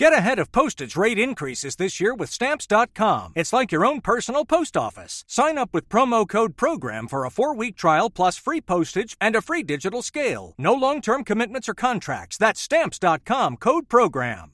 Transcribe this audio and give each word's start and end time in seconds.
Get 0.00 0.14
ahead 0.14 0.38
of 0.38 0.50
postage 0.50 0.96
rate 0.96 1.18
increases 1.18 1.76
this 1.76 2.00
year 2.00 2.14
with 2.14 2.30
Stamps.com. 2.30 3.34
It's 3.36 3.52
like 3.52 3.70
your 3.70 3.84
own 3.84 4.00
personal 4.00 4.46
post 4.46 4.74
office. 4.74 5.24
Sign 5.28 5.58
up 5.58 5.74
with 5.74 5.90
promo 5.90 6.26
code 6.26 6.56
PROGRAM 6.56 7.06
for 7.06 7.26
a 7.26 7.30
four 7.30 7.54
week 7.54 7.76
trial 7.76 8.08
plus 8.08 8.38
free 8.38 8.62
postage 8.62 9.14
and 9.20 9.36
a 9.36 9.42
free 9.42 9.62
digital 9.62 10.00
scale. 10.00 10.54
No 10.56 10.72
long 10.72 11.02
term 11.02 11.22
commitments 11.22 11.68
or 11.68 11.74
contracts. 11.74 12.38
That's 12.38 12.62
Stamps.com 12.62 13.58
code 13.58 13.90
PROGRAM. 13.90 14.52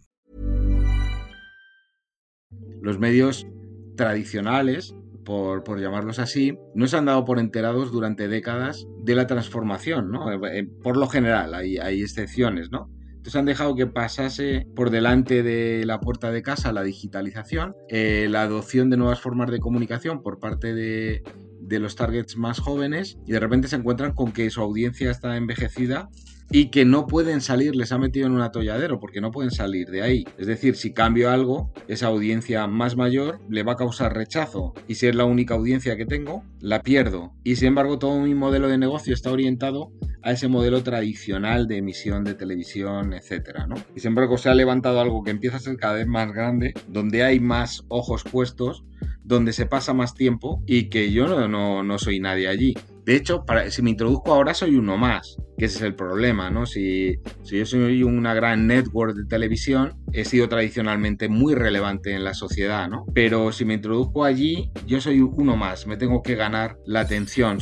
Los 2.83 2.99
medios 2.99 3.47
tradicionales, 3.95 4.97
por, 5.25 5.63
por, 5.63 5.79
llamarlos 5.79 6.19
así, 6.19 6.59
no 6.75 6.89
se 6.89 6.97
han 6.97 7.05
dado 7.05 7.25
por 7.25 7.39
enterados 7.39 7.93
durante 7.93 8.27
décadas 8.27 8.85
de 9.05 9.15
la 9.15 9.29
transformación, 9.29 10.11
¿no? 10.11 10.33
Eh, 10.33 10.59
eh, 10.59 10.69
por 10.83 10.97
lo 10.97 11.07
general, 11.07 11.55
hay, 11.55 11.79
hay 11.79 12.03
excepciones, 12.03 12.73
¿no? 12.73 12.91
Entonces 13.27 13.41
han 13.41 13.47
dejado 13.47 13.75
que 13.75 13.89
pasase 13.89 14.69
por 14.77 14.91
delante 14.91 15.43
de 15.43 15.85
la 15.85 15.99
puerta 15.99 16.31
de 16.31 16.43
casa 16.43 16.73
la 16.73 16.85
digitalización, 16.85 17.75
eh, 17.89 18.29
la 18.31 18.43
adopción 18.43 18.89
de 18.89 18.97
nuevas 18.97 19.19
formas 19.19 19.51
de 19.51 19.59
comunicación 19.59 20.23
por 20.23 20.39
parte 20.39 20.75
de, 20.75 21.25
de 21.61 21.81
los 21.81 21.97
targets 21.97 22.37
más 22.37 22.61
jóvenes 22.61 23.19
y 23.27 23.33
de 23.33 23.41
repente 23.41 23.67
se 23.67 23.75
encuentran 23.75 24.15
con 24.15 24.31
que 24.31 24.49
su 24.49 24.61
audiencia 24.61 25.11
está 25.11 25.37
envejecida 25.37 26.09
y 26.51 26.71
que 26.71 26.85
no 26.85 27.07
pueden 27.07 27.41
salir, 27.41 27.75
les 27.75 27.93
ha 27.93 27.99
metido 27.99 28.27
en 28.27 28.33
un 28.33 28.41
atolladero 28.41 29.01
porque 29.01 29.21
no 29.21 29.31
pueden 29.31 29.51
salir 29.51 29.89
de 29.91 30.03
ahí. 30.03 30.25
Es 30.39 30.47
decir, 30.47 30.77
si 30.77 30.93
cambio 30.93 31.31
algo, 31.31 31.73
esa 31.89 32.07
audiencia 32.07 32.67
más 32.67 32.97
mayor 32.97 33.41
le 33.49 33.63
va 33.63 33.73
a 33.73 33.77
causar 33.77 34.15
rechazo 34.15 34.75
y 34.87 34.95
si 34.97 35.07
es 35.07 35.15
la 35.15 35.25
única 35.25 35.55
audiencia 35.55 35.97
que 35.97 36.07
tengo, 36.07 36.45
la 36.61 36.83
pierdo. 36.83 37.33
Y 37.45 37.57
sin 37.57 37.69
embargo, 37.69 37.99
todo 37.99 38.21
mi 38.21 38.35
modelo 38.35 38.69
de 38.69 38.79
negocio 38.79 39.15
está 39.15 39.31
orientado 39.31 39.93
a 40.23 40.33
ese 40.33 40.49
modelo 40.49 40.83
tradicional 40.83 41.69
de 41.69 41.79
emisión 41.79 42.25
de 42.25 42.35
televisión, 42.35 43.13
etcétera, 43.13 43.67
¿no? 43.67 43.77
Y 43.95 44.01
sin 44.01 44.09
embargo, 44.09 44.39
se 44.39 44.49
ha 44.49 44.55
levantado 44.55 45.01
algo 45.01 45.23
que 45.23 45.31
empieza 45.31 45.57
a 45.57 45.61
ser 45.61 45.77
cada 45.77 45.95
vez 45.95 46.07
más 46.07 46.33
grande, 46.33 46.75
donde 46.89 47.23
hay 47.23 47.39
más 47.39 47.85
ojos 47.89 48.25
puestos, 48.25 48.85
donde 49.23 49.53
se 49.53 49.67
pasa 49.67 49.95
más 49.95 50.15
tiempo 50.15 50.63
y 50.67 50.89
que 50.89 51.13
yo 51.13 51.29
no, 51.29 51.49
no, 51.49 51.83
no 51.83 51.99
soy 51.99 52.19
nadie 52.19 52.49
allí. 52.49 52.75
De 53.07 53.15
hecho, 53.15 53.45
para, 53.45 53.71
si 53.71 53.83
me 53.83 53.91
introduzco 53.91 54.35
ahora 54.35 54.53
soy 54.53 54.75
uno 54.75 54.97
más, 54.97 55.37
que 55.57 55.67
ese 55.67 55.77
es 55.77 55.83
el 55.83 55.95
problema, 55.95 56.51
¿no? 56.51 56.67
Si, 56.67 57.21
yo 57.45 57.65
soy 57.65 58.03
una 58.03 58.35
gran 58.35 58.67
network 58.67 59.15
de 59.15 59.25
televisión, 59.27 59.95
he 60.13 60.25
sido 60.25 60.49
tradicionalmente 60.49 61.29
muy 61.29 61.55
relevante 61.55 62.15
en 62.15 62.25
la 62.25 62.35
sociedad, 62.35 62.89
¿no? 62.89 63.07
Pero 63.15 63.53
si 63.53 63.65
me 63.65 63.75
introduzco 63.75 64.25
allí, 64.25 64.73
yo 64.89 65.01
soy 65.01 65.21
uno 65.21 65.57
más, 65.57 65.87
me 65.87 65.97
tengo 65.97 66.21
que 66.21 66.35
ganar 66.35 66.79
la 66.85 66.99
atención. 66.99 67.59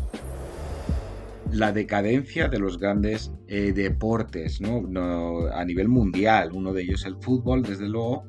La 1.52 1.72
decadencia 1.72 2.48
de 2.48 2.58
los 2.58 2.78
grandes 2.78 3.30
eh, 3.46 3.74
deportes, 3.74 4.62
¿no? 4.62 4.80
¿no? 4.80 5.48
A 5.52 5.62
nivel 5.66 5.88
mundial, 5.88 6.52
uno 6.54 6.72
de 6.72 6.84
ellos 6.84 7.04
el 7.04 7.16
fútbol, 7.20 7.62
desde 7.62 7.86
luego, 7.86 8.24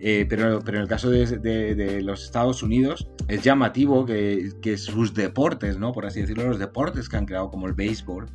eh, 0.00 0.26
pero, 0.28 0.60
pero 0.64 0.78
en 0.78 0.82
el 0.82 0.88
caso 0.88 1.10
de, 1.10 2.00
los 2.02 2.24
Estados 2.24 2.62
Unidos 2.62 3.08
es 3.28 3.42
llamativo 3.42 4.06
que, 4.06 4.52
que, 4.62 4.76
sus 4.76 5.14
deportes, 5.14 5.78
¿no? 5.78 5.92
por 5.92 6.06
así 6.06 6.20
decirlo, 6.20 6.46
los 6.46 6.58
deportes 6.58 7.08
que 7.08 7.16
han 7.16 7.26
creado 7.26 7.50
como 7.50 7.66
el 7.66 7.74
béisbol 7.74 8.26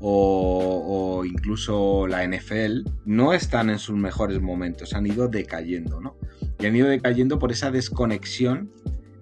o, 0.00 1.24
incluso 1.24 2.06
la 2.06 2.26
NFL 2.26 2.88
no 3.04 3.34
están 3.34 3.70
en 3.70 3.78
sus 3.78 3.96
mejores 3.96 4.40
momentos, 4.40 4.94
han 4.94 5.06
ido 5.06 5.28
decayendo, 5.28 6.00
¿no? 6.00 6.16
Y 6.58 6.66
han 6.66 6.76
ido 6.76 6.88
decayendo 6.88 7.38
por 7.38 7.52
esa 7.52 7.70
desconexión 7.70 8.72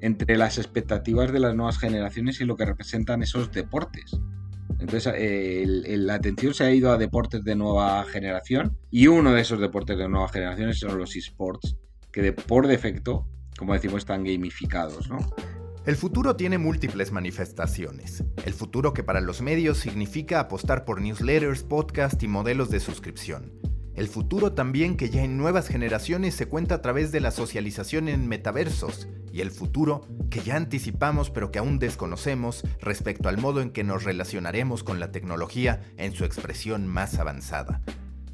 entre 0.00 0.36
las 0.36 0.58
expectativas 0.58 1.32
de 1.32 1.40
las 1.40 1.54
nuevas 1.54 1.78
generaciones 1.78 2.40
y 2.40 2.44
lo 2.44 2.56
que 2.56 2.64
representan 2.64 3.22
esos 3.22 3.50
deportes. 3.50 4.18
Entonces, 4.78 5.12
la 5.98 6.14
atención 6.14 6.54
se 6.54 6.64
ha 6.64 6.72
ido 6.72 6.92
a 6.92 6.98
deportes 6.98 7.42
de 7.42 7.56
nueva 7.56 8.04
generación 8.04 8.76
y 8.90 9.08
uno 9.08 9.32
de 9.32 9.40
esos 9.40 9.58
deportes 9.58 9.98
de 9.98 10.08
nueva 10.08 10.28
generación 10.28 10.72
son 10.74 10.98
los 10.98 11.16
esports, 11.16 11.76
que 12.22 12.32
por 12.32 12.66
defecto, 12.66 13.28
como 13.56 13.74
decimos, 13.74 13.98
están 13.98 14.24
gamificados. 14.24 15.08
El 15.86 15.94
futuro 15.94 16.34
tiene 16.34 16.58
múltiples 16.58 17.12
manifestaciones. 17.12 18.24
El 18.44 18.54
futuro 18.54 18.92
que 18.92 19.04
para 19.04 19.20
los 19.20 19.40
medios 19.40 19.78
significa 19.78 20.40
apostar 20.40 20.84
por 20.84 21.00
newsletters, 21.00 21.62
podcast 21.62 22.20
y 22.24 22.28
modelos 22.28 22.70
de 22.70 22.80
suscripción. 22.80 23.52
El 23.94 24.08
futuro 24.08 24.52
también 24.52 24.96
que 24.96 25.10
ya 25.10 25.22
en 25.22 25.36
nuevas 25.36 25.68
generaciones 25.68 26.34
se 26.34 26.46
cuenta 26.46 26.76
a 26.76 26.82
través 26.82 27.12
de 27.12 27.20
la 27.20 27.30
socialización 27.30 28.08
en 28.08 28.26
metaversos. 28.26 29.06
Y 29.32 29.40
el 29.40 29.52
futuro 29.52 30.00
que 30.28 30.40
ya 30.40 30.56
anticipamos 30.56 31.30
pero 31.30 31.52
que 31.52 31.60
aún 31.60 31.78
desconocemos 31.78 32.64
respecto 32.80 33.28
al 33.28 33.38
modo 33.38 33.60
en 33.60 33.70
que 33.70 33.84
nos 33.84 34.02
relacionaremos 34.02 34.82
con 34.82 34.98
la 34.98 35.12
tecnología 35.12 35.82
en 35.96 36.12
su 36.12 36.24
expresión 36.24 36.88
más 36.88 37.18
avanzada. 37.20 37.80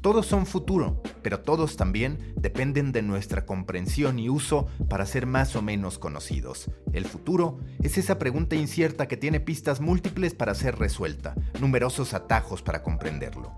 Todos 0.05 0.27
son 0.27 0.45
futuro, 0.45 1.01
pero 1.23 1.39
todos 1.39 1.77
también 1.77 2.35
dependen 2.35 2.91
de 2.91 3.01
nuestra 3.01 3.47
comprensión 3.47 4.19
y 4.19 4.29
uso 4.29 4.67
para 4.87 5.07
ser 5.07 5.25
más 5.25 5.55
o 5.55 5.63
menos 5.63 5.97
conocidos. 5.97 6.69
El 6.93 7.05
futuro 7.05 7.57
es 7.81 7.97
esa 7.97 8.19
pregunta 8.19 8.55
incierta 8.55 9.07
que 9.07 9.17
tiene 9.17 9.39
pistas 9.39 9.81
múltiples 9.81 10.35
para 10.35 10.53
ser 10.53 10.77
resuelta, 10.77 11.33
numerosos 11.59 12.13
atajos 12.13 12.61
para 12.61 12.83
comprenderlo. 12.83 13.51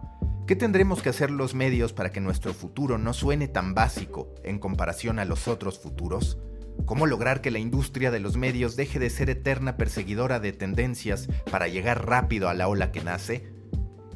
¿Qué 0.48 0.56
tendremos 0.56 1.02
que 1.02 1.10
hacer 1.10 1.32
los 1.32 1.54
medios 1.54 1.92
para 1.92 2.14
que 2.14 2.22
nuestro 2.22 2.54
futuro 2.54 2.98
no 2.98 3.12
suene 3.12 3.50
tan 3.50 3.74
básico 3.74 4.34
en 4.46 4.58
comparación 4.58 5.20
a 5.20 5.26
los 5.26 5.50
otros 5.50 5.80
futuros? 5.80 6.38
¿Cómo 6.86 7.08
lograr 7.08 7.42
que 7.42 7.52
la 7.52 7.60
industria 7.60 8.10
de 8.10 8.22
los 8.22 8.38
medios 8.38 8.78
deje 8.78 9.00
de 9.00 9.10
ser 9.10 9.30
eterna 9.30 9.76
perseguidora 9.76 10.40
de 10.40 10.54
tendencias 10.54 11.28
para 11.52 11.68
llegar 11.68 12.06
rápido 12.06 12.48
a 12.48 12.54
la 12.54 12.70
ola 12.70 12.94
que 12.94 13.04
nace? 13.04 13.57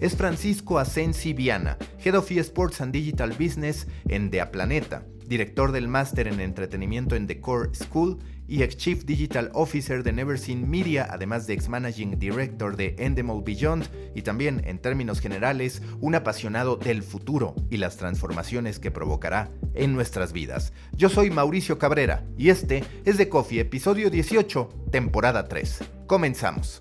Es 0.01 0.17
Francisco 0.17 0.79
Asensi 0.79 1.31
Viana, 1.31 1.78
Head 2.03 2.16
of 2.16 2.29
eSports 2.29 2.81
and 2.81 2.91
Digital 2.91 3.29
Business 3.29 3.88
en 4.09 4.31
The 4.31 4.45
Planeta, 4.47 5.06
director 5.28 5.72
del 5.72 5.88
máster 5.88 6.28
en 6.28 6.41
entretenimiento 6.41 7.16
en 7.16 7.28
The 7.28 7.39
Core 7.39 7.69
School 7.73 8.17
y 8.47 8.63
ex 8.63 8.75
Chief 8.75 9.06
Digital 9.06 9.50
Officer 9.53 10.03
de 10.03 10.11
Never 10.11 10.38
Seen 10.38 10.69
Media, 10.69 11.07
además 11.09 11.47
de 11.47 11.53
ex 11.53 11.69
Managing 11.69 12.19
Director 12.19 12.75
de 12.75 12.95
Endemol 12.97 13.44
Beyond 13.44 13.88
y 14.16 14.23
también, 14.23 14.63
en 14.66 14.79
términos 14.79 15.22
generales, 15.22 15.84
un 16.01 16.16
apasionado 16.16 16.75
del 16.75 17.03
futuro 17.03 17.56
y 17.69 17.78
las 17.78 17.95
transformaciones 17.95 18.79
que 18.79 18.91
provocará 18.91 19.51
en 19.75 19.94
nuestras 19.94 20.34
vidas. 20.34 20.73
Yo 20.97 21.09
soy 21.09 21.29
Mauricio 21.29 21.78
Cabrera 21.78 22.25
y 22.38 22.50
este 22.50 22.84
es 23.06 23.17
The 23.17 23.29
Coffee, 23.29 23.59
episodio 23.61 24.09
18, 24.09 24.67
temporada 24.91 25.47
3. 25.47 25.79
Comenzamos. 26.07 26.81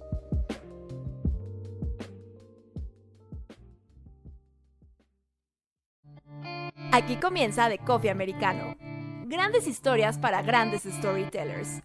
Aquí 6.92 7.14
comienza 7.16 7.68
The 7.68 7.78
Coffee 7.78 8.10
Americano. 8.10 8.76
Grandes 9.26 9.68
historias 9.68 10.18
para 10.18 10.42
grandes 10.42 10.82
storytellers. 10.82 11.82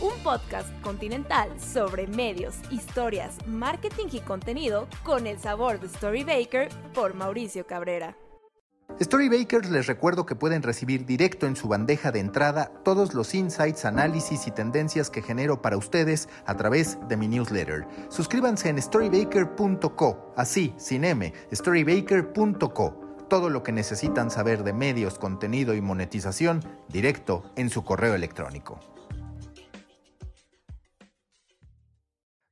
Un 0.00 0.18
podcast 0.22 0.70
continental 0.80 1.60
sobre 1.60 2.06
medios, 2.06 2.54
historias, 2.70 3.36
marketing 3.46 4.06
y 4.12 4.20
contenido 4.20 4.88
con 5.02 5.26
el 5.26 5.38
sabor 5.38 5.78
de 5.78 5.90
Storybaker 5.90 6.70
por 6.94 7.12
Mauricio 7.12 7.66
Cabrera. 7.66 8.16
Storybakers 9.00 9.70
les 9.70 9.88
recuerdo 9.88 10.24
que 10.24 10.36
pueden 10.36 10.62
recibir 10.62 11.04
directo 11.04 11.46
en 11.46 11.56
su 11.56 11.66
bandeja 11.66 12.12
de 12.12 12.20
entrada 12.20 12.70
todos 12.84 13.12
los 13.12 13.34
insights, 13.34 13.84
análisis 13.84 14.46
y 14.46 14.52
tendencias 14.52 15.10
que 15.10 15.20
genero 15.20 15.60
para 15.60 15.76
ustedes 15.76 16.28
a 16.46 16.56
través 16.56 16.96
de 17.08 17.16
mi 17.16 17.26
newsletter. 17.26 17.88
Suscríbanse 18.08 18.68
en 18.68 18.80
storybaker.co, 18.80 20.32
así, 20.36 20.74
sin 20.76 21.04
M, 21.04 21.32
storybaker.co. 21.52 23.00
Todo 23.28 23.50
lo 23.50 23.64
que 23.64 23.72
necesitan 23.72 24.30
saber 24.30 24.62
de 24.62 24.72
medios, 24.72 25.18
contenido 25.18 25.74
y 25.74 25.80
monetización 25.80 26.60
directo 26.88 27.50
en 27.56 27.70
su 27.70 27.82
correo 27.82 28.14
electrónico. 28.14 28.78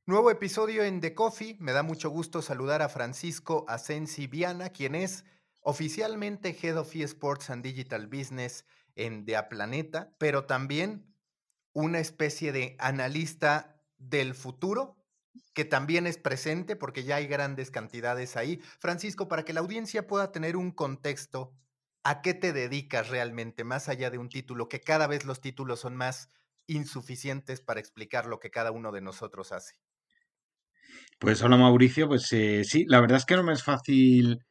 Nuevo 0.05 0.29
episodio 0.29 0.83
en 0.83 0.99
The 0.99 1.15
Coffee. 1.15 1.55
Me 1.61 1.71
da 1.71 1.83
mucho 1.83 2.09
gusto 2.09 2.41
saludar 2.41 2.81
a 2.81 2.89
Francisco 2.89 3.63
Asensi 3.69 4.27
Viana, 4.27 4.67
quien 4.67 4.95
es 4.95 5.23
oficialmente 5.63 6.57
Head 6.61 6.77
of 6.77 6.95
eSports 6.95 7.49
and 7.49 7.63
Digital 7.63 8.07
Business 8.07 8.65
en 8.95 9.25
De 9.25 9.41
Planeta, 9.49 10.15
pero 10.19 10.45
también 10.45 11.15
una 11.73 11.99
especie 11.99 12.51
de 12.51 12.75
analista 12.79 13.81
del 13.97 14.35
futuro 14.35 14.97
que 15.53 15.65
también 15.65 16.05
es 16.05 16.17
presente 16.17 16.75
porque 16.75 17.03
ya 17.03 17.15
hay 17.15 17.27
grandes 17.27 17.71
cantidades 17.71 18.35
ahí. 18.35 18.59
Francisco, 18.79 19.27
para 19.27 19.43
que 19.43 19.53
la 19.53 19.61
audiencia 19.61 20.07
pueda 20.07 20.31
tener 20.31 20.55
un 20.57 20.71
contexto, 20.71 21.55
¿a 22.03 22.21
qué 22.21 22.33
te 22.33 22.53
dedicas 22.53 23.09
realmente, 23.09 23.63
más 23.63 23.89
allá 23.89 24.11
de 24.11 24.17
un 24.17 24.29
título, 24.29 24.69
que 24.69 24.81
cada 24.81 25.07
vez 25.07 25.25
los 25.25 25.41
títulos 25.41 25.79
son 25.79 25.95
más 25.95 26.29
insuficientes 26.67 27.61
para 27.61 27.79
explicar 27.79 28.25
lo 28.25 28.39
que 28.39 28.51
cada 28.51 28.71
uno 28.71 28.91
de 28.91 29.01
nosotros 29.01 29.51
hace? 29.51 29.75
Pues 31.19 31.41
hola 31.41 31.57
Mauricio, 31.57 32.07
pues 32.07 32.31
eh, 32.33 32.63
sí, 32.63 32.85
la 32.87 32.99
verdad 32.99 33.17
es 33.17 33.25
que 33.25 33.35
no 33.35 33.43
me 33.43 33.53
es 33.53 33.63
fácil 33.63 34.43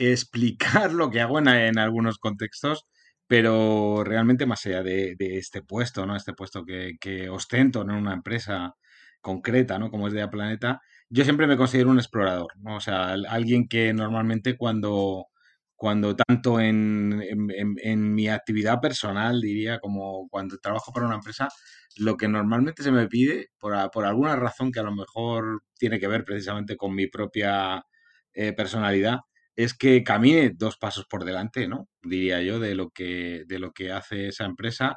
explicar 0.00 0.92
lo 0.92 1.10
que 1.10 1.20
hago 1.20 1.38
en, 1.38 1.78
algunos 1.78 2.18
contextos, 2.18 2.86
pero 3.26 4.02
realmente 4.04 4.46
más 4.46 4.64
allá 4.66 4.82
de, 4.82 5.16
este 5.18 5.62
puesto, 5.62 6.06
¿no? 6.06 6.16
Este 6.16 6.32
puesto 6.32 6.64
que, 6.64 7.28
ostento 7.30 7.82
en 7.82 7.90
una 7.92 8.14
empresa 8.14 8.74
concreta, 9.20 9.78
¿no? 9.78 9.90
Como 9.90 10.08
es 10.08 10.14
de 10.14 10.26
Planeta, 10.28 10.80
yo 11.10 11.24
siempre 11.24 11.46
me 11.46 11.56
considero 11.56 11.90
un 11.90 11.98
explorador, 11.98 12.52
¿no? 12.58 12.76
O 12.76 12.80
sea, 12.80 13.12
alguien 13.12 13.68
que 13.68 13.92
normalmente 13.92 14.56
cuando, 14.56 15.26
cuando 15.76 16.16
tanto 16.16 16.60
en, 16.60 17.22
en, 17.22 18.14
mi 18.14 18.28
actividad 18.28 18.80
personal, 18.80 19.40
diría, 19.40 19.80
como 19.80 20.28
cuando 20.30 20.58
trabajo 20.58 20.92
para 20.92 21.06
una 21.06 21.16
empresa, 21.16 21.48
lo 21.96 22.16
que 22.16 22.28
normalmente 22.28 22.82
se 22.82 22.92
me 22.92 23.08
pide, 23.08 23.48
por, 23.58 23.74
por 23.90 24.06
alguna 24.06 24.36
razón 24.36 24.72
que 24.72 24.80
a 24.80 24.84
lo 24.84 24.94
mejor 24.94 25.62
tiene 25.78 26.00
que 26.00 26.08
ver 26.08 26.24
precisamente 26.24 26.76
con 26.76 26.94
mi 26.94 27.06
propia 27.08 27.84
eh, 28.34 28.52
personalidad, 28.52 29.20
es 29.64 29.74
que 29.74 30.02
camine 30.04 30.52
dos 30.54 30.76
pasos 30.78 31.06
por 31.06 31.24
delante, 31.24 31.68
¿no? 31.68 31.88
Diría 32.02 32.42
yo, 32.42 32.60
de 32.60 32.74
lo 32.74 32.90
que, 32.90 33.44
de 33.46 33.58
lo 33.58 33.72
que 33.72 33.92
hace 33.92 34.28
esa 34.28 34.44
empresa. 34.46 34.96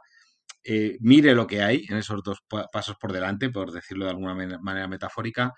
Eh, 0.63 0.97
mire 1.01 1.35
lo 1.35 1.47
que 1.47 1.61
hay 1.63 1.85
en 1.89 1.97
esos 1.97 2.23
dos 2.23 2.39
pasos 2.71 2.95
por 2.99 3.13
delante, 3.13 3.49
por 3.49 3.71
decirlo 3.71 4.05
de 4.05 4.11
alguna 4.11 4.35
manera 4.61 4.87
metafórica, 4.87 5.53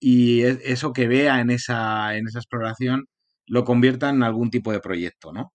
y 0.00 0.42
e, 0.44 0.58
eso 0.64 0.92
que 0.92 1.08
vea 1.08 1.40
en 1.40 1.50
esa, 1.50 2.16
en 2.16 2.26
esa 2.28 2.40
exploración 2.40 3.06
lo 3.46 3.64
convierta 3.64 4.10
en 4.10 4.22
algún 4.22 4.50
tipo 4.50 4.72
de 4.72 4.80
proyecto, 4.80 5.32
¿no? 5.32 5.52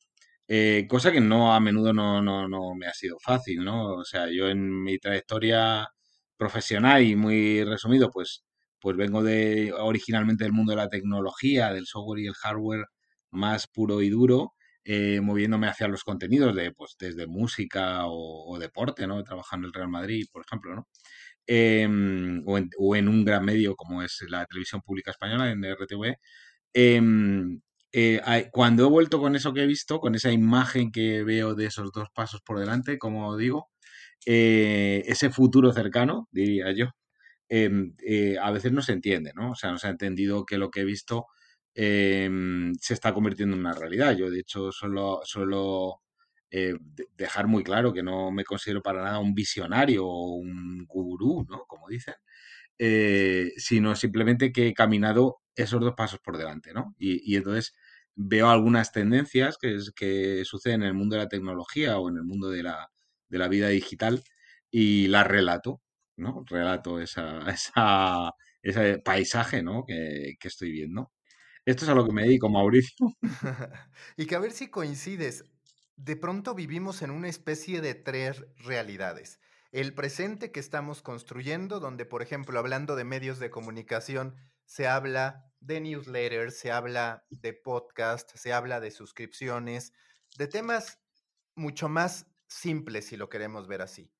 Eh, 0.48 0.86
cosa 0.90 1.12
que 1.12 1.22
no 1.22 1.54
a 1.56 1.60
menudo 1.60 1.94
no, 1.94 2.22
no, 2.22 2.48
no, 2.48 2.76
me 2.76 2.88
ha 2.88 2.94
sido 2.94 3.18
fácil, 3.22 3.64
¿no? 3.66 3.96
O 3.96 4.06
sea, 4.06 4.28
yo 4.32 4.50
en 4.50 4.84
mi 4.84 5.00
trayectoria 5.00 5.88
profesional 6.38 7.04
y 7.04 7.16
muy 7.16 7.64
resumido, 7.64 8.12
pues, 8.12 8.44
pues 8.86 8.98
vengo 8.98 9.24
de 9.24 9.74
originalmente 9.74 10.44
del 10.44 10.54
mundo 10.54 10.74
de 10.74 10.76
la 10.76 10.90
tecnología, 10.90 11.74
del 11.74 11.88
software 11.88 12.20
y 12.20 12.28
el 12.28 12.36
hardware 12.36 12.86
más 13.32 13.66
puro 13.66 14.04
y 14.04 14.12
duro, 14.12 14.54
eh, 14.84 15.22
moviéndome 15.22 15.68
hacia 15.68 15.88
los 15.88 16.04
contenidos 16.04 16.56
de, 16.56 16.72
pues, 16.72 16.96
desde 17.00 17.26
música 17.26 18.02
o, 18.06 18.60
deporte, 18.60 19.08
¿no? 19.08 19.24
Trabajando 19.24 19.66
en 19.66 19.70
el 19.70 19.74
Real 19.74 19.90
Madrid, 19.90 20.28
por 20.32 20.44
ejemplo, 20.46 20.76
¿no? 20.76 20.88
Em, 21.48 22.44
o, 22.46 22.96
en, 22.96 23.08
un 23.08 23.26
gran 23.26 23.44
medio 23.44 23.76
como 23.76 24.04
es 24.04 24.24
la 24.30 24.46
televisión 24.46 24.82
pública 24.82 25.10
española, 25.10 25.50
en 25.50 25.64
RTV. 25.66 26.18
Em, 26.74 27.62
eh, 27.92 28.22
cuando 28.52 28.86
he 28.86 28.90
vuelto 28.90 29.20
con 29.20 29.36
eso 29.36 29.52
que 29.54 29.64
he 29.64 29.68
visto, 29.68 30.00
con 30.00 30.14
esa 30.14 30.32
imagen 30.32 30.92
que 30.92 31.24
veo 31.24 31.56
de 31.56 31.66
esos 31.68 31.92
dos 31.92 32.10
pasos 32.14 32.42
por 32.42 32.60
delante, 32.60 33.00
como 33.00 33.36
digo, 33.38 33.70
eh, 34.28 35.04
ese 35.08 35.32
futuro 35.32 35.74
cercano, 35.74 36.28
diría 36.32 36.72
yo, 36.74 36.92
em, 37.50 37.96
eh, 38.06 38.38
a 38.42 38.52
veces 38.52 38.72
no 38.72 38.82
se 38.82 38.94
entiende, 38.94 39.32
¿no? 39.36 39.52
O 39.52 39.56
sea, 39.56 39.72
no 39.72 39.78
se 39.78 39.88
ha 39.88 39.92
entendido 39.92 40.46
que 40.46 40.58
lo 40.58 40.70
que 40.72 40.82
he 40.82 40.86
visto 40.86 41.28
em, 41.74 42.74
se 42.80 42.94
está 42.94 43.14
convirtiendo 43.14 43.56
en 43.56 43.62
una 43.62 43.74
realidad. 43.74 44.16
Yo, 44.16 44.30
de 44.30 44.40
hecho, 44.40 44.72
solo, 44.72 45.22
suelo 45.24 46.02
dejar 47.18 47.48
muy 47.48 47.64
claro 47.64 47.92
que 47.92 48.02
no 48.04 48.32
me 48.32 48.46
considero 48.46 48.82
para 48.82 49.04
nada 49.04 49.20
un 49.20 49.34
visionario 49.36 50.06
o 50.08 50.36
un 50.36 50.86
gurú, 50.88 51.46
¿no? 51.50 51.66
Como 51.68 51.90
dicen, 51.90 52.16
sino 53.58 53.96
simplemente 53.96 54.52
que 54.54 54.68
he 54.70 54.74
caminado 54.74 55.42
esos 55.56 55.82
dos 55.82 55.96
pasos 55.96 56.20
por 56.20 56.38
delante, 56.38 56.74
¿no? 56.74 56.96
y 56.98 57.36
entonces 57.36 57.74
veo 58.16 58.50
algunas 58.50 58.92
tendencias 58.92 59.58
que, 59.58 59.78
que 59.96 60.44
suceden 60.46 60.82
en 60.82 60.88
el 60.88 60.94
mundo 60.94 61.16
de 61.16 61.24
la 61.24 61.30
tecnología 61.30 62.00
o 62.00 62.10
en 62.10 62.18
el 62.18 62.24
mundo 62.24 62.50
de 62.50 62.64
la, 62.64 62.92
de 63.30 63.38
la 63.38 63.48
vida 63.48 63.68
digital 63.70 64.24
y 64.72 65.08
las 65.08 65.28
relato, 65.28 65.82
¿no? 66.18 66.44
Relato 66.48 67.00
esa, 67.00 67.40
esa, 67.50 68.32
ese 68.62 69.00
paisaje, 69.00 69.64
¿no? 69.64 69.84
Que, 69.86 70.36
que 70.40 70.48
estoy 70.48 70.72
viendo. 70.72 71.12
Esto 71.66 71.86
es 71.86 71.90
a 71.90 71.96
lo 71.96 72.06
que 72.06 72.14
me 72.14 72.24
dedico, 72.24 72.50
Mauricio. 72.50 72.96
y 74.18 74.28
que 74.28 74.36
a 74.36 74.40
ver 74.40 74.52
si 74.52 74.70
coincides. 74.70 75.44
De 75.98 76.18
pronto 76.18 76.54
vivimos 76.54 77.02
en 77.02 77.10
una 77.10 77.30
especie 77.30 77.82
de 77.82 77.96
tres 77.96 78.46
realidades. 78.58 79.40
El 79.72 79.94
presente 79.94 80.52
que 80.52 80.60
estamos 80.60 81.02
construyendo, 81.02 81.80
donde, 81.80 82.06
por 82.06 82.22
ejemplo, 82.22 82.60
hablando 82.60 82.96
de 82.96 83.04
medios 83.06 83.40
de 83.40 83.50
comunicación, 83.50 84.36
se 84.66 84.88
habla 84.88 85.52
de 85.60 85.82
newsletters, 85.82 86.58
se 86.58 86.72
habla 86.72 87.26
de 87.30 87.54
podcast, 87.54 88.30
se 88.36 88.54
habla 88.54 88.80
de 88.80 88.92
suscripciones, 88.92 89.94
de 90.38 90.48
temas 90.48 91.00
mucho 91.56 91.90
más 91.90 92.28
simples 92.48 93.08
si 93.08 93.18
lo 93.18 93.30
queremos 93.30 93.68
ver 93.68 93.82
así. 93.82 94.12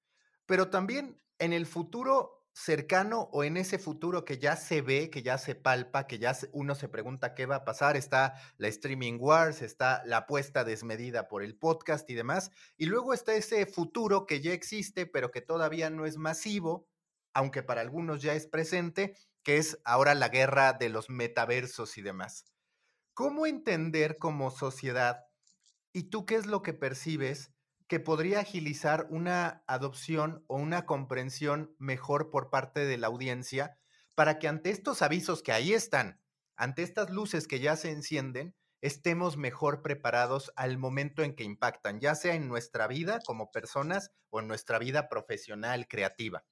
Pero 0.46 0.70
también 0.70 1.22
en 1.40 1.54
el 1.54 1.66
futuro 1.66 2.46
cercano 2.56 3.30
o 3.34 3.44
en 3.44 3.58
ese 3.58 3.78
futuro 3.78 4.24
que 4.24 4.38
ya 4.38 4.56
se 4.56 4.82
ve, 4.82 5.10
que 5.10 5.22
ya 5.22 5.38
se 5.38 5.56
palpa, 5.56 6.08
que 6.08 6.20
ya 6.20 6.38
uno 6.54 6.74
se 6.74 6.88
pregunta 6.88 7.36
qué 7.36 7.46
va 7.46 7.58
a 7.58 7.66
pasar, 7.66 7.98
está 7.98 8.36
la 8.58 8.70
streaming 8.70 9.18
wars, 9.20 9.62
está 9.62 10.02
la 10.06 10.18
apuesta 10.20 10.64
desmedida 10.64 11.28
por 11.28 11.44
el 11.44 11.58
podcast 11.58 12.10
y 12.10 12.14
demás, 12.14 12.52
y 12.78 12.86
luego 12.86 13.14
está 13.14 13.36
ese 13.36 13.66
futuro 13.66 14.26
que 14.26 14.40
ya 14.40 14.54
existe, 14.54 15.06
pero 15.06 15.32
que 15.32 15.42
todavía 15.42 15.90
no 15.90 16.06
es 16.06 16.18
masivo, 16.18 16.88
aunque 17.34 17.62
para 17.62 17.82
algunos 17.82 18.22
ya 18.22 18.34
es 18.34 18.48
presente, 18.48 19.18
que 19.44 19.58
es 19.58 19.78
ahora 19.84 20.16
la 20.16 20.30
guerra 20.30 20.72
de 20.72 20.88
los 20.88 21.10
metaversos 21.10 21.98
y 21.98 22.02
demás. 22.02 22.46
¿Cómo 23.14 23.46
entender 23.46 24.18
como 24.18 24.50
sociedad, 24.50 25.26
y 25.92 26.04
tú 26.04 26.26
qué 26.26 26.36
es 26.36 26.46
lo 26.46 26.62
que 26.62 26.74
percibes, 26.74 27.55
que 27.88 28.00
podría 28.00 28.40
agilizar 28.40 29.08
una 29.10 29.64
adopción 29.68 30.44
o 30.48 30.58
una 30.58 30.86
comprensión 30.86 31.76
mejor 31.78 32.30
por 32.32 32.50
parte 32.50 32.86
de 32.86 32.98
la 32.98 33.08
audiencia 33.08 33.78
para 34.16 34.40
que 34.40 34.48
ante 34.48 34.72
estos 34.72 35.02
avisos 35.02 35.44
que 35.44 35.52
ahí 35.52 35.74
están, 35.74 36.20
ante 36.56 36.84
estas 36.84 37.10
luces 37.10 37.48
que 37.48 37.60
ya 37.60 37.76
se 37.76 37.92
encienden, 37.92 38.56
estemos 38.82 39.38
mejor 39.38 39.82
preparados 39.82 40.52
al 40.56 40.78
momento 40.78 41.24
en 41.24 41.36
que 41.36 41.44
impactan, 41.44 42.00
ya 42.00 42.16
sea 42.16 42.36
en 42.36 42.48
nuestra 42.48 42.88
vida 42.88 43.20
como 43.26 43.52
personas 43.52 44.12
o 44.30 44.40
en 44.40 44.48
nuestra 44.48 44.80
vida 44.80 45.10
profesional, 45.10 45.88
creativa? 45.88 46.44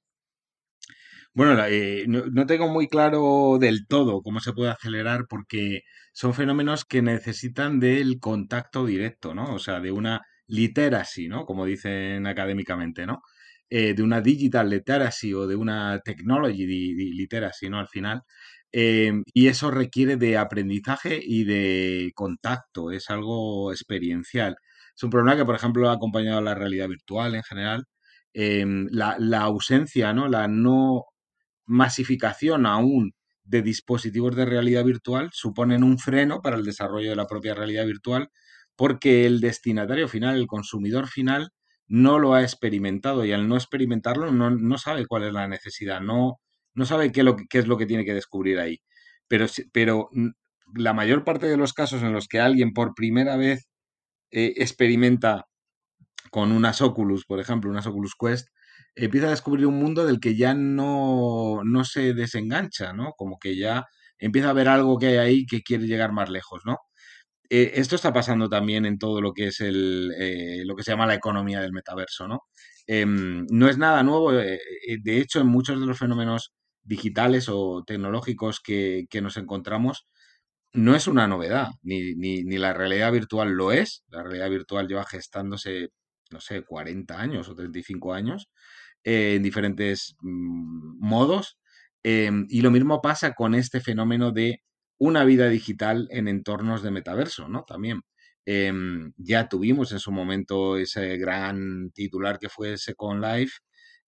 Bueno, 1.32 1.64
eh, 1.66 2.04
no, 2.06 2.46
tengo 2.46 2.68
muy 2.68 2.86
claro 2.86 3.58
del 3.58 3.86
todo 3.88 4.22
cómo 4.22 4.38
se 4.40 4.52
puede 4.52 4.70
acelerar 4.70 5.26
porque 5.28 5.82
son 6.12 6.32
fenómenos 6.32 6.84
que 6.84 7.02
necesitan 7.02 7.80
del 7.80 8.20
contacto 8.20 8.86
directo, 8.86 9.34
¿no? 9.34 9.52
O 9.54 9.58
sea, 9.58 9.80
de 9.80 9.90
una 9.90 10.22
literacy, 10.46 11.28
¿no? 11.28 11.44
Como 11.46 11.66
dicen 11.66 12.26
académicamente, 12.26 13.06
¿no? 13.06 13.22
Eh, 13.70 13.94
de 13.94 14.02
una 14.02 14.20
digital 14.20 14.68
literacy 14.70 15.32
o 15.34 15.46
de 15.46 15.56
una 15.56 16.00
technology 16.04 16.66
literacy, 16.66 17.68
¿no? 17.70 17.78
Al 17.78 17.88
final. 17.88 18.22
Em, 18.72 19.22
y 19.32 19.48
eso 19.48 19.70
requiere 19.70 20.16
de 20.16 20.36
aprendizaje 20.36 21.20
y 21.22 21.44
de 21.44 22.12
contacto, 22.14 22.90
es 22.90 23.08
algo 23.10 23.72
experiencial. 23.72 24.56
Es 24.96 25.02
un 25.02 25.10
problema 25.10 25.36
que, 25.36 25.44
por 25.44 25.54
ejemplo, 25.54 25.88
ha 25.90 25.94
acompañado 25.94 26.38
a 26.38 26.42
la 26.42 26.54
realidad 26.54 26.88
virtual 26.88 27.34
en 27.34 27.42
general. 27.44 27.84
Em, 28.32 28.86
la, 28.90 29.16
la, 29.18 29.42
ausencia, 29.42 30.12
¿no? 30.12 30.28
La 30.28 30.48
no 30.48 31.04
masificación 31.66 32.66
aún 32.66 33.14
de 33.44 33.62
dispositivos 33.62 34.36
de 34.36 34.44
realidad 34.46 34.84
virtual 34.84 35.30
suponen 35.32 35.84
un 35.84 35.98
freno 35.98 36.42
para 36.42 36.56
el 36.56 36.64
desarrollo 36.64 37.10
de 37.10 37.16
la 37.16 37.26
propia 37.26 37.54
realidad 37.54 37.86
virtual 37.86 38.30
porque 38.76 39.26
el 39.26 39.40
destinatario 39.40 40.08
final, 40.08 40.36
el 40.36 40.46
consumidor 40.46 41.08
final, 41.08 41.50
no 41.86 42.18
lo 42.18 42.34
ha 42.34 42.42
experimentado 42.42 43.24
y 43.24 43.32
al 43.32 43.48
no 43.48 43.56
experimentarlo 43.56 44.32
no, 44.32 44.78
sabe 44.78 45.06
cuál 45.06 45.24
es 45.24 45.32
la 45.32 45.48
necesidad, 45.48 46.00
no, 46.00 46.40
no 46.74 46.86
sabe 46.86 47.12
qué, 47.12 47.22
lo, 47.22 47.36
es 47.50 47.66
lo 47.66 47.76
que 47.76 47.86
tiene 47.86 48.04
que 48.04 48.14
descubrir 48.14 48.58
ahí. 48.58 48.80
Pero, 49.28 49.46
pero 49.72 50.10
la 50.74 50.92
mayor 50.94 51.24
parte 51.24 51.46
de 51.46 51.56
los 51.56 51.72
casos 51.72 52.02
en 52.02 52.12
los 52.12 52.28
que 52.28 52.40
alguien 52.40 52.72
por 52.72 52.94
primera 52.94 53.36
vez 53.36 53.68
eh, 54.30 54.54
experimenta 54.56 55.46
con 56.30 56.52
unas 56.52 56.82
Oculus, 56.82 57.24
por 57.26 57.40
ejemplo, 57.40 57.70
unas 57.70 57.86
Oculus 57.86 58.14
Quest, 58.18 58.48
empieza 58.94 59.28
a 59.28 59.30
descubrir 59.30 59.66
un 59.66 59.78
mundo 59.78 60.06
del 60.06 60.20
que 60.20 60.36
ya 60.36 60.54
no, 60.54 61.60
no 61.64 61.84
se 61.84 62.14
desengancha, 62.14 62.92
¿no? 62.92 63.12
Como 63.16 63.38
que 63.38 63.56
ya 63.56 63.86
empieza 64.18 64.50
a 64.50 64.54
ver 64.54 64.68
algo 64.68 64.98
que 64.98 65.06
hay 65.06 65.16
ahí 65.16 65.46
que 65.46 65.62
quiere 65.62 65.86
llegar 65.86 66.12
más 66.12 66.30
lejos, 66.30 66.62
¿no? 66.64 66.78
Eh, 67.50 67.72
esto 67.74 67.96
está 67.96 68.12
pasando 68.12 68.48
también 68.48 68.86
en 68.86 68.98
todo 68.98 69.20
lo 69.20 69.32
que 69.32 69.48
es 69.48 69.60
el, 69.60 70.12
eh, 70.18 70.62
lo 70.64 70.74
que 70.76 70.82
se 70.82 70.92
llama 70.92 71.06
la 71.06 71.14
economía 71.14 71.60
del 71.60 71.72
metaverso, 71.72 72.26
¿no? 72.28 72.42
Em, 72.86 73.46
no 73.50 73.68
es 73.68 73.78
nada 73.78 74.02
nuevo, 74.02 74.32
eh, 74.38 74.58
de 75.02 75.18
hecho, 75.20 75.40
en 75.40 75.48
muchos 75.48 75.80
de 75.80 75.86
los 75.86 75.98
fenómenos 75.98 76.52
digitales 76.82 77.48
o 77.48 77.82
tecnológicos 77.86 78.60
que, 78.60 79.06
que 79.10 79.20
nos 79.22 79.36
encontramos, 79.36 80.06
no 80.74 80.96
es 80.96 81.06
una 81.06 81.28
novedad, 81.28 81.68
ni, 81.82 82.14
ni, 82.16 82.44
ni, 82.44 82.58
la 82.58 82.74
realidad 82.74 83.12
virtual 83.12 83.50
lo 83.52 83.72
es. 83.72 84.04
La 84.08 84.22
realidad 84.22 84.50
virtual 84.50 84.88
lleva 84.88 85.04
gestándose, 85.06 85.90
no 86.30 86.40
sé, 86.40 86.62
40 86.64 87.20
años 87.20 87.48
o 87.48 87.54
35 87.54 88.12
años. 88.14 88.48
En 89.04 89.42
diferentes 89.42 90.16
mm, 90.20 90.98
modos. 91.00 91.58
Em, 92.02 92.46
y 92.50 92.60
lo 92.62 92.70
mismo 92.70 93.00
pasa 93.02 93.34
con 93.34 93.54
este 93.54 93.80
fenómeno 93.80 94.32
de 94.32 94.62
una 95.04 95.24
vida 95.24 95.48
digital 95.48 96.08
en 96.10 96.28
entornos 96.28 96.82
de 96.82 96.90
metaverso, 96.90 97.48
¿no? 97.48 97.64
También. 97.64 98.00
Em, 98.46 99.12
ya 99.16 99.48
tuvimos 99.48 99.92
en 99.92 99.98
su 100.00 100.12
momento 100.12 100.76
ese 100.78 101.16
gran 101.18 101.90
titular 101.92 102.38
que 102.38 102.48
fue 102.48 102.78
Second 102.78 103.22
Life. 103.24 103.54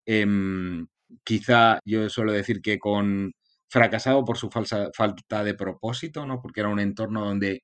Em, 0.07 0.87
quizá 1.25 1.81
yo 1.85 2.09
suelo 2.11 2.33
decir 2.33 2.61
que 2.63 2.79
con 2.79 3.33
fracasado 3.69 4.25
por 4.25 4.39
su 4.39 4.51
falsa, 4.51 4.91
falta 4.95 5.45
de 5.45 5.55
propósito, 5.55 6.27
¿no? 6.27 6.41
Porque 6.43 6.61
era 6.61 6.69
un 6.71 6.81
entorno 6.81 7.25
donde 7.25 7.63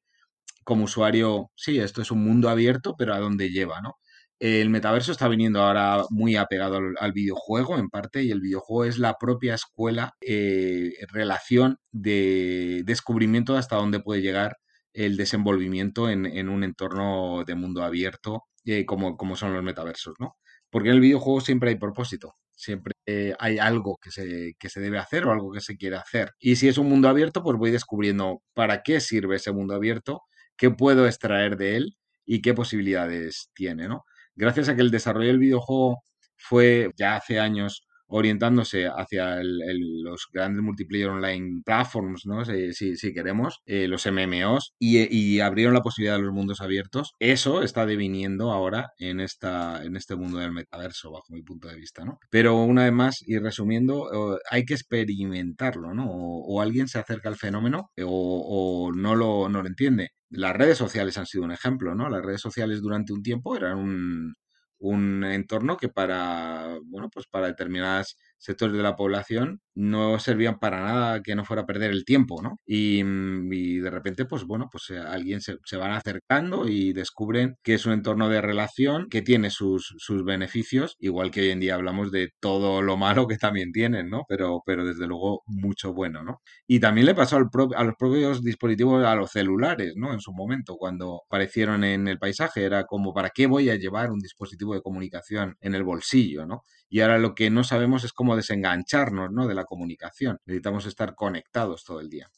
como 0.65 0.85
usuario, 0.85 1.51
sí, 1.57 1.79
esto 1.81 2.03
es 2.03 2.11
un 2.13 2.25
mundo 2.25 2.49
abierto, 2.51 2.95
pero 2.99 3.15
a 3.15 3.21
dónde 3.21 3.51
lleva, 3.51 3.81
¿no? 3.83 3.97
El 4.43 4.71
metaverso 4.71 5.13
está 5.13 5.29
viniendo 5.29 5.63
ahora 5.63 6.05
muy 6.11 6.35
apegado 6.35 6.81
al, 6.99 7.13
videojuego 7.13 7.79
en 7.79 7.89
parte 7.89 8.25
y 8.25 8.33
el 8.33 8.41
videojuego 8.41 8.87
es 8.87 8.99
la 8.99 9.15
propia 9.17 9.55
escuela, 9.55 10.17
eh, 10.21 10.95
relación 11.13 11.79
de 11.93 12.83
descubrimiento 12.85 13.53
de 13.53 13.61
hasta 13.61 13.77
dónde 13.77 14.01
puede 14.01 14.21
llegar 14.21 14.57
el 14.95 15.17
desenvolvimiento 15.17 16.11
en, 16.11 16.49
un 16.49 16.65
entorno 16.65 17.45
de 17.47 17.55
mundo 17.55 17.85
abierto 17.85 18.43
eh, 18.65 18.85
como, 18.85 19.17
como 19.17 19.37
son 19.37 19.55
los 19.55 19.63
metaversos, 19.63 20.15
¿no? 20.19 20.37
Porque 20.71 20.89
en 20.89 20.97
el 20.97 21.01
videojuego 21.01 21.41
siempre 21.41 21.71
hay 21.71 21.77
propósito, 21.77 22.35
siempre 22.51 22.95
eh, 23.07 23.35
hay 23.39 23.59
algo 23.59 23.97
que 24.03 24.11
se, 24.11 24.55
que 24.59 24.69
se 24.69 24.81
debe 24.81 24.99
hacer 24.99 25.25
o 25.25 25.31
algo 25.31 25.53
que 25.53 25.61
se 25.61 25.77
quiere 25.77 25.95
hacer. 25.95 26.33
Y 26.41 26.57
si 26.57 26.67
es 26.67 26.79
un 26.79 26.89
mundo 26.89 27.09
abierto, 27.09 27.45
pues 27.45 27.57
voy 27.57 27.71
descubriendo 27.71 28.43
para 28.55 28.83
qué 28.83 28.99
sirve 28.99 29.37
ese 29.37 29.53
mundo 29.53 29.75
abierto, 29.77 30.23
qué 30.57 30.73
puedo 30.73 31.07
extraer 31.07 31.57
de 31.57 31.77
él 31.77 31.97
y 32.27 32.43
qué 32.43 32.55
posibilidades 32.55 33.53
tiene, 33.55 33.87
¿no? 33.87 34.05
Gracias 34.35 34.69
a 34.69 34.77
que 34.77 34.83
el 34.83 34.91
desarrollo 34.91 35.29
del 35.29 35.39
videojuego 35.39 36.03
fue 36.37 36.91
ya 36.97 37.17
hace 37.17 37.39
años 37.39 37.87
orientándose 38.13 38.87
hacia 38.87 39.41
los 39.43 40.29
grandes 40.33 40.63
multiplayer 40.63 41.09
online 41.09 41.63
platforms, 41.65 42.27
¿no? 42.27 42.45
Si, 42.45 43.15
queremos, 43.15 43.61
eh, 43.67 43.89
los 43.89 44.07
MMOs, 44.07 44.75
y, 44.79 45.41
abrieron 45.41 45.75
la 45.75 45.83
posibilidad 45.83 46.17
de 46.17 46.23
los 46.23 46.33
mundos 46.33 46.61
abiertos. 46.61 47.15
Eso 47.19 47.63
está 47.63 47.87
deviniendo 47.87 48.53
ahora 48.53 48.91
en, 48.99 49.21
este 49.21 50.17
mundo 50.17 50.39
del 50.39 50.53
metaverso, 50.53 51.11
bajo 51.11 51.33
mi 51.33 51.43
punto 51.43 51.69
de 51.69 51.77
vista, 51.77 52.05
¿no? 52.05 52.19
Pero 52.31 52.63
una 52.63 52.85
vez 52.85 52.93
más, 52.93 53.23
y 53.27 53.39
resumiendo, 53.39 54.39
hay 54.51 54.65
que 54.65 54.75
experimentarlo, 54.75 55.95
¿no? 55.95 56.07
O, 56.11 56.61
alguien 56.61 56.87
se 56.87 56.99
acerca 56.99 57.29
al 57.29 57.37
fenómeno 57.37 57.91
o, 58.05 58.87
o 58.89 58.93
no, 58.93 59.17
lo, 59.17 59.49
no 59.49 59.63
lo 59.63 59.69
entiende. 59.69 60.11
Las 60.31 60.57
redes 60.57 60.79
sociales 60.79 61.19
han 61.19 61.27
sido 61.27 61.45
un 61.45 61.53
ejemplo, 61.53 61.95
¿no? 61.95 62.09
Las 62.09 62.23
redes 62.23 62.41
sociales 62.41 62.81
durante 62.81 63.13
un 63.13 63.23
tiempo 63.23 63.57
eran 63.57 63.79
un, 63.79 64.35
un 64.83 65.25
entorno 65.25 65.77
que 65.77 65.89
para, 65.89 66.79
bueno, 66.85 67.09
pues 67.11 67.27
para 67.27 67.47
determinadas 67.47 68.17
sectores 68.43 68.77
de 68.77 68.83
la 68.83 68.97
población 68.97 69.61
no 69.75 70.19
servían 70.19 70.59
para 70.59 70.83
nada 70.83 71.23
que 71.23 71.35
no 71.35 71.45
fuera 71.45 71.63
a 71.63 71.67
perder 71.67 71.93
el 71.93 72.05
tiempo, 72.05 72.43
¿no? 72.43 72.59
Y, 72.67 73.03
mm, 73.05 73.49
de 73.83 73.91
repente, 73.91 74.25
pues 74.25 74.45
bueno, 74.45 74.69
pues 74.71 74.91
eh, 74.91 74.99
alguien 74.99 75.41
se, 75.41 75.57
van 75.77 75.93
acercando 75.93 76.69
y 76.69 76.93
descubren 76.93 77.57
que 77.63 77.75
es 77.75 77.87
un 77.87 77.93
entorno 77.93 78.29
de 78.29 78.41
relación 78.41 79.09
que 79.09 79.23
tiene 79.23 79.51
sus, 79.51 79.95
sus 79.99 80.25
beneficios, 80.25 80.97
igual 80.99 81.31
que 81.31 81.41
hoy 81.43 81.51
en 81.51 81.61
día 81.61 81.75
hablamos 81.75 82.11
de 82.13 82.31
todo 82.41 82.83
lo 82.83 82.97
malo 82.97 83.27
que 83.27 83.39
también 83.39 83.73
tienen, 83.73 84.11
¿no? 84.11 84.25
Pero, 84.29 84.63
pero 84.67 84.85
desde 84.85 85.07
luego 85.07 85.43
mucho 85.47 85.93
bueno, 85.95 86.23
¿no? 86.23 86.41
Y 86.67 86.81
también 86.81 87.07
le 87.07 87.15
pasó 87.15 87.37
al 87.37 87.49
a 87.77 87.85
los 87.85 87.95
propios 87.97 88.43
dispositivos, 88.43 89.05
a 89.05 89.15
los 89.15 89.31
celulares, 89.31 89.95
¿no? 89.97 90.13
En 90.13 90.21
su 90.21 90.33
momento, 90.33 90.77
cuando 90.77 91.23
aparecieron 91.27 91.85
en 91.85 92.09
el 92.09 92.19
paisaje, 92.19 92.65
era 92.65 92.85
como, 92.85 93.15
¿para 93.15 93.31
qué 93.31 93.47
voy 93.47 93.71
a 93.71 93.77
llevar 93.77 94.11
un 94.11 94.19
dispositivo 94.21 94.75
de 94.75 94.83
comunicación 94.83 95.57
en 95.61 95.75
el 95.75 95.85
bolsillo, 95.85 96.47
¿no? 96.47 96.65
Y 96.93 97.01
ahora 97.01 97.17
lo 97.17 97.35
que 97.35 97.49
no 97.49 97.65
sabemos 97.65 98.05
es 98.05 98.13
cómo 98.13 98.37
desengancharnos 98.37 99.33
¿no? 99.33 99.49
de 99.49 99.55
la 99.55 99.65
comunicación. 99.65 100.39
Necesitamos 100.45 100.85
estar 100.85 101.15
conectados 101.15 101.85
todo 101.85 102.01
el 102.01 102.11
día. 102.11 102.31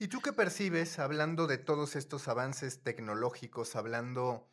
¿Y 0.00 0.08
tú 0.08 0.20
qué 0.20 0.32
percibes 0.32 0.98
hablando 0.98 1.46
de 1.46 1.58
todos 1.58 1.94
estos 1.94 2.26
avances 2.26 2.82
tecnológicos, 2.82 3.76
hablando 3.76 4.50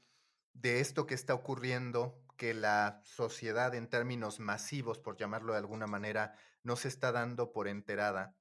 de 0.53 0.79
esto 0.79 1.07
que 1.07 1.15
está 1.15 1.33
ocurriendo, 1.33 2.21
que 2.37 2.53
la 2.53 3.01
sociedad 3.03 3.73
en 3.73 3.89
términos 3.89 4.39
masivos, 4.39 4.99
por 4.99 5.17
llamarlo 5.17 5.53
de 5.53 5.59
alguna 5.59 5.87
manera, 5.87 6.35
no 6.61 6.75
se 6.75 6.87
está 6.87 7.11
dando 7.11 7.51
por 7.51 7.67
enterada? 7.67 8.35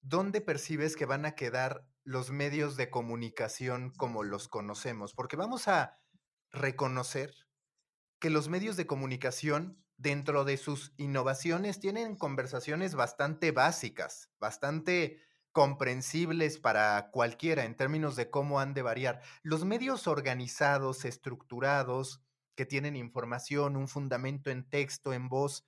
¿Dónde 0.00 0.40
percibes 0.40 0.94
que 0.94 1.06
van 1.06 1.26
a 1.26 1.34
quedar 1.34 1.88
los 2.04 2.30
medios 2.30 2.76
de 2.76 2.88
comunicación 2.88 3.90
como 3.96 4.22
los 4.22 4.46
conocemos? 4.46 5.12
Porque 5.12 5.34
vamos 5.34 5.66
a 5.66 5.98
reconocer 6.52 7.34
que 8.20 8.30
los 8.30 8.48
medios 8.48 8.76
de 8.76 8.86
comunicación 8.86 9.82
dentro 10.02 10.44
de 10.44 10.56
sus 10.56 10.92
innovaciones 10.96 11.78
tienen 11.78 12.16
conversaciones 12.16 12.94
bastante 12.94 13.52
básicas, 13.52 14.30
bastante 14.40 15.20
comprensibles 15.52 16.58
para 16.58 17.10
cualquiera 17.10 17.64
en 17.64 17.76
términos 17.76 18.16
de 18.16 18.28
cómo 18.28 18.58
han 18.58 18.74
de 18.74 18.82
variar. 18.82 19.20
Los 19.42 19.64
medios 19.64 20.08
organizados, 20.08 21.04
estructurados, 21.04 22.22
que 22.56 22.66
tienen 22.66 22.96
información, 22.96 23.76
un 23.76 23.88
fundamento 23.88 24.50
en 24.50 24.68
texto, 24.68 25.12
en 25.12 25.28
voz, 25.28 25.66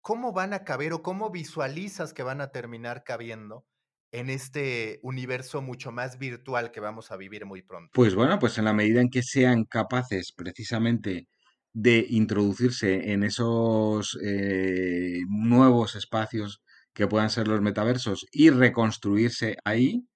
¿cómo 0.00 0.32
van 0.32 0.52
a 0.52 0.64
caber 0.64 0.92
o 0.92 1.02
cómo 1.02 1.30
visualizas 1.30 2.12
que 2.12 2.22
van 2.22 2.40
a 2.40 2.50
terminar 2.50 3.04
cabiendo 3.04 3.66
en 4.10 4.30
este 4.30 5.00
universo 5.02 5.62
mucho 5.62 5.92
más 5.92 6.18
virtual 6.18 6.72
que 6.72 6.80
vamos 6.80 7.12
a 7.12 7.16
vivir 7.16 7.46
muy 7.46 7.62
pronto? 7.62 7.90
Pues 7.92 8.14
bueno, 8.14 8.38
pues 8.38 8.58
en 8.58 8.64
la 8.64 8.72
medida 8.72 9.00
en 9.00 9.10
que 9.10 9.22
sean 9.22 9.64
capaces 9.64 10.32
precisamente 10.32 11.28
de 11.74 12.06
introducirse 12.08 13.12
en 13.12 13.24
esos 13.24 14.18
eh, 14.24 15.20
nuevos 15.28 15.96
espacios 15.96 16.62
que 16.94 17.08
puedan 17.08 17.30
ser 17.30 17.48
los 17.48 17.60
metaversos 17.60 18.26
y 18.32 18.50
reconstruirse 18.50 19.56
ahí, 19.64 20.06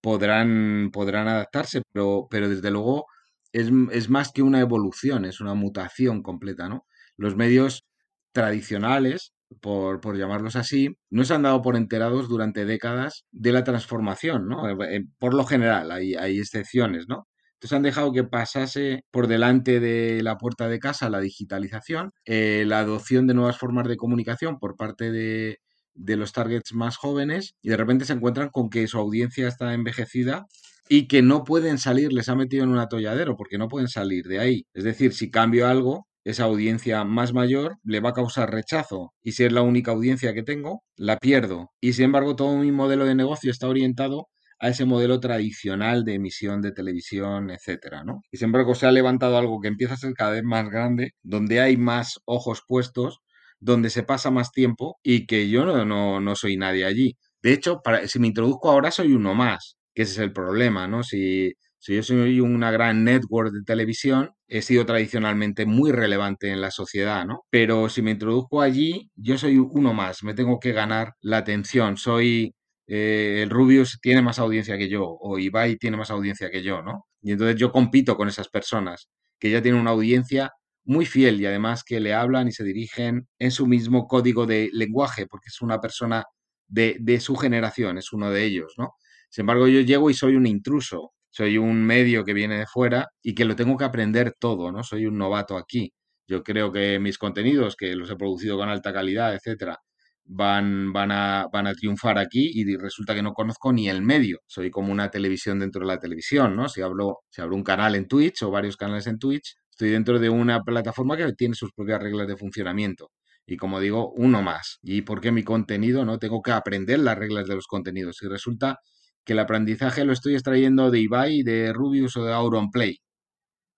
podrán, 0.00 0.90
podrán 0.92 1.28
adaptarse, 1.28 1.82
pero, 1.92 2.26
pero 2.30 2.48
desde 2.48 2.70
luego 2.70 3.06
es, 3.52 3.70
es, 3.92 4.10
más 4.10 4.32
que 4.32 4.42
una 4.42 4.60
evolución, 4.60 5.24
es 5.26 5.40
una 5.40 5.54
mutación 5.54 6.22
completa, 6.22 6.68
¿no? 6.68 6.86
Los 7.16 7.36
medios 7.36 7.84
tradicionales, 8.32 9.34
por, 9.60 10.00
por, 10.00 10.16
llamarlos 10.16 10.56
así, 10.56 10.96
no 11.10 11.24
se 11.24 11.34
han 11.34 11.42
dado 11.42 11.62
por 11.62 11.76
enterados 11.76 12.28
durante 12.28 12.64
décadas 12.64 13.26
de 13.32 13.52
la 13.52 13.64
transformación, 13.64 14.48
¿no? 14.48 14.68
Eh, 14.70 14.96
eh, 14.96 15.04
por 15.18 15.34
lo 15.34 15.44
general, 15.44 15.90
hay, 15.92 16.14
hay 16.14 16.38
excepciones, 16.38 17.06
¿no? 17.08 17.26
Entonces 17.62 17.76
han 17.76 17.82
dejado 17.84 18.12
que 18.12 18.24
pasase 18.24 19.04
por 19.12 19.28
delante 19.28 19.78
de 19.78 20.20
la 20.24 20.36
puerta 20.36 20.68
de 20.68 20.80
casa 20.80 21.08
la 21.08 21.20
digitalización, 21.20 22.10
eh, 22.24 22.64
la 22.66 22.80
adopción 22.80 23.28
de 23.28 23.34
nuevas 23.34 23.56
formas 23.56 23.86
de 23.86 23.96
comunicación 23.96 24.58
por 24.58 24.74
parte 24.76 25.12
de, 25.12 25.60
de 25.94 26.16
los 26.16 26.32
targets 26.32 26.74
más 26.74 26.96
jóvenes 26.96 27.54
y 27.62 27.68
de 27.68 27.76
repente 27.76 28.04
se 28.04 28.14
encuentran 28.14 28.48
con 28.48 28.68
que 28.68 28.88
su 28.88 28.98
audiencia 28.98 29.46
está 29.46 29.74
envejecida 29.74 30.46
y 30.88 31.06
que 31.06 31.22
no 31.22 31.44
pueden 31.44 31.78
salir, 31.78 32.12
les 32.12 32.28
ha 32.28 32.34
metido 32.34 32.64
en 32.64 32.70
un 32.70 32.78
atolladero 32.78 33.36
porque 33.36 33.58
no 33.58 33.68
pueden 33.68 33.86
salir 33.86 34.24
de 34.24 34.40
ahí. 34.40 34.66
Es 34.74 34.82
decir, 34.82 35.12
si 35.12 35.30
cambio 35.30 35.68
algo, 35.68 36.08
esa 36.24 36.44
audiencia 36.44 37.04
más 37.04 37.32
mayor 37.32 37.76
le 37.84 38.00
va 38.00 38.10
a 38.10 38.14
causar 38.14 38.50
rechazo 38.50 39.12
y 39.22 39.32
si 39.32 39.44
es 39.44 39.52
la 39.52 39.62
única 39.62 39.92
audiencia 39.92 40.34
que 40.34 40.42
tengo, 40.42 40.82
la 40.96 41.16
pierdo. 41.16 41.70
Y 41.80 41.92
sin 41.92 42.06
embargo, 42.06 42.34
todo 42.34 42.56
mi 42.58 42.72
modelo 42.72 43.04
de 43.04 43.14
negocio 43.14 43.52
está 43.52 43.68
orientado 43.68 44.26
a 44.62 44.68
ese 44.68 44.84
modelo 44.84 45.18
tradicional 45.18 46.04
de 46.04 46.14
emisión 46.14 46.62
de 46.62 46.70
televisión, 46.70 47.50
etcétera, 47.50 48.04
¿no? 48.04 48.22
Y 48.30 48.36
sin 48.38 48.46
embargo 48.46 48.76
se 48.76 48.86
ha 48.86 48.92
levantado 48.92 49.36
algo 49.36 49.60
que 49.60 49.66
empieza 49.66 49.94
a 49.94 49.96
ser 49.96 50.14
cada 50.14 50.30
vez 50.30 50.44
más 50.44 50.70
grande, 50.70 51.10
donde 51.22 51.60
hay 51.60 51.76
más 51.76 52.20
ojos 52.26 52.62
puestos, 52.66 53.18
donde 53.58 53.90
se 53.90 54.04
pasa 54.04 54.30
más 54.30 54.52
tiempo 54.52 54.98
y 55.02 55.26
que 55.26 55.48
yo 55.50 55.64
no, 55.64 56.20
no, 56.20 56.36
soy 56.36 56.56
nadie 56.56 56.84
allí. 56.84 57.16
De 57.42 57.52
hecho, 57.52 57.80
si 58.06 58.20
me 58.20 58.28
introduzco 58.28 58.70
ahora 58.70 58.92
soy 58.92 59.12
uno 59.12 59.34
más, 59.34 59.76
que 59.94 60.02
ese 60.02 60.12
es 60.12 60.18
el 60.18 60.32
problema, 60.32 60.86
¿no? 60.86 61.02
Si, 61.02 61.54
si 61.80 61.96
yo 61.96 62.04
soy 62.04 62.38
una 62.38 62.70
gran 62.70 63.02
network 63.02 63.50
de 63.52 63.64
televisión, 63.64 64.30
he 64.46 64.62
sido 64.62 64.86
tradicionalmente 64.86 65.66
muy 65.66 65.90
relevante 65.90 66.50
en 66.52 66.60
la 66.60 66.70
sociedad, 66.70 67.26
¿no? 67.26 67.40
Pero 67.50 67.88
si 67.88 68.00
me 68.02 68.12
introduzco 68.12 68.62
allí, 68.62 69.10
yo 69.16 69.38
soy 69.38 69.58
uno 69.58 69.92
más, 69.92 70.22
me 70.22 70.34
tengo 70.34 70.60
que 70.60 70.70
ganar 70.70 71.14
la 71.20 71.38
atención, 71.38 71.96
soy 71.96 72.54
eh, 72.86 73.40
el 73.42 73.50
Rubius 73.50 73.98
tiene 74.00 74.22
más 74.22 74.38
audiencia 74.38 74.76
que 74.78 74.88
yo, 74.88 75.06
o 75.06 75.38
Ibai 75.38 75.76
tiene 75.76 75.96
más 75.96 76.10
audiencia 76.10 76.50
que 76.50 76.62
yo, 76.62 76.82
¿no? 76.82 77.06
Y 77.22 77.32
entonces 77.32 77.56
yo 77.56 77.72
compito 77.72 78.16
con 78.16 78.28
esas 78.28 78.48
personas 78.48 79.08
que 79.38 79.50
ya 79.50 79.62
tienen 79.62 79.80
una 79.80 79.90
audiencia 79.92 80.52
muy 80.84 81.06
fiel 81.06 81.40
y 81.40 81.46
además 81.46 81.84
que 81.84 82.00
le 82.00 82.14
hablan 82.14 82.48
y 82.48 82.52
se 82.52 82.64
dirigen 82.64 83.28
en 83.38 83.50
su 83.52 83.66
mismo 83.66 84.06
código 84.08 84.46
de 84.46 84.70
lenguaje, 84.72 85.26
porque 85.26 85.48
es 85.48 85.60
una 85.62 85.80
persona 85.80 86.24
de, 86.68 86.96
de 87.00 87.20
su 87.20 87.36
generación, 87.36 87.98
es 87.98 88.12
uno 88.12 88.30
de 88.30 88.44
ellos, 88.44 88.74
¿no? 88.78 88.94
Sin 89.30 89.42
embargo, 89.42 89.68
yo 89.68 89.80
llego 89.80 90.10
y 90.10 90.14
soy 90.14 90.36
un 90.36 90.46
intruso, 90.46 91.12
soy 91.30 91.56
un 91.58 91.84
medio 91.84 92.24
que 92.24 92.34
viene 92.34 92.58
de 92.58 92.66
fuera 92.66 93.08
y 93.22 93.34
que 93.34 93.44
lo 93.46 93.56
tengo 93.56 93.76
que 93.78 93.84
aprender 93.84 94.34
todo, 94.38 94.70
¿no? 94.72 94.82
Soy 94.84 95.06
un 95.06 95.16
novato 95.18 95.56
aquí. 95.56 95.92
Yo 96.26 96.42
creo 96.42 96.72
que 96.72 96.98
mis 96.98 97.18
contenidos, 97.18 97.76
que 97.76 97.94
los 97.96 98.10
he 98.10 98.16
producido 98.16 98.58
con 98.58 98.68
alta 98.68 98.92
calidad, 98.92 99.34
etcétera, 99.34 99.78
van, 100.24 100.92
van, 100.92 101.12
a, 101.12 101.46
van 101.52 101.66
a 101.66 101.74
triunfar 101.74 102.18
aquí 102.18 102.50
y 102.54 102.76
resulta 102.76 103.14
que 103.14 103.22
no 103.22 103.32
conozco 103.32 103.72
ni 103.72 103.88
el 103.88 104.02
medio. 104.02 104.40
Soy 104.46 104.70
como 104.70 104.92
una 104.92 105.10
televisión 105.10 105.58
dentro 105.58 105.80
de 105.80 105.88
la 105.88 105.98
televisión, 105.98 106.56
¿no? 106.56 106.68
Si 106.68 106.82
hablo, 106.82 107.20
si 107.30 107.42
hablo 107.42 107.56
un 107.56 107.64
canal 107.64 107.94
en 107.94 108.08
Twitch 108.08 108.42
o 108.42 108.50
varios 108.50 108.76
canales 108.76 109.06
en 109.06 109.18
Twitch, 109.18 109.56
estoy 109.70 109.90
dentro 109.90 110.18
de 110.18 110.30
una 110.30 110.62
plataforma 110.62 111.16
que 111.16 111.32
tiene 111.34 111.54
sus 111.54 111.72
propias 111.72 112.02
reglas 112.02 112.28
de 112.28 112.36
funcionamiento. 112.36 113.10
Y 113.46 113.56
como 113.56 113.80
digo, 113.80 114.12
uno 114.12 114.42
más. 114.42 114.78
¿Y 114.82 115.02
por 115.02 115.20
qué 115.20 115.32
mi 115.32 115.42
contenido? 115.42 116.04
No 116.04 116.18
tengo 116.18 116.42
que 116.42 116.52
aprender 116.52 117.00
las 117.00 117.18
reglas 117.18 117.46
de 117.48 117.56
los 117.56 117.66
contenidos. 117.66 118.22
Y 118.22 118.28
resulta 118.28 118.78
que 119.24 119.32
el 119.34 119.40
aprendizaje 119.40 120.04
lo 120.04 120.12
estoy 120.12 120.34
extrayendo 120.34 120.90
de 120.90 121.00
Ibai, 121.00 121.42
de 121.42 121.72
Rubius 121.72 122.16
o 122.16 122.24
de 122.24 122.32
Auronplay. 122.32 122.98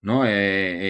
¿no? 0.05 0.25
Eh, 0.25 0.29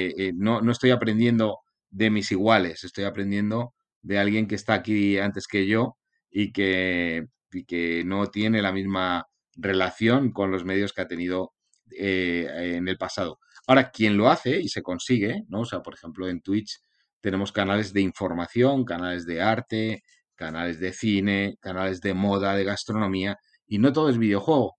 eh, 0.07 0.13
eh, 0.17 0.33
no, 0.35 0.61
no 0.61 0.71
estoy 0.71 0.91
aprendiendo 0.91 1.59
de 1.89 2.09
mis 2.11 2.31
iguales, 2.31 2.83
estoy 2.83 3.05
aprendiendo 3.05 3.73
de 4.05 4.19
alguien 4.19 4.47
que 4.47 4.55
está 4.55 4.75
aquí 4.75 5.17
antes 5.17 5.47
que 5.47 5.65
yo 5.67 5.97
y 6.29 6.51
que, 6.51 7.25
que 7.67 8.03
no 8.05 8.27
tiene 8.27 8.61
la 8.61 8.71
misma 8.71 9.25
relación 9.55 10.31
con 10.31 10.51
los 10.51 10.63
medios 10.63 10.93
que 10.93 11.01
ha 11.01 11.07
tenido 11.07 11.53
eh, 11.91 12.47
en 12.75 12.87
el 12.87 12.97
pasado. 12.97 13.39
Ahora, 13.67 13.89
quien 13.91 14.15
lo 14.17 14.29
hace 14.29 14.59
y 14.61 14.69
se 14.69 14.83
consigue, 14.83 15.43
¿no? 15.47 15.61
O 15.61 15.65
sea, 15.65 15.81
por 15.81 15.95
ejemplo, 15.95 16.27
en 16.27 16.41
Twitch 16.41 16.79
tenemos 17.19 17.51
canales 17.51 17.93
de 17.93 18.01
información, 18.01 18.85
canales 18.85 19.25
de 19.25 19.41
arte, 19.41 20.03
canales 20.35 20.79
de 20.79 20.93
cine, 20.93 21.57
canales 21.59 22.01
de 22.01 22.13
moda, 22.13 22.55
de 22.55 22.63
gastronomía, 22.63 23.37
y 23.67 23.79
no 23.79 23.91
todo 23.93 24.09
es 24.09 24.17
videojuego. 24.19 24.75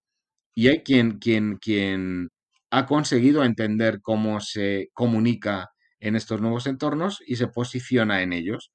y 0.55 0.69
hay 0.69 0.83
quien, 0.83 1.19
quien, 1.19 1.59
quien 1.59 2.31
ha 2.71 2.87
conseguido 2.87 3.45
entender 3.45 4.01
cómo 4.03 4.41
se 4.41 4.91
comunica 4.95 5.71
en 6.01 6.17
estos 6.17 6.41
nuevos 6.41 6.67
entornos 6.67 7.23
y 7.27 7.37
se 7.37 7.49
posiciona 7.49 8.23
en 8.23 8.33
ellos. 8.33 8.73